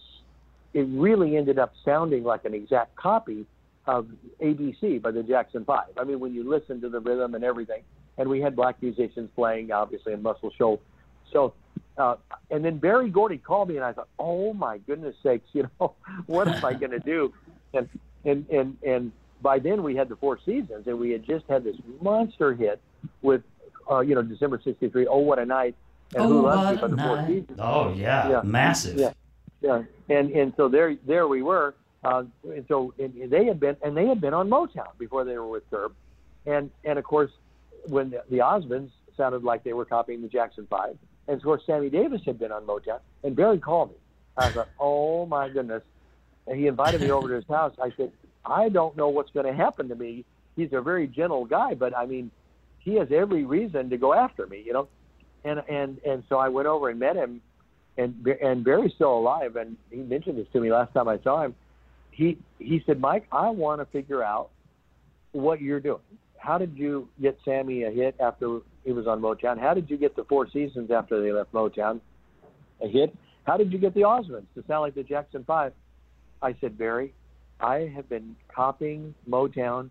it 0.74 0.86
really 0.88 1.36
ended 1.36 1.58
up 1.58 1.72
sounding 1.84 2.24
like 2.24 2.44
an 2.44 2.54
exact 2.54 2.96
copy 2.96 3.46
of 3.86 4.08
ABC 4.40 5.00
by 5.00 5.10
the 5.12 5.22
Jackson 5.22 5.64
Five. 5.64 5.88
I 5.96 6.04
mean, 6.04 6.20
when 6.20 6.34
you 6.34 6.48
listen 6.48 6.80
to 6.80 6.88
the 6.88 7.00
rhythm 7.00 7.34
and 7.34 7.44
everything, 7.44 7.82
and 8.18 8.28
we 8.28 8.40
had 8.40 8.54
black 8.54 8.80
musicians 8.82 9.30
playing, 9.34 9.72
obviously, 9.72 10.12
in 10.12 10.22
Muscle 10.22 10.50
Shoals. 10.56 10.80
So, 11.32 11.54
uh, 11.96 12.16
and 12.50 12.64
then 12.64 12.78
Berry 12.78 13.10
Gordy 13.10 13.38
called 13.38 13.68
me, 13.68 13.76
and 13.76 13.84
I 13.84 13.92
thought, 13.92 14.08
oh 14.18 14.52
my 14.52 14.78
goodness 14.78 15.14
sakes, 15.22 15.46
you 15.52 15.68
know, 15.80 15.94
what 16.26 16.48
am 16.48 16.64
I 16.64 16.74
going 16.74 16.92
to 16.92 17.00
do? 17.00 17.32
And 17.74 17.88
and 18.24 18.48
and 18.50 18.76
and 18.86 19.12
by 19.40 19.58
then 19.58 19.82
we 19.82 19.96
had 19.96 20.08
the 20.08 20.16
Four 20.16 20.38
Seasons, 20.44 20.86
and 20.86 20.98
we 20.98 21.10
had 21.10 21.24
just 21.24 21.44
had 21.48 21.64
this 21.64 21.76
monster 22.00 22.54
hit 22.54 22.80
with, 23.22 23.42
uh, 23.90 24.00
you 24.00 24.14
know, 24.14 24.22
December 24.22 24.60
'63. 24.62 25.06
Oh, 25.06 25.18
what 25.18 25.38
a 25.38 25.46
night! 25.46 25.74
And 26.14 26.24
oh, 26.24 26.28
Who 26.28 26.42
Loves 26.42 26.64
what 26.64 26.72
You 26.72 26.78
by 26.80 26.86
a 26.86 26.88
the 26.88 26.96
Four 26.96 27.16
night. 27.16 27.28
Seasons. 27.28 27.58
Oh, 27.60 27.92
yeah. 27.94 28.28
Yeah. 28.28 28.40
Massive. 28.44 28.98
Yeah, 28.98 29.12
yeah, 29.60 29.82
and 30.08 30.30
and 30.32 30.52
so 30.56 30.68
there 30.68 30.96
there 31.06 31.26
we 31.26 31.42
were. 31.42 31.74
Uh, 32.04 32.24
and 32.44 32.64
so 32.66 32.92
and 32.98 33.30
they 33.30 33.44
had 33.44 33.60
been 33.60 33.76
and 33.82 33.96
they 33.96 34.06
had 34.06 34.20
been 34.20 34.34
on 34.34 34.50
Motown 34.50 34.88
before 34.98 35.24
they 35.24 35.38
were 35.38 35.46
with 35.46 35.68
Curb, 35.70 35.94
and 36.46 36.70
and 36.84 36.98
of 36.98 37.04
course 37.04 37.30
when 37.86 38.10
the, 38.10 38.22
the 38.30 38.38
Osmonds 38.38 38.90
sounded 39.16 39.44
like 39.44 39.64
they 39.64 39.72
were 39.72 39.84
copying 39.84 40.22
the 40.22 40.28
Jackson 40.28 40.66
Five, 40.68 40.96
and 41.28 41.36
of 41.36 41.42
course 41.42 41.62
Sammy 41.66 41.90
Davis 41.90 42.22
had 42.24 42.38
been 42.38 42.52
on 42.52 42.64
Motown, 42.66 43.00
and 43.22 43.36
Berry 43.36 43.58
called 43.58 43.90
me. 43.90 43.96
I 44.36 44.50
thought, 44.50 44.68
oh 44.80 45.26
my 45.26 45.48
goodness, 45.48 45.82
and 46.46 46.58
he 46.58 46.66
invited 46.66 47.00
me 47.00 47.10
over 47.10 47.28
to 47.28 47.34
his 47.34 47.46
house. 47.48 47.74
I 47.82 47.92
said, 47.96 48.12
I 48.44 48.68
don't 48.68 48.96
know 48.96 49.08
what's 49.08 49.30
going 49.30 49.46
to 49.46 49.52
happen 49.52 49.88
to 49.88 49.94
me. 49.94 50.24
He's 50.56 50.72
a 50.72 50.80
very 50.80 51.06
gentle 51.06 51.44
guy, 51.44 51.74
but 51.74 51.96
I 51.96 52.06
mean, 52.06 52.30
he 52.78 52.96
has 52.96 53.08
every 53.12 53.44
reason 53.44 53.90
to 53.90 53.96
go 53.96 54.12
after 54.12 54.46
me, 54.46 54.62
you 54.64 54.72
know. 54.72 54.88
And 55.44 55.62
and 55.68 55.98
and 56.06 56.22
so 56.28 56.38
I 56.38 56.48
went 56.48 56.68
over 56.68 56.88
and 56.88 57.00
met 57.00 57.16
him, 57.16 57.40
and 57.96 58.26
and 58.26 58.64
Berry's 58.64 58.92
still 58.94 59.16
alive, 59.16 59.56
and 59.56 59.76
he 59.90 59.98
mentioned 59.98 60.38
this 60.38 60.46
to 60.52 60.60
me 60.60 60.70
last 60.70 60.92
time 60.94 61.08
I 61.08 61.18
saw 61.20 61.42
him. 61.42 61.54
He 62.10 62.38
he 62.58 62.82
said, 62.86 63.00
Mike, 63.00 63.26
I 63.32 63.50
want 63.50 63.80
to 63.80 63.86
figure 63.86 64.22
out 64.22 64.50
what 65.32 65.60
you're 65.60 65.80
doing. 65.80 66.00
How 66.42 66.58
did 66.58 66.76
you 66.76 67.08
get 67.20 67.38
Sammy 67.44 67.84
a 67.84 67.90
hit 67.92 68.16
after 68.18 68.58
he 68.84 68.90
was 68.90 69.06
on 69.06 69.20
Motown? 69.20 69.60
How 69.60 69.74
did 69.74 69.88
you 69.88 69.96
get 69.96 70.16
the 70.16 70.24
Four 70.24 70.50
Seasons 70.50 70.90
after 70.90 71.22
they 71.22 71.30
left 71.30 71.52
Motown 71.52 72.00
a 72.80 72.88
hit? 72.88 73.16
How 73.44 73.56
did 73.56 73.72
you 73.72 73.78
get 73.78 73.94
the 73.94 74.00
Osmonds 74.00 74.46
to 74.56 74.64
sound 74.66 74.82
like 74.82 74.96
the 74.96 75.04
Jackson 75.04 75.44
Five? 75.44 75.72
I 76.42 76.56
said, 76.60 76.76
Berry, 76.76 77.14
I 77.60 77.92
have 77.94 78.08
been 78.08 78.34
copying 78.52 79.14
Motown 79.30 79.90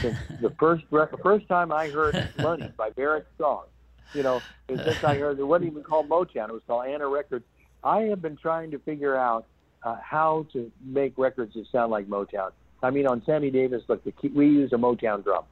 since 0.00 0.16
the 0.40 0.48
first 0.58 0.84
rec- 0.90 1.22
first 1.22 1.46
time 1.46 1.70
I 1.70 1.90
heard 1.90 2.30
"Money" 2.38 2.72
by 2.74 2.88
Barrett 2.88 3.26
Strong. 3.34 3.64
You 4.14 4.22
know, 4.22 4.40
since 4.68 5.04
I 5.04 5.16
heard 5.16 5.38
it 5.38 5.44
wasn't 5.44 5.72
even 5.72 5.82
called 5.82 6.08
Motown; 6.08 6.48
it 6.48 6.52
was 6.52 6.62
called 6.66 6.86
Anna 6.86 7.06
Records. 7.06 7.44
I 7.84 8.02
have 8.04 8.22
been 8.22 8.38
trying 8.38 8.70
to 8.70 8.78
figure 8.78 9.14
out 9.14 9.44
uh, 9.82 9.96
how 10.02 10.46
to 10.54 10.72
make 10.82 11.18
records 11.18 11.52
that 11.52 11.66
sound 11.70 11.90
like 11.90 12.06
Motown. 12.06 12.52
I 12.82 12.88
mean, 12.88 13.06
on 13.06 13.22
Sammy 13.26 13.50
Davis, 13.50 13.82
look, 13.88 14.02
the 14.04 14.12
key, 14.12 14.28
we 14.28 14.46
use 14.46 14.72
a 14.72 14.76
Motown 14.76 15.22
drum. 15.22 15.44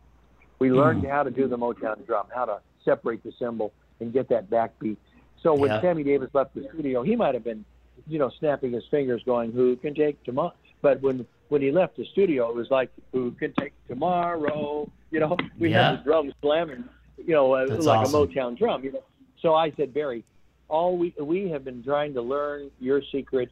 We 0.61 0.71
learned 0.71 1.07
how 1.07 1.23
to 1.23 1.31
do 1.31 1.49
the 1.49 1.57
Motown 1.57 2.07
drum, 2.07 2.27
how 2.35 2.45
to 2.45 2.61
separate 2.85 3.23
the 3.25 3.33
cymbal 3.39 3.73
and 4.01 4.13
get 4.13 4.29
that 4.29 4.51
backbeat. 4.51 4.99
So 5.43 5.55
when 5.55 5.71
Yeah. 5.71 5.81
Sammy 5.81 6.05
Davis 6.05 6.29
left 6.35 6.55
the 6.55 6.69
studio, 6.69 7.03
he 7.03 7.17
might 7.17 7.33
have 7.33 7.45
been, 7.45 7.65
you 8.07 8.19
know, 8.19 8.29
snapping 8.29 8.73
his 8.73 8.85
fingers, 8.89 9.23
going, 9.25 9.53
"Who 9.53 9.75
can 9.77 9.95
take 9.95 10.23
tomorrow?" 10.23 10.53
But 10.83 11.01
when 11.01 11.27
when 11.49 11.63
he 11.63 11.73
left 11.73 11.97
the 11.97 12.05
studio, 12.05 12.49
it 12.51 12.55
was 12.55 12.71
like, 12.71 12.91
"Who 13.13 13.33
can 13.33 13.53
take 13.55 13.73
tomorrow?" 13.89 14.89
You 15.11 15.21
know, 15.21 15.37
we 15.59 15.71
Yeah. 15.71 15.91
had 15.91 16.01
the 16.01 16.05
drums 16.05 16.35
slamming, 16.43 16.85
you 17.17 17.33
know, 17.35 17.55
uh, 17.55 17.67
like 17.67 18.01
awesome. 18.01 18.23
a 18.23 18.27
Motown 18.27 18.57
drum. 18.57 18.85
You 18.85 18.93
know, 18.93 19.03
so 19.41 19.55
I 19.55 19.71
said, 19.73 19.95
Berry, 19.95 20.25
all 20.69 20.97
we 20.99 21.15
we 21.19 21.49
have 21.49 21.65
been 21.65 21.83
trying 21.83 22.13
to 22.15 22.23
learn 22.23 22.71
your 22.81 23.01
secret 23.03 23.51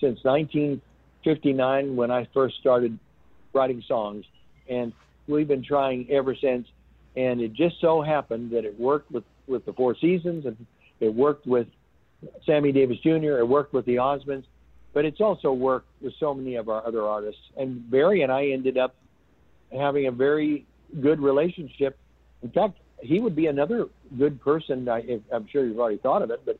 since 0.00 0.24
1959 0.24 1.96
when 1.96 2.10
I 2.10 2.24
first 2.32 2.56
started 2.56 2.98
writing 3.52 3.82
songs, 3.82 4.24
and 4.68 4.92
we've 5.26 5.48
been 5.48 5.64
trying 5.64 6.10
ever 6.10 6.34
since. 6.34 6.66
And 7.16 7.40
it 7.40 7.52
just 7.52 7.80
so 7.80 8.02
happened 8.02 8.52
that 8.52 8.64
it 8.64 8.78
worked 8.78 9.10
with 9.10 9.24
with 9.46 9.64
the 9.66 9.72
Four 9.72 9.96
Seasons, 10.00 10.46
and 10.46 10.66
it 11.00 11.12
worked 11.12 11.46
with 11.46 11.66
Sammy 12.46 12.72
Davis 12.72 12.98
Jr. 13.02 13.38
It 13.38 13.48
worked 13.48 13.74
with 13.74 13.84
the 13.86 13.96
Osmonds, 13.96 14.44
but 14.94 15.04
it's 15.04 15.20
also 15.20 15.52
worked 15.52 15.88
with 16.00 16.14
so 16.20 16.32
many 16.32 16.54
of 16.56 16.68
our 16.68 16.86
other 16.86 17.02
artists. 17.02 17.40
And 17.56 17.90
Berry 17.90 18.22
and 18.22 18.30
I 18.30 18.46
ended 18.46 18.78
up 18.78 18.94
having 19.72 20.06
a 20.06 20.12
very 20.12 20.64
good 21.00 21.20
relationship. 21.20 21.98
In 22.42 22.50
fact, 22.50 22.78
he 23.00 23.20
would 23.20 23.34
be 23.34 23.46
another 23.46 23.88
good 24.16 24.40
person. 24.40 24.88
I, 24.88 25.20
I'm 25.32 25.48
sure 25.48 25.66
you've 25.66 25.78
already 25.78 25.98
thought 25.98 26.22
of 26.22 26.30
it, 26.30 26.42
but 26.46 26.58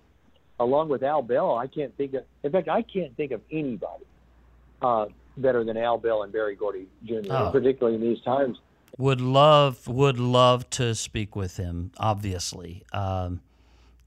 along 0.59 0.89
with 0.89 1.03
Al 1.03 1.23
Bell, 1.23 1.57
I 1.57 1.67
can't 1.67 1.97
think 1.97 2.15
of. 2.15 2.25
In 2.43 2.51
fact, 2.51 2.69
I 2.69 2.83
can't 2.83 3.17
think 3.17 3.31
of 3.33 3.41
anybody 3.51 4.05
uh, 4.83 5.07
better 5.37 5.64
than 5.64 5.76
Al 5.76 5.99
Bell 5.99 6.22
and 6.22 6.33
Berry 6.33 6.55
Gordy 6.55 6.87
Jr. 7.05 7.20
Oh. 7.30 7.51
Particularly 7.51 7.97
in 7.97 8.03
these 8.03 8.20
times. 8.22 8.59
Would 8.99 9.20
love 9.20 9.89
would 9.89 10.18
love 10.18 10.68
to 10.70 10.95
speak 10.95 11.35
with 11.35 11.57
him. 11.57 11.93
Obviously, 11.97 12.83
um, 12.93 13.41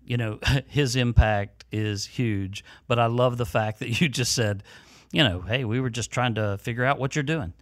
you 0.06 0.18
know 0.18 0.40
his 0.68 0.96
impact 0.96 1.66
is 1.72 2.06
huge. 2.06 2.64
But 2.88 3.00
I 3.00 3.08
love 3.08 3.38
the 3.38 3.46
fact 3.46 3.80
that 3.80 4.00
you 4.00 4.08
just 4.08 4.34
said, 4.34 4.64
you 5.12 5.24
know, 5.24 5.42
hey, 5.42 5.66
we 5.66 5.80
were 5.80 5.90
just 5.90 6.12
trying 6.12 6.36
to 6.36 6.58
figure 6.60 6.86
out 6.86 7.00
what 7.00 7.16
you're 7.16 7.24
doing. 7.24 7.54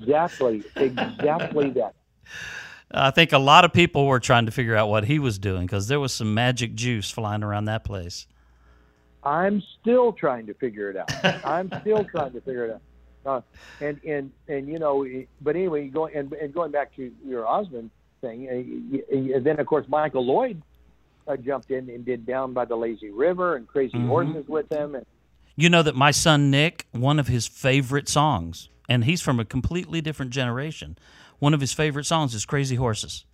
Exactly, 0.00 0.62
exactly 0.76 1.70
that. 1.70 1.94
I 2.90 3.10
think 3.10 3.32
a 3.32 3.38
lot 3.38 3.64
of 3.64 3.72
people 3.72 4.06
were 4.06 4.20
trying 4.20 4.46
to 4.46 4.52
figure 4.52 4.76
out 4.76 4.88
what 4.88 5.04
he 5.04 5.18
was 5.18 5.38
doing 5.38 5.66
because 5.66 5.88
there 5.88 5.98
was 5.98 6.12
some 6.12 6.32
magic 6.34 6.74
juice 6.74 7.10
flying 7.10 7.42
around 7.42 7.64
that 7.64 7.84
place. 7.84 8.26
I'm 9.24 9.62
still 9.80 10.12
trying 10.12 10.46
to 10.46 10.54
figure 10.54 10.90
it 10.90 10.96
out. 10.96 11.10
I'm 11.44 11.72
still 11.80 12.04
trying 12.04 12.32
to 12.32 12.40
figure 12.40 12.66
it 12.66 12.70
out. 12.72 12.80
Uh, 13.26 13.40
and 13.80 13.98
and 14.04 14.30
and 14.48 14.68
you 14.68 14.78
know, 14.78 15.06
but 15.40 15.56
anyway, 15.56 15.88
going 15.88 16.14
and, 16.14 16.32
and 16.34 16.52
going 16.52 16.70
back 16.70 16.94
to 16.96 17.10
your 17.26 17.46
Osmond 17.46 17.90
thing, 18.20 18.48
uh, 19.10 19.38
then 19.42 19.58
of 19.58 19.66
course 19.66 19.86
Michael 19.88 20.24
Lloyd 20.26 20.62
uh, 21.26 21.36
jumped 21.36 21.70
in 21.70 21.88
and 21.88 22.04
did 22.04 22.26
"Down 22.26 22.52
by 22.52 22.66
the 22.66 22.76
Lazy 22.76 23.10
River" 23.10 23.56
and 23.56 23.66
"Crazy 23.66 23.96
Mhm. 23.96 24.08
Horses" 24.08 24.46
with 24.46 24.68
them, 24.68 24.94
and 24.94 25.06
You 25.56 25.70
know 25.70 25.82
that 25.82 25.94
my 25.96 26.10
son 26.10 26.50
Nick, 26.50 26.86
one 26.92 27.18
of 27.18 27.28
his 27.28 27.46
favorite 27.46 28.08
songs, 28.08 28.68
and 28.88 29.04
he's 29.04 29.22
from 29.22 29.40
a 29.40 29.44
completely 29.44 30.00
different 30.02 30.32
generation. 30.32 30.98
One 31.38 31.54
of 31.54 31.60
his 31.60 31.72
favorite 31.72 32.04
songs 32.04 32.34
is 32.34 32.44
"Crazy 32.44 32.76
Horses." 32.76 33.24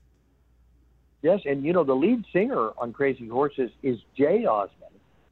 yes, 1.22 1.41
and 1.45 1.64
you 1.64 1.72
know 1.72 1.84
the 1.84 1.95
lead 1.97 2.24
singer 2.32 2.70
on 2.78 2.93
"Crazy 2.93 3.26
Horses" 3.28 3.70
is 3.82 3.99
Jay 4.16 4.47
Osmond, 4.47 4.80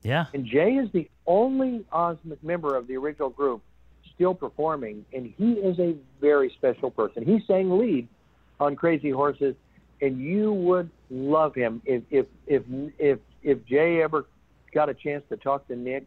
Yeah, 0.02 0.26
and 0.32 0.46
Jay 0.46 0.74
is 0.74 0.90
the 0.92 1.08
only 1.26 1.84
Osmond 1.90 2.38
member 2.42 2.76
of 2.76 2.86
the 2.86 2.96
original 2.96 3.30
group 3.30 3.62
still 4.14 4.34
performing, 4.34 5.04
and 5.12 5.32
he 5.36 5.52
is 5.52 5.78
a 5.78 5.94
very 6.20 6.50
special 6.50 6.90
person. 6.90 7.24
He 7.24 7.40
sang 7.46 7.78
lead 7.78 8.08
on 8.60 8.76
Crazy 8.76 9.10
Horses, 9.10 9.54
and 10.00 10.20
you 10.20 10.52
would 10.52 10.90
love 11.10 11.54
him 11.54 11.82
if 11.84 12.02
if 12.10 12.26
if 12.46 12.62
if 12.98 13.18
if 13.42 13.64
Jay 13.66 14.02
ever 14.02 14.26
got 14.72 14.88
a 14.88 14.94
chance 14.94 15.24
to 15.30 15.36
talk 15.36 15.66
to 15.68 15.76
Nick. 15.76 16.04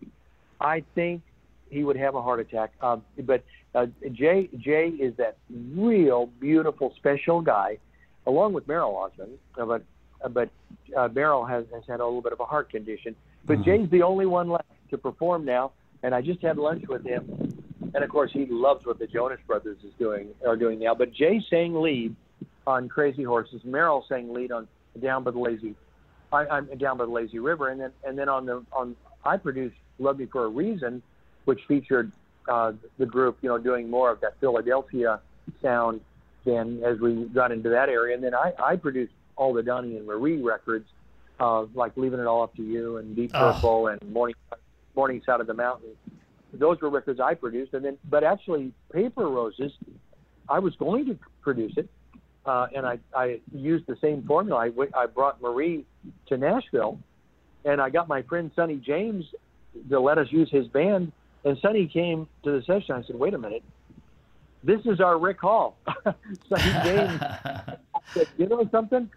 I 0.60 0.84
think 0.94 1.22
he 1.70 1.84
would 1.84 1.98
have 1.98 2.16
a 2.16 2.22
heart 2.22 2.40
attack. 2.40 2.74
Um, 2.82 3.04
but 3.24 3.44
uh, 3.74 3.88
Jay 4.12 4.50
Jay 4.58 4.90
is 4.90 5.16
that 5.18 5.38
real 5.50 6.28
beautiful 6.40 6.94
special 6.98 7.42
guy, 7.42 7.78
along 8.28 8.54
with 8.54 8.68
Merrill 8.68 8.96
Osmond. 8.96 9.38
Uh, 9.58 9.66
but 9.66 9.84
uh, 10.24 10.30
but 10.30 10.50
uh, 10.96 11.08
Merrill 11.14 11.46
has 11.46 11.66
has 11.74 11.84
had 11.88 12.00
a 12.00 12.06
little 12.06 12.22
bit 12.22 12.34
of 12.34 12.40
a 12.40 12.46
heart 12.46 12.70
condition. 12.70 13.16
But 13.46 13.64
Jay's 13.64 13.90
the 13.90 14.04
only 14.04 14.26
one 14.26 14.50
left 14.50 14.68
to 14.92 14.98
perform 14.98 15.46
now, 15.46 15.72
and 16.04 16.14
I 16.14 16.22
just 16.22 16.42
had 16.42 16.58
lunch 16.58 16.88
with 16.88 17.04
him, 17.04 17.54
and 17.94 18.04
of 18.04 18.10
course 18.10 18.32
he 18.32 18.46
loves 18.46 18.86
what 18.86 19.00
the 19.00 19.08
Jonas 19.08 19.40
Brothers 19.48 19.78
is 19.84 19.94
doing 19.98 20.30
are 20.46 20.56
doing 20.56 20.80
now. 20.80 20.94
But 20.96 21.12
Jay 21.14 21.44
sang 21.50 21.74
lead 21.82 22.16
on 22.68 22.88
Crazy 22.88 23.24
Horses. 23.24 23.62
Merrill 23.64 24.06
sang 24.08 24.34
lead 24.34 24.52
on 24.52 24.68
Down 25.02 25.24
by 25.24 25.32
the 25.32 25.40
Lazy, 25.40 25.76
I, 26.32 26.46
I'm 26.48 26.66
Down 26.78 26.98
by 26.98 27.06
the 27.06 27.12
Lazy 27.12 27.40
River, 27.40 27.70
and 27.70 27.82
then 27.82 27.92
and 28.04 28.18
then 28.18 28.30
on 28.30 28.46
the 28.46 28.64
on 28.72 28.96
I 29.26 29.38
produced 29.38 29.76
Love 30.00 30.20
Me 30.20 30.26
for 30.26 30.46
a 30.46 30.50
Reason, 30.50 31.02
which 31.46 31.62
featured 31.68 32.12
uh, 32.48 32.74
the 32.98 33.06
group, 33.06 33.38
you 33.42 33.50
know, 33.50 33.58
doing 33.58 33.90
more 33.90 34.12
of 34.12 34.22
that 34.22 34.40
Philadelphia 34.40 35.20
sound. 35.62 36.02
Then 36.46 36.82
as 36.84 37.00
we 37.00 37.26
got 37.26 37.52
into 37.52 37.70
that 37.70 37.90
area, 37.90 38.16
and 38.16 38.24
then 38.24 38.34
I, 38.34 38.54
I 38.58 38.76
produced 38.76 39.14
all 39.36 39.54
the 39.54 39.64
Donnie 39.64 39.98
and 39.98 40.08
Marie 40.08 40.42
records, 40.42 40.88
uh, 41.42 41.66
like 41.74 41.98
Leaving 41.98 42.20
It 42.20 42.28
All 42.28 42.44
Up 42.44 42.56
to 42.56 42.62
You 42.64 42.98
and 42.98 43.16
Deep 43.16 43.32
Oh. 43.34 43.52
Purple 43.54 43.88
and 43.88 44.02
Morning 44.14 44.36
Morning 44.96 45.22
Side 45.26 45.42
of 45.42 45.48
the 45.48 45.54
Mountain. 45.54 45.90
Those 46.54 46.80
were 46.82 46.90
records 46.90 47.20
I 47.20 47.34
produced, 47.34 47.74
and 47.74 47.84
then 47.84 47.98
but 48.10 48.24
actually 48.24 48.74
Paper 48.94 49.28
Roses, 49.28 49.72
I 50.50 50.60
was 50.60 50.76
going 50.76 51.06
to 51.08 51.18
produce 51.42 51.74
it, 51.78 51.90
uh, 52.46 52.68
and 52.76 52.86
I, 52.86 53.00
I 53.16 53.40
used 53.54 53.88
the 53.88 53.96
same 54.02 54.24
formula. 54.28 54.60
I, 54.60 54.68
w- 54.70 54.92
I 54.94 55.06
brought 55.06 55.42
Marie 55.42 55.86
to 56.28 56.38
Nashville, 56.38 57.00
and 57.64 57.80
I 57.82 57.90
got 57.90 58.08
my 58.10 58.22
friend 58.24 58.52
Sonny 58.56 58.76
James 58.76 59.26
to 59.90 60.00
let 60.00 60.18
us 60.18 60.28
use 60.30 60.50
his 60.52 60.68
band. 60.68 61.14
And 61.46 61.58
Sonny 61.60 61.88
came 61.88 62.28
to 62.44 62.52
the 62.52 62.62
session. 62.64 62.96
I 62.96 63.04
said, 63.04 63.16
"Wait 63.18 63.34
a 63.34 63.38
minute, 63.38 63.64
this 64.64 64.82
is 64.86 65.00
our 65.00 65.18
Rick 65.18 65.40
Hall." 65.40 65.78
Sonny 66.50 66.72
James 66.84 67.22
said, 68.14 68.28
"You 68.38 68.48
know 68.48 68.68
something? 68.72 69.10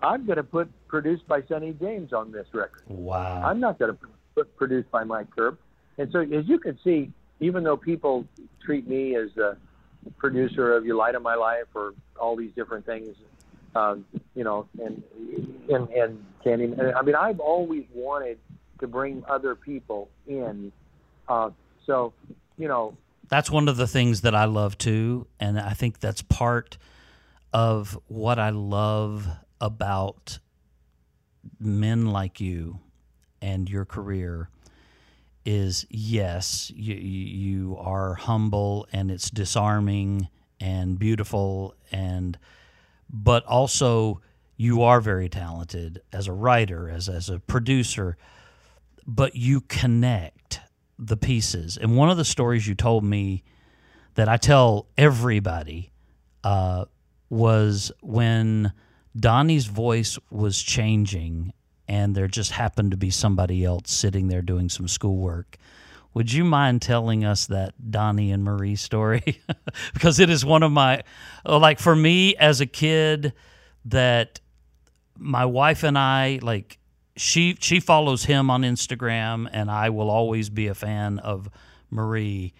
I'm 0.00 0.26
going 0.26 0.36
to 0.36 0.44
put 0.44 0.68
produced 0.88 1.26
by 1.26 1.42
Sonny 1.48 1.74
James 1.80 2.12
on 2.12 2.32
this 2.32 2.46
record. 2.52 2.82
wow. 2.86 3.42
I'm 3.44 3.60
not 3.60 3.78
going 3.78 3.92
to 3.92 3.98
put 4.34 4.56
produced 4.56 4.90
by 4.90 5.04
Mike 5.04 5.28
Curb." 5.34 5.58
And 5.98 6.10
so, 6.12 6.20
as 6.20 6.46
you 6.46 6.58
can 6.58 6.78
see, 6.84 7.10
even 7.40 7.64
though 7.64 7.76
people 7.76 8.26
treat 8.64 8.86
me 8.88 9.16
as 9.16 9.36
a 9.36 9.56
producer 10.18 10.74
of 10.74 10.84
"You 10.84 10.96
Light 10.96 11.14
of 11.14 11.22
My 11.22 11.34
Life" 11.34 11.66
or 11.74 11.94
all 12.20 12.36
these 12.36 12.52
different 12.54 12.84
things, 12.86 13.16
um, 13.74 14.04
you 14.34 14.44
know, 14.44 14.68
and 14.84 15.02
and 15.68 15.88
and. 15.90 16.26
I 16.96 17.02
mean, 17.02 17.16
I've 17.16 17.40
always 17.40 17.84
wanted 17.92 18.38
to 18.80 18.86
bring 18.86 19.24
other 19.28 19.54
people 19.54 20.08
in. 20.26 20.70
Uh, 21.28 21.50
so, 21.86 22.12
you 22.56 22.68
know, 22.68 22.96
that's 23.28 23.50
one 23.50 23.68
of 23.68 23.76
the 23.76 23.86
things 23.86 24.20
that 24.20 24.34
I 24.34 24.44
love 24.44 24.78
too, 24.78 25.26
and 25.40 25.58
I 25.58 25.72
think 25.72 26.00
that's 26.00 26.22
part 26.22 26.78
of 27.52 27.98
what 28.08 28.38
I 28.38 28.50
love 28.50 29.26
about 29.60 30.38
men 31.58 32.06
like 32.06 32.40
you 32.40 32.80
and 33.40 33.68
your 33.68 33.84
career 33.84 34.50
is 35.44 35.86
yes, 35.88 36.72
you, 36.74 36.94
you 36.94 37.76
are 37.78 38.14
humble 38.14 38.86
and 38.92 39.10
it's 39.10 39.30
disarming 39.30 40.28
and 40.60 40.98
beautiful 40.98 41.74
and 41.92 42.38
but 43.08 43.44
also 43.44 44.20
you 44.56 44.82
are 44.82 45.00
very 45.00 45.28
talented 45.28 46.02
as 46.12 46.26
a 46.26 46.32
writer, 46.32 46.88
as 46.90 47.08
as 47.08 47.28
a 47.28 47.38
producer, 47.38 48.16
but 49.06 49.36
you 49.36 49.60
connect 49.60 50.60
the 50.98 51.16
pieces. 51.16 51.76
And 51.76 51.96
one 51.96 52.10
of 52.10 52.16
the 52.16 52.24
stories 52.24 52.66
you 52.66 52.74
told 52.74 53.04
me 53.04 53.44
that 54.14 54.28
I 54.28 54.38
tell 54.38 54.86
everybody 54.96 55.92
uh, 56.42 56.86
was 57.28 57.92
when 58.00 58.72
Donnie's 59.18 59.66
voice 59.66 60.18
was 60.30 60.60
changing 60.62 61.52
and 61.88 62.14
there 62.14 62.26
just 62.26 62.52
happened 62.52 62.90
to 62.90 62.96
be 62.96 63.10
somebody 63.10 63.64
else 63.64 63.90
sitting 63.90 64.28
there 64.28 64.42
doing 64.42 64.68
some 64.68 64.88
schoolwork. 64.88 65.56
Would 66.14 66.32
you 66.32 66.44
mind 66.44 66.82
telling 66.82 67.24
us 67.24 67.46
that 67.46 67.74
Donnie 67.90 68.32
and 68.32 68.42
Marie 68.42 68.76
story? 68.76 69.40
because 69.94 70.18
it 70.18 70.30
is 70.30 70.44
one 70.44 70.62
of 70.62 70.72
my, 70.72 71.02
like 71.44 71.78
for 71.78 71.94
me 71.94 72.34
as 72.36 72.60
a 72.60 72.66
kid, 72.66 73.32
that 73.84 74.40
my 75.18 75.44
wife 75.44 75.82
and 75.82 75.96
I, 75.96 76.40
like, 76.42 76.78
she 77.16 77.56
she 77.60 77.80
follows 77.80 78.24
him 78.24 78.50
on 78.50 78.62
Instagram, 78.62 79.48
and 79.50 79.70
I 79.70 79.88
will 79.88 80.10
always 80.10 80.50
be 80.50 80.66
a 80.66 80.74
fan 80.74 81.18
of 81.18 81.48
Marie. 81.90 82.52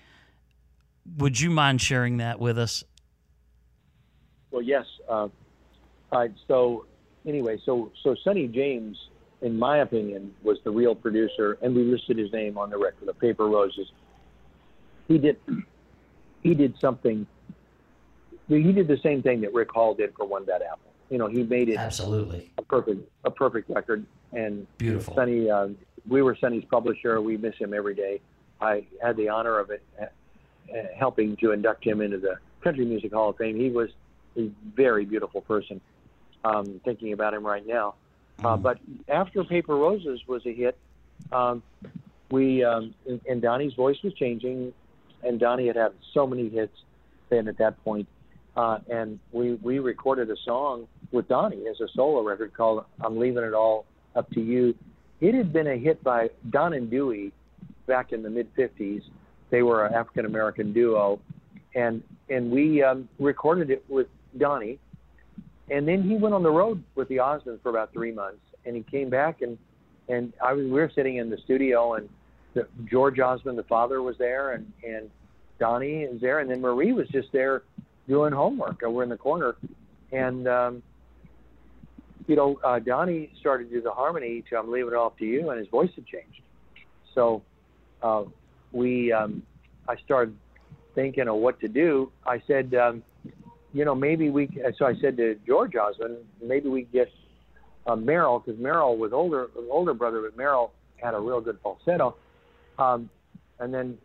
Would 1.19 1.39
you 1.39 1.51
mind 1.51 1.83
sharing 1.83 2.19
that 2.19 2.41
with 2.41 2.59
us? 2.59 2.83
Well, 4.51 4.63
yes. 4.63 4.87
Uh, 5.07 5.29
right. 6.19 6.33
So, 6.49 6.87
anyway, 7.27 7.59
so 7.65 7.91
so 8.03 8.15
Sonny 8.25 8.49
James, 8.49 8.97
in 9.43 9.59
my 9.59 9.79
opinion, 9.79 10.35
was 10.43 10.59
the 10.65 10.71
real 10.71 10.95
producer, 10.95 11.59
and 11.63 11.75
we 11.75 11.83
listed 11.85 12.19
his 12.19 12.33
name 12.33 12.59
on 12.59 12.71
the 12.71 12.79
record, 12.79 13.07
"The 13.07 13.15
Paper 13.15 13.47
Roses." 13.47 13.91
He 15.09 15.19
did 15.19 15.39
he 16.43 16.55
did 16.55 16.75
something. 16.81 17.27
He 18.49 18.73
did 18.73 18.87
the 18.87 18.99
same 19.03 19.23
thing 19.23 19.41
that 19.41 19.53
Rick 19.53 19.71
Hall 19.73 19.95
did 19.95 20.15
for 20.17 20.25
One 20.25 20.45
Bad 20.45 20.63
Apple. 20.63 20.91
You 21.11 21.19
know, 21.19 21.27
he 21.27 21.43
made 21.43 21.69
it 21.69 21.77
Absolutely 21.77 22.51
a 22.59 22.63
perfect 22.63 23.09
a 23.25 23.31
perfect 23.31 23.71
record. 23.71 24.05
And 24.33 24.67
beautiful. 24.79 25.15
Sonny, 25.15 25.49
uh, 25.49 25.69
we 26.09 26.23
were 26.23 26.37
Sonny's 26.41 26.65
publisher. 26.71 27.21
We 27.21 27.37
miss 27.37 27.55
him 27.57 27.73
every 27.73 27.95
day. 27.95 28.21
I 28.61 28.87
had 29.03 29.17
the 29.17 29.29
honor 29.29 29.59
of 29.59 29.71
it, 29.71 29.83
uh, 30.01 30.07
helping 30.97 31.37
to 31.37 31.53
induct 31.53 31.85
him 31.85 32.01
into 32.01 32.19
the 32.19 32.39
Country 32.63 32.85
Music 32.85 33.13
Hall 33.13 33.31
of 33.31 33.37
Fame. 33.37 33.57
He 33.57 33.71
was 33.71 33.91
a 34.37 34.51
very 34.75 35.05
beautiful 35.05 35.41
person. 35.41 35.81
Um, 36.47 36.81
thinking 36.85 37.13
about 37.13 37.35
him 37.35 37.45
right 37.45 37.67
now, 37.67 37.95
uh, 38.45 38.57
but 38.57 38.79
after 39.09 39.43
Paper 39.43 39.75
Roses 39.75 40.21
was 40.29 40.47
a 40.47 40.53
hit, 40.53 40.79
um, 41.33 41.61
we 42.31 42.63
um, 42.63 42.95
and, 43.07 43.21
and 43.29 43.43
Donnie's 43.43 43.75
voice 43.75 43.97
was 44.05 44.13
changing, 44.15 44.73
and 45.25 45.41
Donnie 45.41 45.67
had 45.67 45.75
had 45.75 45.93
so 46.15 46.25
many 46.25 46.49
hits 46.49 46.73
then 47.31 47.49
at 47.49 47.59
that 47.59 47.83
point, 47.83 48.07
uh, 48.57 48.79
and 48.89 49.19
we 49.33 49.55
we 49.55 49.81
recorded 49.81 50.31
a 50.31 50.37
song 50.45 50.87
with 51.11 51.27
Donnie 51.27 51.67
as 51.69 51.81
a 51.81 51.89
solo 51.95 52.23
record 52.23 52.55
called 52.55 52.85
"I'm 53.01 53.19
Leaving 53.19 53.43
It 53.43 53.55
All 53.55 53.87
Up 54.15 54.31
to 54.31 54.41
You." 54.41 54.75
It 55.21 55.35
had 55.35 55.53
been 55.53 55.67
a 55.67 55.77
hit 55.77 56.05
by 56.05 56.31
Don 56.51 56.75
and 56.75 56.91
Dewey 56.91 57.33
back 57.87 58.13
in 58.13 58.23
the 58.23 58.31
mid 58.31 58.55
'50s. 58.55 59.03
They 59.51 59.63
were 59.63 59.85
an 59.87 59.95
African 59.95 60.27
American 60.27 60.73
duo, 60.73 61.21
and 61.75 62.03
and 62.29 62.51
we 62.51 62.83
um, 62.83 63.09
recorded 63.19 63.71
it 63.71 63.85
with 63.89 64.09
Donnie, 64.37 64.79
and 65.71 65.87
then 65.87 66.03
he 66.03 66.17
went 66.17 66.35
on 66.35 66.43
the 66.43 66.51
road 66.51 66.83
with 66.95 67.09
the 67.09 67.17
Osmonds 67.17 67.63
for 67.63 67.71
about 67.71 67.93
three 67.93 68.13
months, 68.13 68.41
and 68.65 68.77
he 68.77 68.83
came 68.83 69.11
back 69.11 69.43
and 69.43 69.59
and 70.09 70.33
I 70.45 70.53
was 70.53 70.65
we 70.65 70.71
were 70.71 70.91
sitting 70.95 71.17
in 71.17 71.31
the 71.31 71.39
studio 71.39 71.95
and 71.95 72.09
the, 72.57 72.67
George 72.91 73.21
Osmond, 73.21 73.59
the 73.59 73.65
father, 73.65 74.03
was 74.03 74.17
there, 74.19 74.53
and 74.53 74.73
and 74.83 75.11
Donnie 75.61 76.03
is 76.03 76.21
there, 76.21 76.41
and 76.41 76.51
then 76.51 76.61
Marie 76.61 76.93
was 76.93 77.07
just 77.09 77.29
there 77.33 77.63
doing 78.09 78.33
homework 78.33 78.83
over 78.83 79.03
in 79.03 79.09
the 79.09 79.17
corner, 79.17 79.57
and 80.11 80.49
um, 80.49 80.83
you 82.27 82.35
know 82.35 82.59
uh, 82.65 82.79
Donnie 82.79 83.31
started 83.39 83.69
to 83.69 83.77
do 83.77 83.83
the 83.83 83.91
harmony 83.91 84.43
to 84.49 84.57
"I'm 84.57 84.71
Leaving 84.71 84.93
It 84.93 84.97
Off 84.97 85.17
to 85.19 85.25
You," 85.25 85.51
and 85.51 85.59
his 85.59 85.69
voice 85.69 85.91
had 85.95 86.07
changed. 86.07 86.41
So 87.15 87.43
uh, 88.03 88.25
we, 88.73 89.13
um, 89.13 89.43
I 89.89 89.97
started 90.05 90.37
thinking 90.95 91.29
of 91.29 91.37
what 91.37 91.61
to 91.61 91.69
do. 91.69 92.11
I 92.27 92.43
said, 92.47 92.75
um, 92.75 93.03
you 93.77 93.85
know, 93.85 93.95
maybe 93.95 94.31
we. 94.31 94.49
So 94.79 94.87
I 94.87 94.95
said 95.03 95.19
to 95.19 95.39
George 95.47 95.77
Osmond, 95.77 96.17
maybe 96.43 96.71
we 96.71 96.85
get 96.85 97.13
uh, 97.87 97.95
Merrill 97.95 98.39
because 98.39 98.59
Merrill 98.59 98.97
was 98.97 99.13
older, 99.13 99.51
older 99.71 99.93
brother, 99.93 100.23
but 100.23 100.35
Merrill 100.35 100.73
had 100.97 101.13
a 101.13 101.21
real 101.21 101.43
good 101.43 101.59
falsetto. 101.63 102.17
Um, 102.79 103.11
and 103.59 103.75
then 103.75 103.99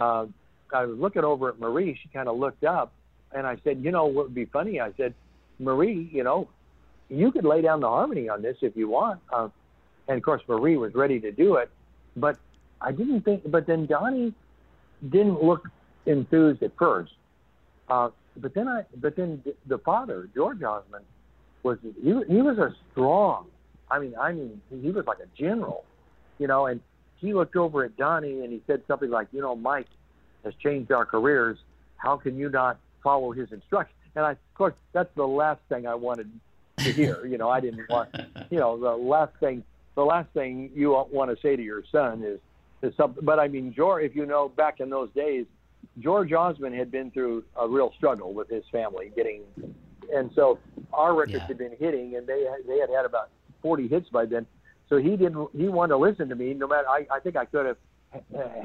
uh, 0.00 0.26
I 0.74 0.86
was 0.86 0.98
looking 0.98 1.22
over 1.22 1.50
at 1.50 1.60
Marie. 1.60 1.96
She 2.02 2.08
kind 2.08 2.28
of 2.28 2.36
looked 2.36 2.64
up, 2.64 2.92
and 3.30 3.46
I 3.46 3.58
said, 3.62 3.84
you 3.84 3.92
know, 3.92 4.06
what 4.06 4.24
would 4.24 4.34
be 4.34 4.46
funny? 4.46 4.80
I 4.80 4.92
said, 4.96 5.14
Marie, 5.60 6.10
you 6.12 6.24
know, 6.24 6.48
you 7.08 7.30
could 7.30 7.44
lay 7.44 7.62
down 7.62 7.78
the 7.78 7.88
harmony 7.88 8.28
on 8.28 8.42
this 8.42 8.56
if 8.60 8.76
you 8.76 8.88
want. 8.88 9.20
Uh, 9.32 9.50
and 10.08 10.16
of 10.16 10.24
course, 10.24 10.42
Marie 10.48 10.76
was 10.76 10.96
ready 10.96 11.20
to 11.20 11.30
do 11.30 11.56
it, 11.56 11.70
but 12.16 12.40
I 12.80 12.90
didn't 12.90 13.20
think. 13.20 13.48
But 13.48 13.68
then 13.68 13.86
Donnie 13.86 14.34
didn't 15.08 15.40
look 15.40 15.68
enthused 16.06 16.64
at 16.64 16.72
first. 16.76 17.12
Uh, 17.88 18.10
but 18.36 18.54
then 18.54 18.68
I, 18.68 18.84
but 18.96 19.16
then 19.16 19.42
the 19.66 19.78
father, 19.78 20.28
George 20.34 20.62
Osmond, 20.62 21.04
was 21.62 21.78
he, 21.82 22.12
he 22.28 22.42
was 22.42 22.58
a 22.58 22.74
strong. 22.90 23.46
I 23.90 23.98
mean, 23.98 24.14
I 24.18 24.32
mean, 24.32 24.60
he 24.70 24.90
was 24.90 25.06
like 25.06 25.18
a 25.18 25.28
general, 25.38 25.84
you 26.38 26.46
know. 26.46 26.66
And 26.66 26.80
he 27.18 27.34
looked 27.34 27.56
over 27.56 27.84
at 27.84 27.96
Donnie 27.96 28.40
and 28.40 28.52
he 28.52 28.62
said 28.66 28.82
something 28.88 29.10
like, 29.10 29.28
you 29.32 29.40
know, 29.40 29.54
Mike 29.54 29.86
has 30.44 30.54
changed 30.62 30.90
our 30.92 31.04
careers. 31.04 31.58
How 31.96 32.16
can 32.16 32.36
you 32.36 32.48
not 32.48 32.78
follow 33.02 33.32
his 33.32 33.52
instructions? 33.52 33.98
And 34.14 34.24
I, 34.24 34.32
of 34.32 34.54
course, 34.54 34.74
that's 34.92 35.14
the 35.14 35.26
last 35.26 35.60
thing 35.68 35.86
I 35.86 35.94
wanted 35.94 36.30
to 36.78 36.92
hear. 36.92 37.24
you 37.26 37.38
know, 37.38 37.48
I 37.48 37.60
didn't 37.60 37.88
want, 37.88 38.10
you 38.50 38.58
know, 38.58 38.78
the 38.78 38.90
last 38.90 39.32
thing, 39.40 39.62
the 39.94 40.04
last 40.04 40.28
thing 40.32 40.70
you 40.74 40.90
want 41.10 41.30
to 41.30 41.40
say 41.40 41.54
to 41.54 41.62
your 41.62 41.82
son 41.92 42.22
is, 42.24 42.40
is 42.82 42.96
something. 42.96 43.24
But 43.24 43.38
I 43.38 43.48
mean, 43.48 43.72
George, 43.74 44.04
if 44.04 44.16
you 44.16 44.26
know, 44.26 44.48
back 44.48 44.80
in 44.80 44.90
those 44.90 45.10
days, 45.14 45.46
George 45.98 46.32
Osmond 46.32 46.74
had 46.74 46.90
been 46.90 47.10
through 47.10 47.44
a 47.60 47.68
real 47.68 47.92
struggle 47.96 48.32
with 48.32 48.48
his 48.48 48.64
family 48.72 49.12
getting, 49.14 49.42
and 50.14 50.30
so 50.34 50.58
our 50.92 51.14
records 51.14 51.38
Yeah. 51.40 51.46
had 51.48 51.58
been 51.58 51.76
hitting, 51.78 52.16
and 52.16 52.26
they 52.26 52.42
had, 52.44 52.66
they 52.66 52.78
had 52.78 52.88
had 52.90 53.04
about 53.04 53.28
40 53.62 53.88
hits 53.88 54.08
by 54.08 54.24
then. 54.24 54.46
So 54.88 54.96
he 54.98 55.16
didn't. 55.16 55.48
He 55.56 55.68
wanted 55.68 55.90
to 55.90 55.96
listen 55.98 56.28
to 56.28 56.34
me, 56.34 56.54
no 56.54 56.66
matter. 56.66 56.88
I, 56.88 57.06
I 57.10 57.20
think 57.20 57.36
I 57.36 57.44
could 57.46 57.66
have 57.66 57.76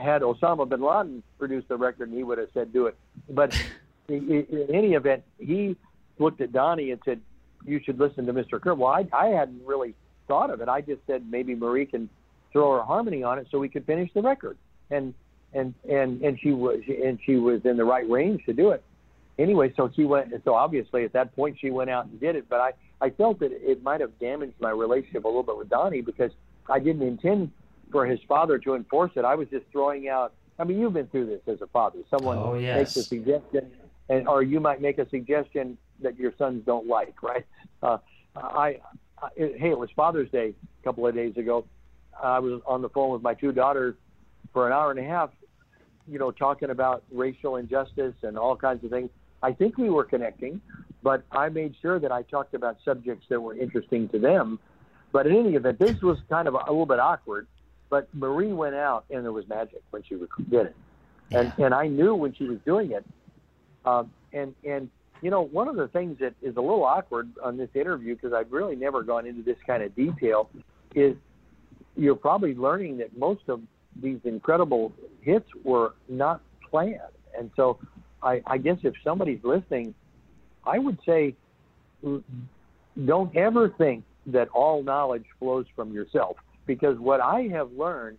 had 0.01 0.21
Osama 0.23 0.67
bin 0.67 0.82
Laden 0.82 1.23
produce 1.39 1.63
the 1.69 1.78
record, 1.78 2.09
and 2.09 2.17
he 2.17 2.23
would 2.23 2.38
have 2.38 2.49
said, 2.53 2.73
"Do 2.73 2.88
it." 2.88 2.95
But 3.30 3.53
i- 4.09 4.13
i- 4.13 4.45
in 4.49 4.67
any 4.73 4.93
event, 4.93 5.23
he 5.39 5.75
looked 6.19 6.41
at 6.41 6.51
Donnie 6.51 6.91
and 6.91 6.99
said, 7.05 7.21
"You 7.65 7.80
should 7.84 7.99
listen 7.99 8.25
to 8.25 8.34
Mr. 8.34 8.59
Curb." 8.59 8.80
Well, 8.80 8.91
I, 8.91 9.07
I 9.13 9.28
hadn't 9.28 9.61
really 9.65 9.95
thought 10.28 10.49
of 10.49 10.59
it. 10.61 10.67
I 10.67 10.82
just 10.82 11.01
said 11.07 11.30
maybe 11.30 11.55
Marie 11.55 11.86
can 11.86 12.09
throw 12.51 12.73
her 12.78 12.84
harmony 12.84 13.23
on 13.23 13.39
it 13.39 13.47
so 13.51 13.59
we 13.59 13.69
could 13.69 13.86
finish 13.86 14.09
the 14.13 14.21
record. 14.21 14.57
And 14.89 15.13
and 15.53 15.73
and 15.89 16.21
and 16.21 16.39
she 16.39 16.51
was 16.51 16.79
and 16.87 17.19
she 17.25 17.35
was 17.35 17.61
in 17.65 17.77
the 17.77 17.85
right 17.85 18.09
range 18.09 18.45
to 18.45 18.53
do 18.53 18.71
it. 18.71 18.83
Anyway, 19.39 19.71
so 19.75 19.89
she 19.95 20.03
went. 20.03 20.33
So 20.45 20.53
obviously, 20.55 21.03
at 21.05 21.13
that 21.13 21.35
point, 21.35 21.57
she 21.59 21.69
went 21.69 21.89
out 21.89 22.05
and 22.05 22.19
did 22.19 22.35
it. 22.35 22.49
But 22.49 22.59
I 22.59 22.71
I 23.01 23.09
felt 23.11 23.39
that 23.39 23.51
it 23.51 23.83
might 23.83 24.01
have 24.01 24.17
damaged 24.19 24.55
my 24.59 24.71
relationship 24.71 25.25
a 25.25 25.27
little 25.27 25.43
bit 25.43 25.57
with 25.57 25.69
Donnie 25.69 26.01
because 26.01 26.31
I 26.69 26.79
didn't 26.79 27.03
intend 27.03 27.51
for 27.91 28.05
his 28.05 28.19
father 28.27 28.57
to 28.59 28.75
enforce 28.75 29.11
it. 29.15 29.23
I 29.25 29.35
was 29.35 29.47
just 29.49 29.65
throwing 29.71 30.09
out. 30.09 30.33
I 30.59 30.63
mean, 30.63 30.79
you've 30.79 30.93
been 30.93 31.07
through 31.07 31.27
this 31.27 31.41
as 31.47 31.61
a 31.61 31.67
father. 31.67 31.99
Someone 32.09 32.37
Oh, 32.39 32.53
makes 32.55 32.97
a 32.97 33.03
suggestion, 33.03 33.71
and 34.09 34.27
or 34.27 34.41
you 34.41 34.59
might 34.59 34.81
make 34.81 34.97
a 34.97 35.07
suggestion 35.09 35.77
that 36.01 36.17
your 36.17 36.33
sons 36.37 36.63
don't 36.65 36.87
like, 36.87 37.21
right? 37.23 37.45
Uh, 37.83 37.99
I, 38.35 38.79
I 39.21 39.29
hey, 39.35 39.69
it 39.69 39.77
was 39.77 39.89
Father's 39.95 40.29
Day 40.31 40.53
a 40.81 40.83
couple 40.83 41.05
of 41.05 41.13
days 41.13 41.37
ago. 41.37 41.65
I 42.21 42.39
was 42.39 42.61
on 42.65 42.81
the 42.81 42.89
phone 42.89 43.11
with 43.11 43.21
my 43.21 43.35
two 43.35 43.51
daughters 43.51 43.95
for 44.51 44.65
an 44.65 44.73
hour 44.73 44.89
and 44.89 44.99
a 44.99 45.03
half, 45.03 45.29
you 46.07 46.19
know, 46.19 46.31
talking 46.31 46.69
about 46.69 47.03
racial 47.11 47.57
injustice 47.57 48.15
and 48.23 48.37
all 48.37 48.55
kinds 48.55 48.83
of 48.83 48.91
things. 48.91 49.09
I 49.43 49.53
think 49.53 49.77
we 49.77 49.89
were 49.89 50.03
connecting, 50.03 50.61
but 51.03 51.23
I 51.31 51.49
made 51.49 51.75
sure 51.81 51.99
that 51.99 52.11
I 52.11 52.23
talked 52.23 52.53
about 52.53 52.77
subjects 52.83 53.25
that 53.29 53.39
were 53.39 53.55
interesting 53.55 54.09
to 54.09 54.19
them. 54.19 54.59
But 55.11 55.27
in 55.27 55.35
any 55.35 55.55
event, 55.55 55.79
this 55.79 56.01
was 56.01 56.17
kind 56.29 56.47
of 56.47 56.55
a, 56.55 56.57
a 56.57 56.71
little 56.71 56.85
bit 56.85 56.99
awkward. 56.99 57.47
But 57.89 58.09
Marie 58.13 58.51
went 58.51 58.75
out, 58.75 59.05
and 59.09 59.23
there 59.23 59.31
was 59.31 59.47
magic 59.47 59.81
when 59.91 60.03
she 60.03 60.15
did 60.49 60.67
it, 60.67 60.75
and 61.31 61.53
and 61.57 61.73
I 61.73 61.87
knew 61.87 62.15
when 62.15 62.33
she 62.33 62.45
was 62.45 62.57
doing 62.65 62.91
it. 62.91 63.05
Um, 63.85 64.11
and 64.33 64.53
and 64.65 64.89
you 65.21 65.31
know, 65.31 65.41
one 65.41 65.67
of 65.67 65.75
the 65.75 65.87
things 65.87 66.19
that 66.19 66.33
is 66.41 66.57
a 66.57 66.61
little 66.61 66.83
awkward 66.83 67.29
on 67.41 67.57
this 67.57 67.69
interview 67.73 68.15
because 68.15 68.33
I've 68.33 68.51
really 68.51 68.75
never 68.75 69.03
gone 69.03 69.25
into 69.25 69.41
this 69.41 69.57
kind 69.65 69.81
of 69.83 69.95
detail 69.95 70.49
is 70.93 71.15
you're 71.95 72.15
probably 72.15 72.53
learning 72.53 72.97
that 72.97 73.17
most 73.17 73.41
of 73.47 73.61
these 74.01 74.19
incredible 74.23 74.91
hits 75.21 75.47
were 75.63 75.93
not 76.09 76.41
planned. 76.69 76.99
And 77.37 77.51
so 77.55 77.79
I, 78.21 78.41
I 78.45 78.57
guess 78.57 78.77
if 78.83 78.93
somebody's 79.03 79.43
listening, 79.43 79.93
I 80.65 80.79
would 80.79 80.97
say 81.05 81.35
don't 83.05 83.35
ever 83.35 83.69
think 83.77 84.03
that 84.27 84.49
all 84.49 84.83
knowledge 84.83 85.25
flows 85.39 85.65
from 85.75 85.91
yourself. 85.91 86.37
Because 86.65 86.99
what 86.99 87.21
I 87.21 87.43
have 87.51 87.71
learned, 87.71 88.17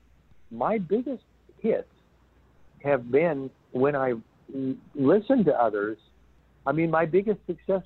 my 0.50 0.78
biggest 0.78 1.22
hits 1.60 1.88
have 2.82 3.10
been 3.10 3.50
when 3.72 3.94
I 3.94 4.14
listen 4.94 5.44
to 5.44 5.52
others. 5.52 5.98
I 6.66 6.72
mean, 6.72 6.90
my 6.90 7.04
biggest 7.04 7.40
success, 7.46 7.82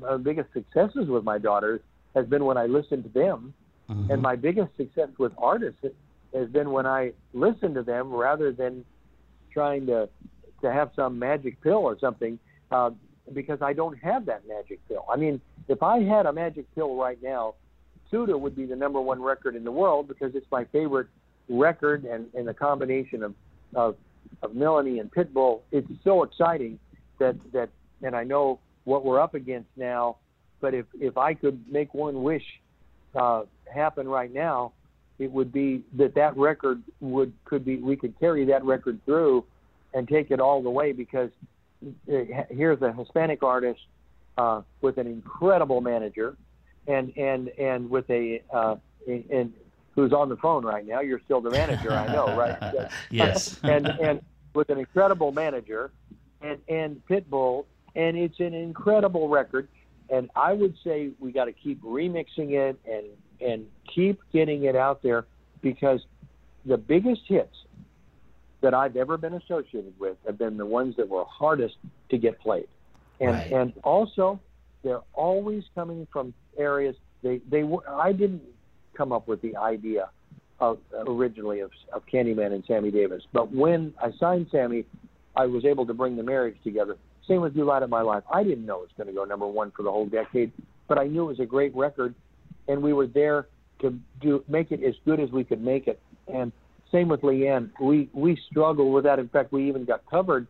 my 0.00 0.18
biggest 0.18 0.52
successes 0.52 1.08
with 1.08 1.24
my 1.24 1.38
daughters 1.38 1.80
has 2.14 2.26
been 2.26 2.44
when 2.44 2.58
I 2.58 2.66
listen 2.66 3.02
to 3.02 3.08
them 3.08 3.54
mm-hmm. 3.88 4.10
and 4.10 4.20
my 4.20 4.36
biggest 4.36 4.76
success 4.76 5.08
with 5.18 5.32
artists 5.38 5.80
has 6.34 6.48
been 6.48 6.70
when 6.70 6.86
I 6.86 7.12
listen 7.32 7.74
to 7.74 7.82
them 7.82 8.12
rather 8.12 8.52
than 8.52 8.84
trying 9.52 9.86
to 9.86 10.08
to 10.60 10.72
have 10.72 10.90
some 10.96 11.18
magic 11.18 11.60
pill 11.62 11.78
or 11.78 11.96
something, 12.00 12.38
uh, 12.72 12.90
because 13.32 13.62
I 13.62 13.72
don't 13.72 13.96
have 13.98 14.26
that 14.26 14.42
magic 14.48 14.80
pill. 14.88 15.04
I 15.08 15.16
mean, 15.16 15.40
if 15.68 15.82
I 15.82 16.00
had 16.00 16.26
a 16.26 16.32
magic 16.32 16.66
pill 16.74 16.96
right 16.96 17.18
now, 17.22 17.54
Suda 18.10 18.36
would 18.36 18.56
be 18.56 18.66
the 18.66 18.74
number 18.74 19.00
one 19.00 19.22
record 19.22 19.54
in 19.54 19.62
the 19.62 19.70
world 19.70 20.08
because 20.08 20.34
it's 20.34 20.46
my 20.50 20.64
favorite 20.64 21.06
record, 21.48 22.04
and, 22.04 22.26
and 22.34 22.46
the 22.46 22.54
combination 22.54 23.22
of, 23.22 23.34
of 23.74 23.96
of 24.42 24.54
Melanie 24.54 24.98
and 24.98 25.10
Pitbull. 25.10 25.60
It's 25.72 25.88
so 26.04 26.22
exciting 26.22 26.78
that 27.18 27.36
that, 27.52 27.70
and 28.02 28.14
I 28.14 28.24
know 28.24 28.60
what 28.84 29.04
we're 29.04 29.20
up 29.20 29.34
against 29.34 29.68
now. 29.76 30.16
But 30.60 30.74
if 30.74 30.86
if 30.94 31.16
I 31.16 31.34
could 31.34 31.60
make 31.70 31.94
one 31.94 32.22
wish 32.22 32.44
uh, 33.14 33.42
happen 33.72 34.08
right 34.08 34.32
now, 34.32 34.72
it 35.18 35.30
would 35.30 35.52
be 35.52 35.82
that 35.94 36.14
that 36.14 36.36
record 36.36 36.82
would 37.00 37.32
could 37.44 37.64
be 37.64 37.76
we 37.76 37.96
could 37.96 38.18
carry 38.18 38.44
that 38.46 38.64
record 38.64 39.00
through 39.04 39.44
and 39.94 40.06
take 40.08 40.30
it 40.30 40.40
all 40.40 40.62
the 40.62 40.70
way 40.70 40.92
because 40.92 41.30
uh, 41.82 42.18
here's 42.50 42.80
a 42.82 42.92
Hispanic 42.92 43.42
artist 43.42 43.80
uh, 44.36 44.62
with 44.80 44.98
an 44.98 45.06
incredible 45.06 45.80
manager 45.80 46.36
and 46.86 47.12
and 47.16 47.48
and 47.58 47.90
with 47.90 48.08
a 48.10 48.42
uh, 48.52 48.76
and 49.06 49.52
who's 49.94 50.12
on 50.12 50.28
the 50.28 50.36
phone 50.36 50.64
right 50.64 50.86
now. 50.86 51.00
You're 51.00 51.20
still 51.24 51.40
the 51.40 51.50
manager, 51.50 51.92
I 51.92 52.06
know, 52.12 52.36
right? 52.36 52.88
Yes. 53.10 53.58
and 53.62 53.86
and 53.86 54.22
with 54.54 54.70
an 54.70 54.78
incredible 54.78 55.32
manager 55.32 55.90
and 56.40 56.58
and 56.68 57.02
Pitbull, 57.08 57.66
and 57.94 58.16
it's 58.16 58.38
an 58.40 58.54
incredible 58.54 59.28
record. 59.28 59.68
And 60.10 60.30
I 60.34 60.54
would 60.54 60.74
say 60.84 61.10
we 61.18 61.32
got 61.32 61.46
to 61.46 61.52
keep 61.52 61.82
remixing 61.82 62.52
it 62.52 62.78
and 62.86 63.04
and 63.40 63.64
keep 63.94 64.20
getting 64.32 64.64
it 64.64 64.76
out 64.76 65.02
there 65.02 65.26
because 65.62 66.00
the 66.64 66.76
biggest 66.76 67.22
hits 67.26 67.54
that 68.60 68.74
I've 68.74 68.96
ever 68.96 69.16
been 69.16 69.34
associated 69.34 69.94
with 69.98 70.16
have 70.26 70.38
been 70.38 70.56
the 70.56 70.66
ones 70.66 70.96
that 70.96 71.08
were 71.08 71.24
hardest 71.24 71.76
to 72.10 72.18
get 72.18 72.38
played. 72.40 72.68
And 73.20 73.32
Right. 73.32 73.52
and 73.52 73.72
also 73.84 74.40
they're 74.82 75.02
always 75.12 75.64
coming 75.74 76.06
from 76.12 76.34
areas 76.56 76.96
they 77.22 77.40
they 77.50 77.64
were 77.64 77.88
I 77.88 78.12
didn't 78.12 78.42
come 78.96 79.12
up 79.12 79.28
with 79.28 79.40
the 79.42 79.56
idea 79.56 80.10
of 80.60 80.78
originally 81.06 81.60
of 81.60 81.70
of 81.92 82.02
Candyman 82.12 82.52
and 82.52 82.64
Sammy 82.66 82.90
Davis, 82.90 83.22
but 83.32 83.52
when 83.52 83.94
I 84.00 84.12
signed 84.18 84.48
Sammy, 84.50 84.84
I 85.36 85.46
was 85.46 85.64
able 85.64 85.86
to 85.86 85.94
bring 85.94 86.16
the 86.16 86.22
marriage 86.22 86.56
together. 86.64 86.96
Same 87.26 87.42
with 87.42 87.54
You 87.54 87.64
Light 87.64 87.82
Up 87.82 87.90
My 87.90 88.00
Life. 88.00 88.24
I 88.32 88.42
didn't 88.42 88.66
know 88.66 88.78
it 88.78 88.80
was 88.82 88.90
going 88.96 89.06
to 89.06 89.12
go 89.12 89.24
number 89.24 89.46
one 89.46 89.70
for 89.76 89.82
the 89.82 89.90
whole 89.90 90.06
decade, 90.06 90.50
but 90.88 90.98
I 90.98 91.06
knew 91.06 91.24
it 91.24 91.26
was 91.26 91.40
a 91.40 91.46
great 91.46 91.74
record, 91.76 92.14
and 92.68 92.82
we 92.82 92.92
were 92.92 93.06
there 93.06 93.48
to 93.80 93.98
do 94.20 94.44
make 94.48 94.70
it 94.70 94.82
as 94.82 94.94
good 95.04 95.20
as 95.20 95.30
we 95.30 95.44
could 95.44 95.62
make 95.62 95.88
it. 95.88 96.00
And 96.32 96.52
same 96.92 97.08
with 97.08 97.22
LeAnn. 97.22 97.70
We 97.80 98.08
we 98.12 98.38
struggled 98.50 98.92
with 98.92 99.04
that. 99.04 99.18
In 99.18 99.28
fact, 99.28 99.52
we 99.52 99.68
even 99.68 99.84
got 99.84 100.04
covered 100.06 100.46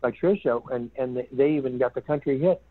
by 0.00 0.10
Trisha, 0.10 0.62
and 0.72 0.90
and 0.98 1.26
they 1.32 1.52
even 1.52 1.78
got 1.78 1.94
the 1.94 2.00
country 2.00 2.38
hit. 2.38 2.62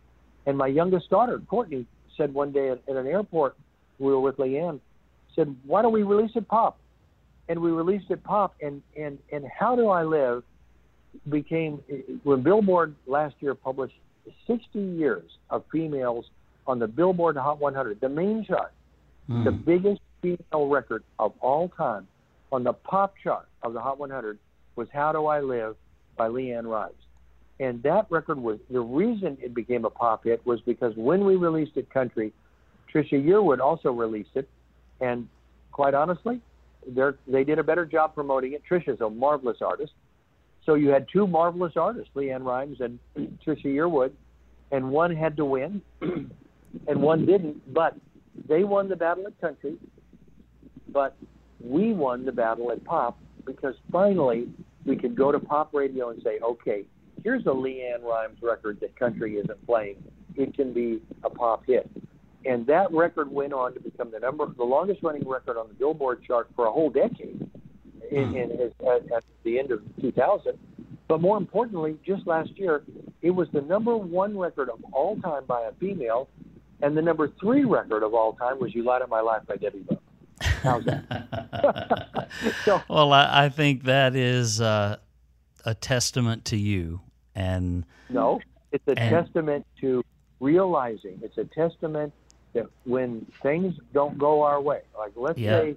And 0.46 0.58
my 0.58 0.68
youngest 0.68 1.10
daughter, 1.10 1.42
Courtney, 1.48 1.86
said 2.18 2.34
one 2.34 2.52
day 2.52 2.70
at, 2.70 2.82
at 2.88 2.96
an 2.96 3.08
airport, 3.08 3.56
we 4.00 4.08
were 4.08 4.20
with 4.20 4.38
LeAnn, 4.38 4.80
said, 5.36 5.56
"Why 5.66 5.82
don't 5.82 5.94
we 5.94 6.04
release 6.04 6.32
it 6.36 6.48
pop?" 6.48 6.78
And 7.48 7.60
we 7.60 7.72
released 7.72 8.10
it 8.10 8.24
pop, 8.24 8.56
and 8.62 8.82
and 8.98 9.18
and 9.32 9.46
How 9.48 9.76
Do 9.76 9.90
I 9.90 10.04
Live 10.04 10.44
became 11.30 11.80
when 12.24 12.42
Billboard 12.42 12.96
last 13.08 13.36
year 13.40 13.56
published 13.56 13.96
60 14.48 14.80
years 14.80 15.30
of 15.50 15.64
females 15.72 16.26
on 16.68 16.78
the 16.78 16.88
Billboard 16.88 17.36
Hot 17.36 17.60
100, 17.60 18.00
the 18.00 18.10
main 18.10 18.46
chart, 18.46 18.72
Hmm. 19.30 19.44
the 19.44 19.52
biggest 19.52 20.02
female 20.22 20.68
record 20.68 21.04
of 21.20 21.34
all 21.40 21.70
time 21.70 22.08
on 22.52 22.64
the 22.64 22.74
pop 22.74 23.14
chart 23.24 23.48
of 23.62 23.74
the 23.74 23.80
Hot 23.80 24.00
100 24.00 24.40
was 24.76 24.88
How 24.92 25.12
Do 25.12 25.28
I 25.28 25.40
Live 25.40 25.76
by 26.18 26.28
LeAnn 26.28 26.66
Rimes. 26.66 26.94
And 27.60 27.84
that 27.84 28.08
record 28.10 28.40
was 28.40 28.58
the 28.72 28.80
reason 28.80 29.38
it 29.40 29.54
became 29.54 29.86
a 29.86 29.90
pop 29.90 30.24
hit 30.24 30.44
was 30.46 30.62
because 30.62 30.94
when 30.96 31.26
we 31.26 31.36
released 31.36 31.74
it 31.76 31.90
country, 31.94 32.34
Trisha 32.92 33.24
Yearwood 33.24 33.60
also 33.60 33.92
released 33.92 34.32
it. 34.34 34.50
And 35.00 35.28
quite 35.72 35.94
honestly, 35.94 36.42
they 37.28 37.44
did 37.44 37.60
a 37.60 37.64
better 37.64 37.86
job 37.86 38.16
promoting 38.16 38.54
it. 38.54 38.64
Trisha's 38.70 39.02
a 39.02 39.10
marvelous 39.10 39.58
artist. 39.62 39.92
So 40.66 40.74
you 40.74 40.90
had 40.90 41.06
two 41.12 41.28
marvelous 41.28 41.74
artists, 41.76 42.10
LeAnn 42.16 42.44
Rimes 42.44 42.80
and 42.80 42.98
Trisha 43.46 43.66
Yearwood, 43.66 44.12
and 44.72 44.90
one 44.90 45.16
had 45.16 45.38
to 45.38 45.46
win 45.46 45.82
and 46.02 47.02
one 47.02 47.26
didn't. 47.26 47.74
But 47.74 47.96
they 48.48 48.64
won 48.64 48.90
the 48.90 48.96
battle 48.96 49.26
at 49.28 49.40
country, 49.40 49.76
but 50.90 51.16
we 51.60 51.94
won 51.94 52.26
the 52.26 52.32
battle 52.32 52.72
at 52.72 52.84
pop 52.86 53.18
because 53.46 53.76
finally 53.92 54.48
we 54.86 54.96
could 54.96 55.16
go 55.16 55.32
to 55.32 55.40
pop 55.40 55.74
radio 55.74 56.10
and 56.10 56.22
say, 56.24 56.40
okay, 56.44 56.86
here's 57.24 57.46
a 57.46 57.50
LeAnn 57.50 58.04
Rimes 58.04 58.38
record 58.42 58.80
that 58.82 58.98
country 58.98 59.36
isn't 59.36 59.66
playing. 59.66 59.98
It 60.36 60.56
can 60.56 60.74
be 60.74 61.02
a 61.24 61.30
pop 61.30 61.66
hit. 61.66 61.90
And 62.46 62.66
that 62.68 62.92
record 62.94 63.30
went 63.30 63.52
on 63.52 63.74
to 63.74 63.80
become 63.80 64.12
the 64.12 64.20
number, 64.20 64.46
the 64.58 64.64
longest 64.64 65.04
running 65.04 65.28
record 65.28 65.58
on 65.58 65.68
the 65.68 65.74
Billboard 65.74 66.24
chart 66.26 66.50
for 66.56 66.68
a 66.68 66.72
whole 66.72 66.90
decade 66.90 67.50
in, 68.12 68.30
hmm. 68.30 68.36
in 68.36 68.50
his, 68.52 68.72
at, 68.82 69.12
at 69.12 69.24
the 69.44 69.60
end 69.60 69.72
of 69.72 69.82
2000. 70.02 70.58
But 71.08 71.22
more 71.22 71.38
importantly, 71.38 71.98
just 72.06 72.26
last 72.28 72.52
year, 72.56 72.84
it 73.22 73.32
was 73.32 73.48
the 73.52 73.62
number 73.62 73.98
one 73.98 74.38
record 74.38 74.70
of 74.70 74.80
all 74.94 75.18
time 75.18 75.46
by 75.46 75.64
a 75.64 75.74
female, 75.74 76.30
and 76.82 76.96
the 76.98 77.02
number 77.02 77.32
three 77.40 77.66
record 77.66 78.04
of 78.04 78.14
all 78.14 78.34
time 78.34 78.60
was 78.60 78.74
"You 78.76 78.84
Light 78.84 79.02
Up 79.02 79.10
My 79.10 79.22
Life" 79.22 79.44
by 79.48 79.56
Debby 79.58 79.80
Boone. 79.80 79.98
How's 80.42 80.86
that? 80.86 82.30
so, 82.66 82.82
Well, 82.90 83.12
I, 83.14 83.46
I 83.46 83.50
think 83.50 83.84
that 83.84 84.16
is 84.16 84.62
uh, 84.62 84.98
a 85.66 85.76
testament 85.76 86.46
to 86.46 86.58
you. 86.58 87.02
And 87.36 87.86
no, 88.10 88.40
it's 88.72 88.84
a 88.88 88.98
And- 88.98 89.10
testament 89.26 89.66
to 89.82 90.04
realizing. 90.40 91.20
It's 91.22 91.38
a 91.38 91.44
testament 91.46 92.14
that 92.54 92.66
when 92.86 93.26
things 93.44 93.76
don't 93.94 94.18
go 94.18 94.42
our 94.42 94.60
way, 94.62 94.82
like 94.98 95.12
let's 95.16 95.38
Yeah. 95.38 95.60
say 95.60 95.76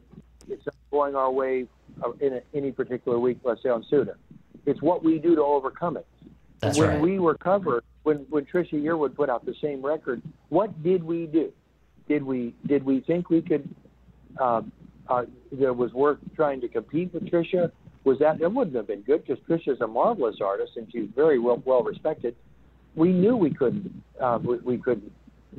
it's 0.49 0.65
not 0.65 0.75
going 0.91 1.15
our 1.17 1.31
way 1.31 1.67
uh, 2.03 2.13
in 2.21 2.35
a, 2.35 2.43
any 2.55 2.73
particular 2.73 3.19
week, 3.19 3.39
let's 3.45 3.63
say 3.63 3.69
on 3.69 3.85
Suda, 3.91 4.15
it's 4.67 4.81
what 4.81 5.05
we 5.05 5.19
do 5.19 5.35
to 5.35 5.43
overcome 5.43 5.97
it. 5.97 6.07
That's 6.63 6.79
when 6.79 6.89
right. 6.89 7.01
we 7.01 7.19
were 7.19 7.35
covered, 7.35 7.85
when 8.05 8.19
when 8.31 8.47
Trisha 8.47 8.75
Yearwood 8.75 9.17
put 9.17 9.29
out 9.29 9.45
the 9.45 9.55
same 9.61 9.85
record, 9.85 10.23
what 10.49 10.83
did 10.83 11.03
we 11.03 11.27
do? 11.27 11.53
Did 12.09 12.23
we 12.23 12.55
did 12.67 12.85
we 12.85 13.01
think 13.01 13.31
we 13.31 13.43
could? 13.43 13.69
Uh, 14.41 14.63
uh, 15.09 15.25
there 15.51 15.73
was 15.73 15.93
worth 15.93 16.19
trying 16.37 16.61
to 16.61 16.69
compete 16.69 17.13
with 17.13 17.25
Trisha. 17.31 17.73
Was 18.05 18.19
that 18.21 18.41
it 18.41 18.51
wouldn't 18.51 18.77
have 18.77 18.87
been 18.87 19.03
good 19.03 19.27
because 19.27 19.43
Trisha's 19.49 19.81
a 19.81 19.87
marvelous 19.87 20.37
artist 20.41 20.73
and 20.77 20.87
she's 20.91 21.09
very 21.15 21.39
well 21.41 21.61
well 21.65 21.83
respected. 21.83 22.37
We 22.95 23.13
knew 23.13 23.37
we 23.37 23.53
couldn't 23.53 24.03
uh, 24.21 24.39
we, 24.43 24.59
we 24.59 24.79
couldn't 24.79 25.13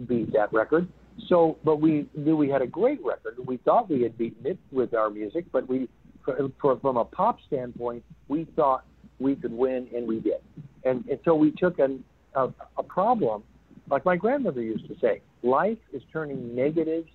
beat 0.08 0.32
that 0.34 0.54
record. 0.54 0.88
So, 1.28 1.58
but 1.64 1.80
we 1.80 2.08
knew 2.16 2.36
we 2.36 2.49
had 2.49 2.62
a 2.62 2.68
great 2.68 3.04
record. 3.04 3.38
We 3.45 3.58
thought 3.58 3.89
we 3.89 4.01
had 4.01 4.18
beaten 4.18 4.45
it 4.47 4.58
with 4.72 4.93
our 4.93 5.10
music, 5.10 5.45
but 5.51 5.68
we, 5.70 5.88
for, 6.26 6.49
for, 6.60 6.80
from 6.80 6.97
a 6.97 7.06
pop 7.06 7.38
standpoint, 7.45 8.04
we 8.28 8.45
thought 8.56 8.84
we 9.24 9.36
could 9.36 9.53
win, 9.53 9.88
and 9.95 10.07
we 10.07 10.19
did. 10.19 10.41
And, 10.84 11.05
and 11.09 11.19
so 11.26 11.34
we 11.34 11.51
took 11.51 11.80
an, 11.80 12.03
a, 12.36 12.49
a 12.78 12.84
problem, 12.84 13.43
like 13.89 14.05
my 14.05 14.15
grandmother 14.15 14.61
used 14.61 14.88
to 14.88 14.95
say, 14.99 15.21
life 15.41 15.78
is 15.91 16.01
turning 16.11 16.55
negatives 16.55 17.09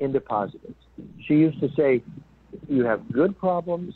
into 0.00 0.20
positives. 0.20 0.74
She 1.26 1.34
used 1.34 1.60
to 1.60 1.70
say, 1.76 2.02
you 2.68 2.84
have 2.84 3.10
good 3.12 3.38
problems 3.38 3.94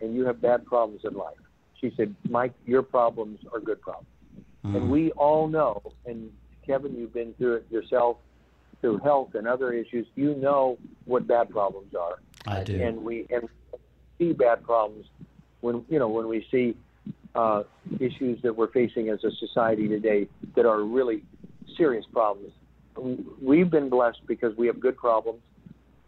and 0.00 0.14
you 0.14 0.26
have 0.26 0.40
bad 0.40 0.66
problems 0.66 1.02
in 1.04 1.14
life. 1.14 1.36
She 1.80 1.92
said, 1.96 2.14
Mike, 2.28 2.52
your 2.66 2.82
problems 2.82 3.38
are 3.52 3.60
good 3.60 3.80
problems. 3.80 4.08
Mm-hmm. 4.64 4.76
And 4.76 4.90
we 4.90 5.10
all 5.12 5.48
know, 5.48 5.80
and 6.06 6.30
Kevin, 6.66 6.94
you've 6.96 7.14
been 7.14 7.32
through 7.34 7.54
it 7.54 7.66
yourself, 7.70 8.18
through 8.80 8.98
health 8.98 9.34
and 9.34 9.46
other 9.46 9.72
issues, 9.72 10.06
you 10.14 10.34
know 10.34 10.78
what 11.04 11.26
bad 11.26 11.50
problems 11.50 11.94
are. 11.94 12.18
I 12.46 12.64
do. 12.64 12.80
And 12.80 13.02
we 13.02 13.26
and 13.30 13.42
we 13.42 13.78
see 14.18 14.32
bad 14.32 14.62
problems 14.64 15.06
when 15.60 15.84
you 15.88 15.98
know 15.98 16.08
when 16.08 16.28
we 16.28 16.46
see 16.50 16.76
uh, 17.38 17.62
issues 18.00 18.42
that 18.42 18.54
we're 18.56 18.72
facing 18.72 19.10
as 19.10 19.22
a 19.22 19.30
society 19.30 19.86
today 19.86 20.26
that 20.56 20.66
are 20.66 20.82
really 20.82 21.22
serious 21.76 22.04
problems. 22.12 22.52
We've 23.40 23.70
been 23.70 23.88
blessed 23.88 24.22
because 24.26 24.56
we 24.56 24.66
have 24.66 24.80
good 24.80 24.96
problems, 24.96 25.40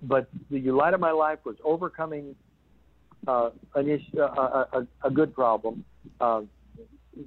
but 0.02 0.26
the 0.50 0.58
"You 0.58 0.74
Light 0.76 0.92
of 0.92 0.98
My 0.98 1.12
Life" 1.12 1.38
was 1.44 1.54
overcoming 1.62 2.34
uh, 3.28 3.50
an 3.76 3.88
issue, 3.88 4.20
uh, 4.20 4.66
a, 4.72 4.78
a, 4.78 4.86
a 5.04 5.10
good 5.10 5.32
problem. 5.32 5.84
Uh, 6.20 6.42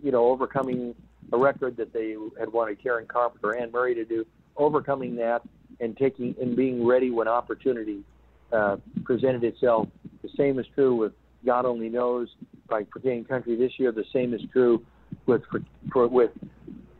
you 0.04 0.12
know, 0.12 0.26
overcoming 0.26 0.94
a 1.32 1.38
record 1.38 1.78
that 1.78 1.94
they 1.94 2.18
had 2.38 2.52
wanted 2.52 2.84
Karen 2.84 3.06
Carpenter, 3.08 3.56
Anne 3.56 3.72
Murray 3.72 3.96
to 3.96 4.04
do, 4.04 4.26
overcoming 4.58 5.16
that 5.16 5.44
and 5.80 5.96
taking 5.96 6.36
and 6.42 6.58
being 6.58 6.86
ready 6.86 7.10
when 7.10 7.30
opportunity 7.30 8.02
uh, 8.52 8.76
presented 9.06 9.46
itself. 9.46 9.88
The 10.24 10.30
same 10.36 10.60
is 10.60 10.66
true 10.76 10.94
with 10.94 11.14
God 11.46 11.66
Only 11.66 11.90
Knows 11.90 12.30
by 12.68 12.86
For 12.92 13.00
King 13.00 13.26
Country 13.26 13.56
this 13.56 13.72
year. 13.78 13.92
The 13.92 14.06
same 14.14 14.34
is 14.34 14.42
true 14.52 14.84
with 15.26 15.44
for, 15.52 15.60
for 15.92 16.08
with 16.08 16.32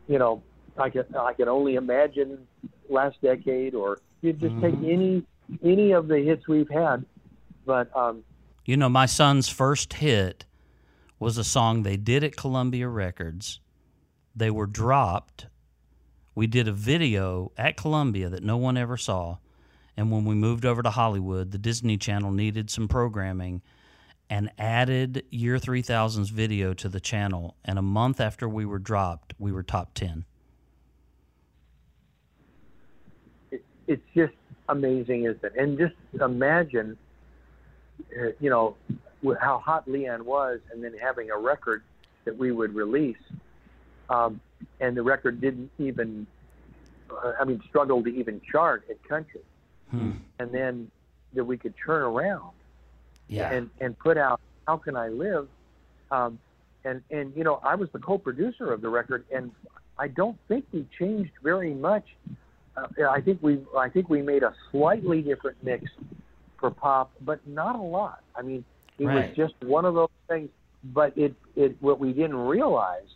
you 0.08 0.18
know 0.18 0.42
I 0.76 0.90
can 0.90 1.04
I 1.18 1.32
can 1.32 1.48
only 1.48 1.74
imagine 1.74 2.46
last 2.88 3.20
decade 3.22 3.74
or 3.74 3.98
you 4.20 4.32
just 4.32 4.54
take 4.60 4.74
any 4.74 5.24
any 5.62 5.92
of 5.92 6.08
the 6.08 6.18
hits 6.18 6.48
we've 6.48 6.70
had, 6.70 7.04
but 7.66 7.94
um, 7.96 8.24
You 8.64 8.76
know, 8.76 8.88
my 8.88 9.06
son's 9.06 9.48
first 9.48 9.94
hit 9.94 10.46
was 11.18 11.36
a 11.38 11.44
song 11.44 11.82
they 11.82 11.96
did 11.96 12.24
at 12.24 12.36
Columbia 12.36 12.88
Records. 12.88 13.60
They 14.34 14.50
were 14.50 14.66
dropped. 14.66 15.46
We 16.34 16.46
did 16.46 16.66
a 16.66 16.72
video 16.72 17.52
at 17.56 17.76
Columbia 17.76 18.28
that 18.30 18.42
no 18.42 18.56
one 18.56 18.76
ever 18.76 18.96
saw. 18.96 19.36
And 19.96 20.10
when 20.10 20.24
we 20.24 20.34
moved 20.34 20.64
over 20.64 20.82
to 20.82 20.90
Hollywood, 20.90 21.52
the 21.52 21.58
Disney 21.58 21.96
Channel 21.96 22.32
needed 22.32 22.70
some 22.70 22.88
programming 22.88 23.62
and 24.30 24.50
added 24.58 25.24
Year 25.30 25.56
3000's 25.56 26.30
video 26.30 26.74
to 26.74 26.88
the 26.88 27.00
channel. 27.00 27.56
And 27.64 27.78
a 27.78 27.82
month 27.82 28.20
after 28.20 28.48
we 28.48 28.64
were 28.64 28.78
dropped, 28.78 29.34
we 29.38 29.52
were 29.52 29.62
top 29.62 29.94
10. 29.94 30.24
it, 33.50 33.64
it's 33.86 34.02
just 34.14 34.34
amazing, 34.68 35.24
isn't 35.24 35.44
it? 35.44 35.52
And 35.56 35.78
just 35.78 35.94
imagine, 36.20 36.96
uh, 38.18 38.28
you 38.40 38.50
know, 38.50 38.76
how 39.40 39.58
hot 39.58 39.88
LeAnn 39.88 40.22
was, 40.22 40.60
and 40.72 40.82
then 40.82 40.94
having 41.00 41.30
a 41.30 41.38
record 41.38 41.82
that 42.24 42.36
we 42.36 42.52
would 42.52 42.74
release, 42.74 43.16
um, 44.10 44.40
and 44.80 44.96
the 44.96 45.02
record 45.02 45.40
didn't 45.40 45.70
even, 45.78 46.26
uh, 47.10 47.32
I 47.40 47.44
mean, 47.44 47.62
struggled 47.68 48.04
to 48.04 48.14
even 48.14 48.40
chart 48.50 48.84
at 48.90 49.02
country, 49.08 49.40
and 50.38 50.52
then 50.52 50.90
that 51.34 51.44
we 51.44 51.56
could 51.56 51.74
turn 51.84 52.02
around 52.02 52.50
Yeah. 53.28 53.52
and 53.52 53.70
and 53.80 53.98
put 53.98 54.16
out 54.18 54.40
"How 54.66 54.76
Can 54.76 54.96
I 54.96 55.08
Live," 55.08 55.48
um, 56.10 56.38
and 56.84 57.02
and 57.10 57.34
you 57.36 57.44
know 57.44 57.60
I 57.62 57.74
was 57.74 57.90
the 57.90 57.98
co-producer 57.98 58.72
of 58.72 58.80
the 58.80 58.88
record, 58.88 59.24
and 59.34 59.50
I 59.98 60.08
don't 60.08 60.38
think 60.48 60.66
we 60.72 60.86
changed 60.98 61.32
very 61.42 61.74
much. 61.74 62.04
Uh, 62.76 62.86
I 63.08 63.20
think 63.20 63.38
we 63.42 63.60
I 63.76 63.88
think 63.88 64.10
we 64.10 64.22
made 64.22 64.42
a 64.42 64.54
slightly 64.70 65.22
different 65.22 65.62
mix 65.62 65.90
for 66.58 66.70
pop, 66.70 67.12
but 67.20 67.46
not 67.46 67.76
a 67.76 67.82
lot. 67.82 68.20
I 68.36 68.42
mean, 68.42 68.64
it 68.98 69.06
Right. 69.06 69.28
was 69.28 69.36
just 69.36 69.54
one 69.62 69.84
of 69.84 69.94
those 69.94 70.08
things. 70.28 70.50
But 70.92 71.16
it 71.16 71.34
it 71.56 71.76
what 71.80 71.98
we 71.98 72.12
didn't 72.12 72.36
realize 72.36 73.08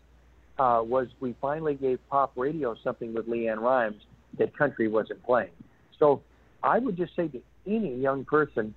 uh, 0.58 0.82
was 0.86 1.08
we 1.20 1.34
finally 1.40 1.74
gave 1.74 1.98
pop 2.08 2.32
radio 2.34 2.74
something 2.82 3.12
with 3.12 3.28
LeAnn 3.28 3.60
Rimes 3.60 4.02
that 4.38 4.56
country 4.56 4.88
wasn't 4.88 5.22
playing. 5.22 5.50
So 5.98 6.22
I 6.62 6.78
would 6.78 6.96
just 6.96 7.14
say 7.14 7.28
to 7.28 7.42
any 7.66 7.94
young 7.96 8.24
person, 8.24 8.74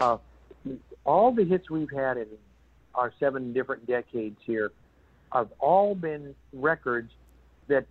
uh, 0.00 0.16
all 1.04 1.32
the 1.32 1.44
hits 1.44 1.70
we've 1.70 1.90
had 1.90 2.16
in 2.16 2.26
our 2.94 3.12
seven 3.18 3.52
different 3.52 3.86
decades 3.86 4.38
here 4.44 4.70
have 5.32 5.48
all 5.58 5.94
been 5.94 6.34
records 6.52 7.10
that 7.68 7.84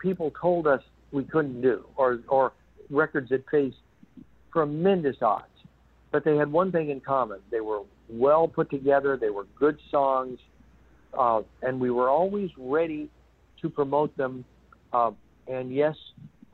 people 0.00 0.32
told 0.40 0.66
us 0.66 0.82
we 1.12 1.24
couldn't 1.24 1.60
do, 1.60 1.84
or 1.96 2.20
or 2.28 2.52
records 2.90 3.30
that 3.30 3.44
faced 3.50 3.76
tremendous 4.52 5.16
odds. 5.22 5.44
But 6.10 6.24
they 6.24 6.36
had 6.36 6.50
one 6.50 6.72
thing 6.72 6.90
in 6.90 7.00
common: 7.00 7.40
they 7.50 7.60
were 7.60 7.82
well 8.08 8.48
put 8.48 8.70
together. 8.70 9.16
They 9.16 9.30
were 9.30 9.46
good 9.58 9.78
songs. 9.90 10.38
uh, 11.16 11.42
and 11.62 11.80
we 11.80 11.90
were 11.90 12.08
always 12.08 12.50
ready 12.58 13.08
to 13.62 13.68
promote 13.68 14.16
them. 14.16 14.44
Uh, 14.92 15.12
and 15.46 15.72
yes, 15.72 15.94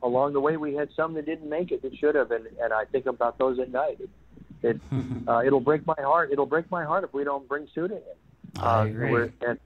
along 0.03 0.33
the 0.33 0.39
way 0.39 0.57
we 0.57 0.73
had 0.73 0.89
some 0.95 1.13
that 1.15 1.25
didn't 1.25 1.49
make 1.49 1.71
it 1.71 1.81
that 1.81 1.95
should 1.97 2.15
have, 2.15 2.31
and, 2.31 2.45
and 2.61 2.73
I 2.73 2.85
think 2.85 3.05
about 3.05 3.37
those 3.37 3.59
at 3.59 3.71
night. 3.71 3.97
It, 3.99 4.09
it 4.63 4.79
uh, 5.27 5.41
it'll 5.45 5.59
break 5.59 5.85
my 5.85 5.95
heart. 5.99 6.29
It'll 6.31 6.45
break 6.45 6.69
my 6.71 6.83
heart 6.83 7.03
if 7.03 7.13
we 7.13 7.23
don't 7.23 7.47
bring 7.47 7.67
Suda 7.73 7.95
in. 7.95 8.01
I 8.61 8.81
Uh, 8.81 8.85
agree. 8.85 9.31
and 9.45 9.59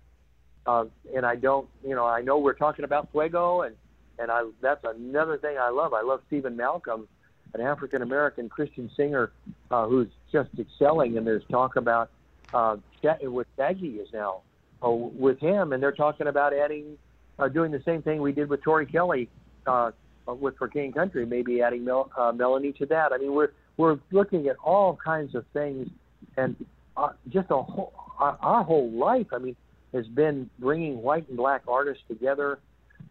uh, 0.65 0.85
and 1.15 1.25
I 1.25 1.35
don't, 1.35 1.67
you 1.83 1.95
know, 1.95 2.05
I 2.05 2.21
know 2.21 2.37
we're 2.37 2.53
talking 2.53 2.85
about 2.85 3.11
Fuego, 3.11 3.61
and 3.61 3.75
and 4.19 4.29
I 4.31 4.43
that's 4.61 4.83
another 4.83 5.37
thing 5.37 5.57
I 5.59 5.69
love. 5.69 5.93
I 5.93 6.01
love 6.01 6.21
Stephen 6.27 6.55
Malcolm, 6.57 7.07
an 7.53 7.61
African 7.61 8.01
American 8.01 8.49
Christian 8.49 8.89
singer 8.95 9.31
uh, 9.71 9.87
who's 9.87 10.09
just 10.31 10.49
excelling. 10.59 11.17
And 11.17 11.25
there's 11.25 11.43
talk 11.49 11.75
about 11.75 12.09
uh, 12.53 12.77
what 13.21 13.47
Shaggy 13.57 13.95
is 13.97 14.09
now 14.13 14.41
uh, 14.83 14.89
with 14.89 15.39
him, 15.39 15.73
and 15.73 15.81
they're 15.81 15.91
talking 15.91 16.27
about 16.27 16.53
adding, 16.53 16.97
uh, 17.39 17.47
doing 17.47 17.71
the 17.71 17.81
same 17.83 18.01
thing 18.01 18.21
we 18.21 18.31
did 18.33 18.49
with 18.49 18.61
Tori 18.61 18.85
Kelly 18.85 19.29
uh, 19.65 19.91
uh, 20.27 20.33
with 20.33 20.57
For 20.57 20.67
King 20.67 20.91
Country, 20.91 21.25
maybe 21.25 21.61
adding 21.61 21.85
Mel, 21.85 22.11
uh, 22.17 22.31
Melanie 22.31 22.73
to 22.73 22.85
that. 22.87 23.13
I 23.13 23.17
mean, 23.17 23.33
we're 23.33 23.51
we're 23.79 23.97
looking 24.11 24.47
at 24.47 24.57
all 24.63 24.99
kinds 25.03 25.35
of 25.35 25.45
things, 25.53 25.87
and 26.35 26.55
uh, 26.97 27.09
just 27.29 27.47
a 27.49 27.61
whole, 27.61 27.93
our, 28.19 28.37
our 28.41 28.63
whole 28.63 28.91
life. 28.91 29.27
I 29.31 29.37
mean, 29.37 29.55
has 29.93 30.05
been 30.07 30.49
bringing 30.59 31.01
white 31.01 31.27
and 31.29 31.37
black 31.37 31.61
artists 31.67 32.03
together. 32.07 32.59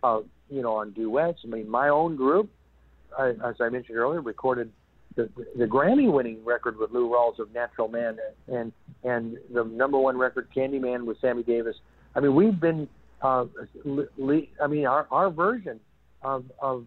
Uh, 0.03 0.21
you 0.49 0.62
know, 0.62 0.75
on 0.77 0.93
duets. 0.93 1.41
I 1.45 1.49
mean, 1.49 1.69
my 1.69 1.89
own 1.89 2.16
group, 2.16 2.49
uh, 3.19 3.33
as 3.45 3.57
I 3.61 3.69
mentioned 3.69 3.99
earlier, 3.99 4.21
recorded 4.21 4.71
the, 5.16 5.29
the 5.57 5.64
Grammy-winning 5.64 6.45
record 6.45 6.79
with 6.79 6.91
Lou 6.91 7.11
Rawls 7.11 7.39
of 7.39 7.53
Natural 7.53 7.89
Man, 7.89 8.16
and 8.47 8.73
and 9.05 9.39
the 9.53 9.64
number 9.64 9.99
one 9.99 10.16
record 10.16 10.49
Candyman 10.55 11.05
with 11.05 11.21
Sammy 11.21 11.43
Davis. 11.43 11.77
I 12.14 12.21
mean, 12.21 12.35
we've 12.35 12.61
been. 12.61 12.89
Uh, 13.21 13.47
le- 13.85 14.47
I 14.62 14.66
mean, 14.69 14.87
our 14.87 15.07
our 15.11 15.31
version 15.31 15.81
of 16.23 16.45
of 16.61 16.85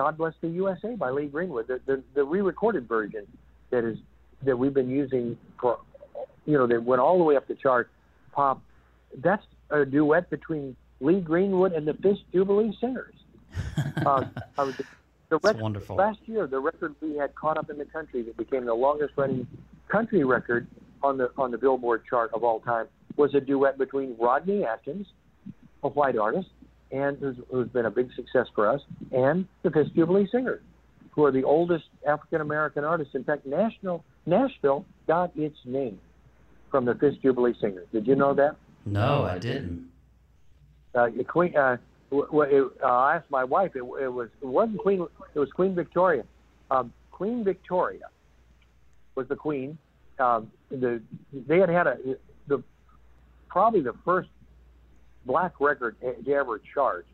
God 0.00 0.16
Bless 0.16 0.32
the 0.40 0.48
USA 0.48 0.94
by 0.94 1.10
Lee 1.10 1.26
Greenwood, 1.26 1.68
the 1.68 1.78
the, 1.84 2.02
the 2.14 2.24
re-recorded 2.24 2.88
version 2.88 3.26
that 3.68 3.84
is 3.84 3.98
that 4.44 4.56
we've 4.56 4.72
been 4.72 4.88
using 4.88 5.36
for, 5.60 5.78
you 6.46 6.56
know, 6.56 6.66
that 6.66 6.82
went 6.82 7.02
all 7.02 7.18
the 7.18 7.24
way 7.24 7.36
up 7.36 7.46
the 7.46 7.54
chart, 7.54 7.90
pop. 8.32 8.62
That's 9.18 9.44
a 9.68 9.84
duet 9.84 10.30
between 10.30 10.74
Lee 11.00 11.20
Greenwood 11.20 11.72
and 11.72 11.86
the 11.86 11.92
Fisk 11.92 12.22
Jubilee 12.32 12.74
Singers. 12.80 13.14
Uh, 14.06 14.24
was- 14.56 14.74
the 14.76 14.84
That's 15.28 15.44
record, 15.44 15.60
wonderful. 15.60 15.96
Last 15.96 16.20
year, 16.24 16.46
the 16.46 16.58
record 16.58 16.94
we 17.02 17.16
had 17.16 17.34
caught 17.34 17.58
up 17.58 17.68
in 17.68 17.76
the 17.76 17.84
country 17.84 18.22
that 18.22 18.36
became 18.38 18.64
the 18.64 18.72
longest 18.74 19.12
running 19.16 19.46
country 19.88 20.24
record 20.24 20.66
on 21.02 21.18
the 21.18 21.30
on 21.36 21.50
the 21.50 21.58
Billboard 21.58 22.04
chart 22.08 22.30
of 22.32 22.42
all 22.42 22.60
time 22.60 22.86
was 23.16 23.34
a 23.34 23.40
duet 23.40 23.76
between 23.76 24.16
Rodney 24.18 24.64
Atkins, 24.64 25.06
a 25.82 25.88
white 25.88 26.16
artist, 26.16 26.48
and 26.92 27.18
who's, 27.18 27.36
who's 27.50 27.68
been 27.68 27.86
a 27.86 27.90
big 27.90 28.10
success 28.14 28.46
for 28.54 28.68
us, 28.68 28.80
and 29.12 29.46
the 29.62 29.70
Fisk 29.70 29.92
Jubilee 29.94 30.28
Singers, 30.30 30.62
who 31.12 31.24
are 31.24 31.32
the 31.32 31.44
oldest 31.44 31.84
African 32.06 32.40
American 32.40 32.84
artists. 32.84 33.14
In 33.14 33.24
fact, 33.24 33.46
National 33.46 34.04
Nashville 34.26 34.84
got 35.06 35.32
its 35.36 35.56
name 35.64 35.98
from 36.70 36.84
the 36.84 36.94
Fisk 36.94 37.20
Jubilee 37.22 37.54
Singers. 37.60 37.86
Did 37.92 38.06
you 38.06 38.16
know 38.16 38.34
that? 38.34 38.56
No, 38.86 39.24
I 39.24 39.38
didn't. 39.38 39.88
uh, 40.94 41.08
Queen. 41.28 41.56
Uh, 41.56 41.76
it, 42.12 42.66
uh, 42.82 42.86
I 42.86 43.16
asked 43.16 43.30
my 43.30 43.44
wife. 43.44 43.72
It, 43.76 43.82
it 43.82 44.08
was 44.08 44.28
it 44.42 44.46
wasn't 44.46 44.78
Queen. 44.78 45.06
It 45.34 45.38
was 45.38 45.50
Queen 45.50 45.74
Victoria. 45.74 46.24
Um, 46.70 46.92
queen 47.20 47.44
Victoria 47.44 48.06
was 49.14 49.28
the 49.28 49.36
queen. 49.36 49.76
Um, 50.18 50.50
the 50.70 51.02
they 51.32 51.58
had 51.58 51.68
had 51.68 51.86
a 51.86 51.96
the 52.48 52.62
probably 53.48 53.82
the 53.82 53.94
first 54.04 54.30
black 55.26 55.60
record 55.60 55.96
ever 56.02 56.60
chart 56.74 57.06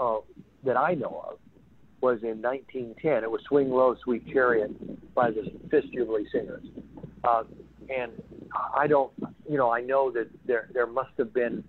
uh, 0.00 0.18
that 0.64 0.76
I 0.76 0.94
know 0.94 1.24
of 1.30 1.38
was 2.00 2.22
in 2.22 2.42
1910. 2.42 3.24
It 3.24 3.30
was 3.30 3.40
"Swing 3.48 3.70
Low, 3.70 3.96
Sweet 4.02 4.26
Chariot" 4.32 4.70
by 5.14 5.30
the 5.30 5.50
Fisk 5.70 5.88
Jubilee 5.92 6.26
Singers. 6.30 6.64
Uh, 7.24 7.44
and 7.94 8.12
I 8.74 8.86
don't, 8.86 9.12
you 9.48 9.56
know, 9.56 9.70
I 9.70 9.80
know 9.80 10.10
that 10.12 10.28
there 10.46 10.68
there 10.72 10.86
must 10.86 11.10
have 11.18 11.32
been 11.32 11.64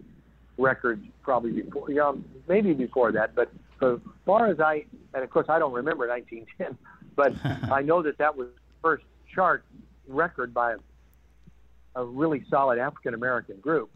records 0.58 1.06
probably 1.22 1.62
before, 1.62 1.92
yeah, 1.92 2.12
maybe 2.48 2.74
before 2.74 3.12
that. 3.12 3.36
But 3.36 3.52
as 3.82 4.00
far 4.26 4.48
as 4.48 4.60
I, 4.60 4.86
and 5.14 5.24
of 5.24 5.30
course 5.30 5.48
I 5.50 5.60
don't 5.60 5.74
remember 5.74 6.08
1910, 6.08 6.78
but 7.16 7.34
I 7.72 7.82
know 7.82 8.02
that 8.04 8.18
that 8.18 8.36
was 8.36 8.48
the 8.48 8.82
first 8.82 9.04
chart 9.34 9.64
record 10.08 10.54
by 10.54 10.74
a, 10.74 12.02
a 12.02 12.06
really 12.06 12.44
solid 12.50 12.80
African 12.80 13.14
American 13.14 13.58
group. 13.58 13.90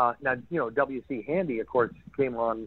Uh, 0.00 0.14
now 0.22 0.34
you 0.48 0.58
know 0.58 0.70
W.C. 0.70 1.24
Handy, 1.26 1.60
of 1.60 1.66
course, 1.66 1.92
came 2.16 2.34
on, 2.34 2.66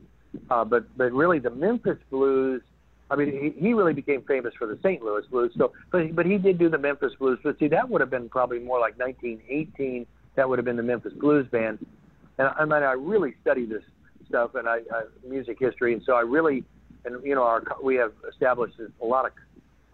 uh, 0.51 0.63
but 0.63 0.85
but 0.95 1.11
really 1.11 1.39
the 1.39 1.49
Memphis 1.49 1.97
Blues. 2.11 2.61
I 3.09 3.15
mean, 3.15 3.31
he, 3.31 3.59
he 3.59 3.73
really 3.73 3.93
became 3.93 4.21
famous 4.21 4.53
for 4.57 4.67
the 4.67 4.77
St. 4.83 5.01
Louis 5.01 5.23
Blues. 5.31 5.51
So, 5.57 5.71
but 5.91 6.15
but 6.15 6.27
he 6.27 6.37
did 6.37 6.59
do 6.59 6.69
the 6.69 6.77
Memphis 6.77 7.13
Blues. 7.17 7.39
But 7.43 7.57
see, 7.57 7.67
that 7.69 7.89
would 7.89 8.01
have 8.01 8.11
been 8.11 8.29
probably 8.29 8.59
more 8.59 8.79
like 8.79 8.99
1918. 8.99 10.05
That 10.35 10.47
would 10.47 10.59
have 10.59 10.65
been 10.65 10.77
the 10.77 10.83
Memphis 10.83 11.13
Blues 11.13 11.47
Band. 11.51 11.83
And 12.37 12.49
I 12.49 12.65
mean, 12.65 12.83
I 12.83 12.91
really 12.91 13.33
study 13.41 13.65
this 13.65 13.81
stuff 14.29 14.53
and 14.53 14.69
I, 14.69 14.81
I 14.93 15.03
music 15.27 15.57
history, 15.59 15.93
and 15.93 16.03
so 16.05 16.13
I 16.13 16.21
really, 16.21 16.63
and 17.03 17.23
you 17.25 17.33
know, 17.33 17.43
our 17.43 17.63
we 17.83 17.95
have 17.95 18.13
established 18.31 18.75
a 19.01 19.05
lot 19.05 19.25
of 19.25 19.31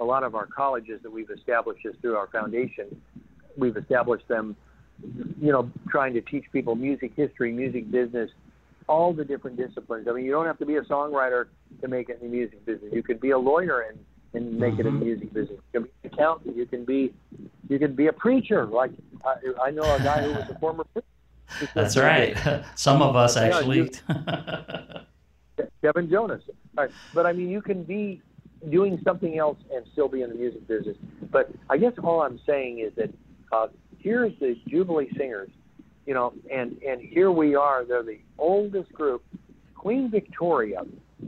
a 0.02 0.04
lot 0.04 0.24
of 0.24 0.36
our 0.36 0.46
colleges 0.46 1.02
that 1.04 1.12
we've 1.12 1.30
established 1.30 1.84
just 1.84 2.02
through 2.02 2.18
our 2.18 2.28
foundation. 2.28 3.02
We've 3.58 3.78
established 3.78 4.28
them, 4.28 4.58
you 5.02 5.52
know, 5.52 5.70
trying 5.90 6.14
to 6.14 6.22
teach 6.22 6.46
people 6.52 6.76
music 6.76 7.14
history, 7.16 7.52
music 7.52 7.90
business, 7.92 8.30
all 8.88 9.14
the 9.14 9.24
different 9.24 9.58
disciplines. 9.58 10.08
I 10.10 10.14
mean, 10.14 10.26
you 10.26 10.32
don't 10.32 10.46
have 10.46 10.58
to 10.60 10.66
be 10.66 10.76
a 10.76 10.82
songwriter 10.82 11.46
to 11.82 11.88
make 11.88 12.10
it 12.10 12.20
in 12.22 12.30
the 12.30 12.36
music 12.36 12.66
business. 12.66 12.92
You 12.94 13.04
could 13.04 13.22
be 13.22 13.32
a 13.32 13.38
lawyer 13.38 13.82
and 13.82 14.00
and 14.34 14.60
make 14.60 14.78
it 14.78 14.86
in 14.86 15.00
the 15.00 15.06
music 15.06 15.34
business. 15.34 15.60
You 15.74 15.82
can 15.82 15.84
be 15.84 15.90
an 16.04 16.14
accountant. 16.14 16.56
You 16.56 16.66
can 16.66 16.86
be 16.86 17.14
you 17.68 17.80
can 17.80 17.96
be 17.96 18.08
a 18.08 18.14
preacher. 18.14 18.66
Like 18.66 18.92
I, 19.26 19.68
I 19.68 19.72
know 19.72 19.84
a 19.84 20.00
guy 20.00 20.22
who 20.24 20.34
was 20.34 20.46
a 20.50 20.60
former 20.60 20.84
preacher. 20.86 21.08
That's 21.74 21.98
right. 21.98 22.38
Some 22.76 23.02
of 23.02 23.16
us 23.16 23.38
actually. 23.38 23.92
Kevin 25.82 26.10
Jonas. 26.10 26.42
All 26.78 26.86
right. 26.86 26.94
But 27.14 27.26
I 27.26 27.34
mean, 27.34 27.50
you 27.50 27.62
can 27.62 27.84
be 27.84 28.22
doing 28.70 29.00
something 29.04 29.38
else 29.38 29.58
and 29.74 29.86
still 29.94 30.08
be 30.08 30.22
in 30.22 30.30
the 30.30 30.36
music 30.36 30.68
business. 30.68 30.98
But 31.32 31.50
I 31.70 31.78
guess 31.78 31.94
all 32.04 32.22
I'm 32.22 32.40
saying 32.46 32.80
is 32.80 32.94
that 32.96 33.10
uh, 33.52 33.68
here's 34.00 34.34
the 34.40 34.56
Jubilee 34.68 35.10
Singers, 35.18 35.50
you 36.06 36.14
know, 36.14 36.34
and 36.52 36.82
and 36.84 37.02
here 37.02 37.32
we 37.32 37.56
are. 37.56 37.86
They're 37.86 38.04
the 38.04 38.20
oldest 38.38 38.92
group. 38.94 39.24
Queen 39.76 40.10
Victoria, 40.12 40.82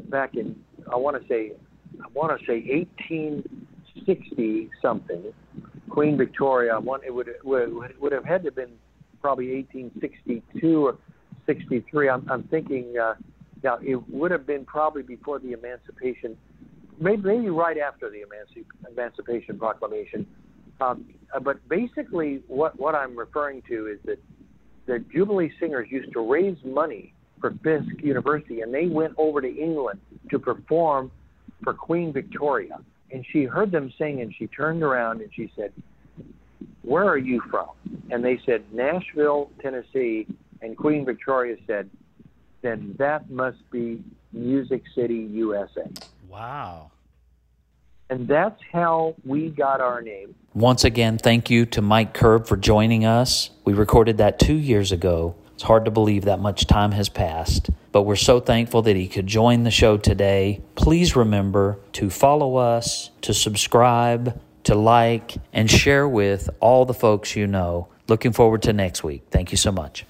back 0.10 0.36
in 0.36 0.56
I 0.92 0.96
want 0.96 1.22
to 1.22 1.28
say 1.28 1.54
I 2.04 2.08
want 2.14 2.38
to 2.40 2.46
say 2.46 2.64
1860 2.96 4.70
something. 4.82 5.24
Queen 5.90 6.18
Victoria. 6.18 6.80
One 6.80 7.02
it 7.06 7.14
would 7.14 7.30
would 7.44 8.00
would 8.00 8.12
have 8.12 8.26
had 8.26 8.44
to 8.44 8.48
have 8.48 8.56
been 8.56 8.74
probably 9.22 9.56
1862 9.56 10.88
or 10.88 10.98
63. 11.46 12.10
I'm 12.10 12.30
I'm 12.30 12.44
thinking. 12.44 12.96
Uh, 13.02 13.16
now, 13.64 13.78
it 13.82 13.96
would 14.10 14.32
have 14.32 14.48
been 14.48 14.66
probably 14.66 15.04
before 15.04 15.40
the 15.40 15.52
Emancipation, 15.52 16.36
maybe, 17.00 17.22
maybe 17.22 17.50
right 17.50 17.78
after 17.78 18.10
the 18.10 18.18
Emanci- 18.18 18.66
Emancipation 18.92 19.60
Proclamation. 19.60 20.26
Um, 20.82 21.06
uh, 21.34 21.40
but 21.40 21.68
basically, 21.70 22.42
what, 22.48 22.78
what 22.80 22.96
I'm 22.96 23.16
referring 23.16 23.62
to 23.70 23.88
is 23.88 24.00
that 24.06 24.20
the 24.88 25.00
Jubilee 25.14 25.52
Singers 25.60 25.88
used 25.90 26.12
to 26.14 26.20
raise 26.20 26.58
money 26.66 27.14
for 27.40 27.52
Fisk 27.64 28.02
University, 28.04 28.62
and 28.62 28.74
they 28.74 28.88
went 28.88 29.14
over 29.18 29.42
to 29.42 29.48
England 29.48 30.00
to 30.30 30.40
perform 30.40 31.12
for 31.64 31.74
Queen 31.74 32.12
Victoria. 32.12 32.80
And 33.12 33.26
she 33.32 33.44
heard 33.44 33.72
them 33.72 33.94
sing, 33.98 34.22
and 34.22 34.34
she 34.38 34.48
turned 34.48 34.84
around 34.84 35.22
and 35.22 35.30
she 35.34 35.52
said, 35.56 35.72
Where 36.82 37.08
are 37.08 37.18
you 37.18 37.42
from? 37.50 37.70
And 38.10 38.24
they 38.24 38.40
said, 38.46 38.64
Nashville, 38.74 39.52
Tennessee. 39.62 40.28
And 40.62 40.78
Queen 40.78 41.06
Victoria 41.06 41.56
said, 41.66 41.90
then 42.62 42.96
that 43.00 43.30
must 43.30 43.58
be 43.72 44.04
Music 44.32 44.84
City, 44.96 45.28
USA. 45.32 45.90
Wow. 46.30 46.91
And 48.12 48.28
that's 48.28 48.62
how 48.74 49.16
we 49.24 49.50
got 49.50 49.80
our 49.80 50.02
name. 50.02 50.36
Once 50.54 50.84
again, 50.84 51.18
thank 51.18 51.50
you 51.50 51.66
to 51.68 51.82
Mike 51.82 52.14
Curb 52.14 52.46
for 52.46 52.58
joining 52.58 53.06
us. 53.06 53.52
We 53.64 53.72
recorded 53.72 54.18
that 54.18 54.38
two 54.38 54.56
years 54.56 54.92
ago. 54.92 55.34
It's 55.54 55.64
hard 55.64 55.86
to 55.86 55.92
believe 55.92 56.26
that 56.26 56.42
much 56.42 56.68
time 56.68 56.92
has 56.92 57.08
passed, 57.08 57.70
but 57.94 58.02
we're 58.02 58.18
so 58.18 58.42
thankful 58.42 58.82
that 58.82 58.98
he 58.98 59.08
could 59.08 59.28
join 59.28 59.64
the 59.64 59.72
show 59.72 59.96
today. 59.96 60.62
Please 60.76 61.16
remember 61.16 61.80
to 61.94 62.10
follow 62.10 62.58
us, 62.58 63.12
to 63.22 63.34
subscribe, 63.34 64.38
to 64.66 64.76
like, 64.76 65.38
and 65.54 65.72
share 65.72 66.06
with 66.06 66.50
all 66.60 66.84
the 66.84 66.94
folks 66.94 67.38
you 67.38 67.48
know. 67.48 67.88
Looking 68.10 68.34
forward 68.34 68.62
to 68.64 68.74
next 68.74 69.06
week. 69.06 69.24
Thank 69.32 69.52
you 69.52 69.58
so 69.58 69.72
much. 69.72 70.06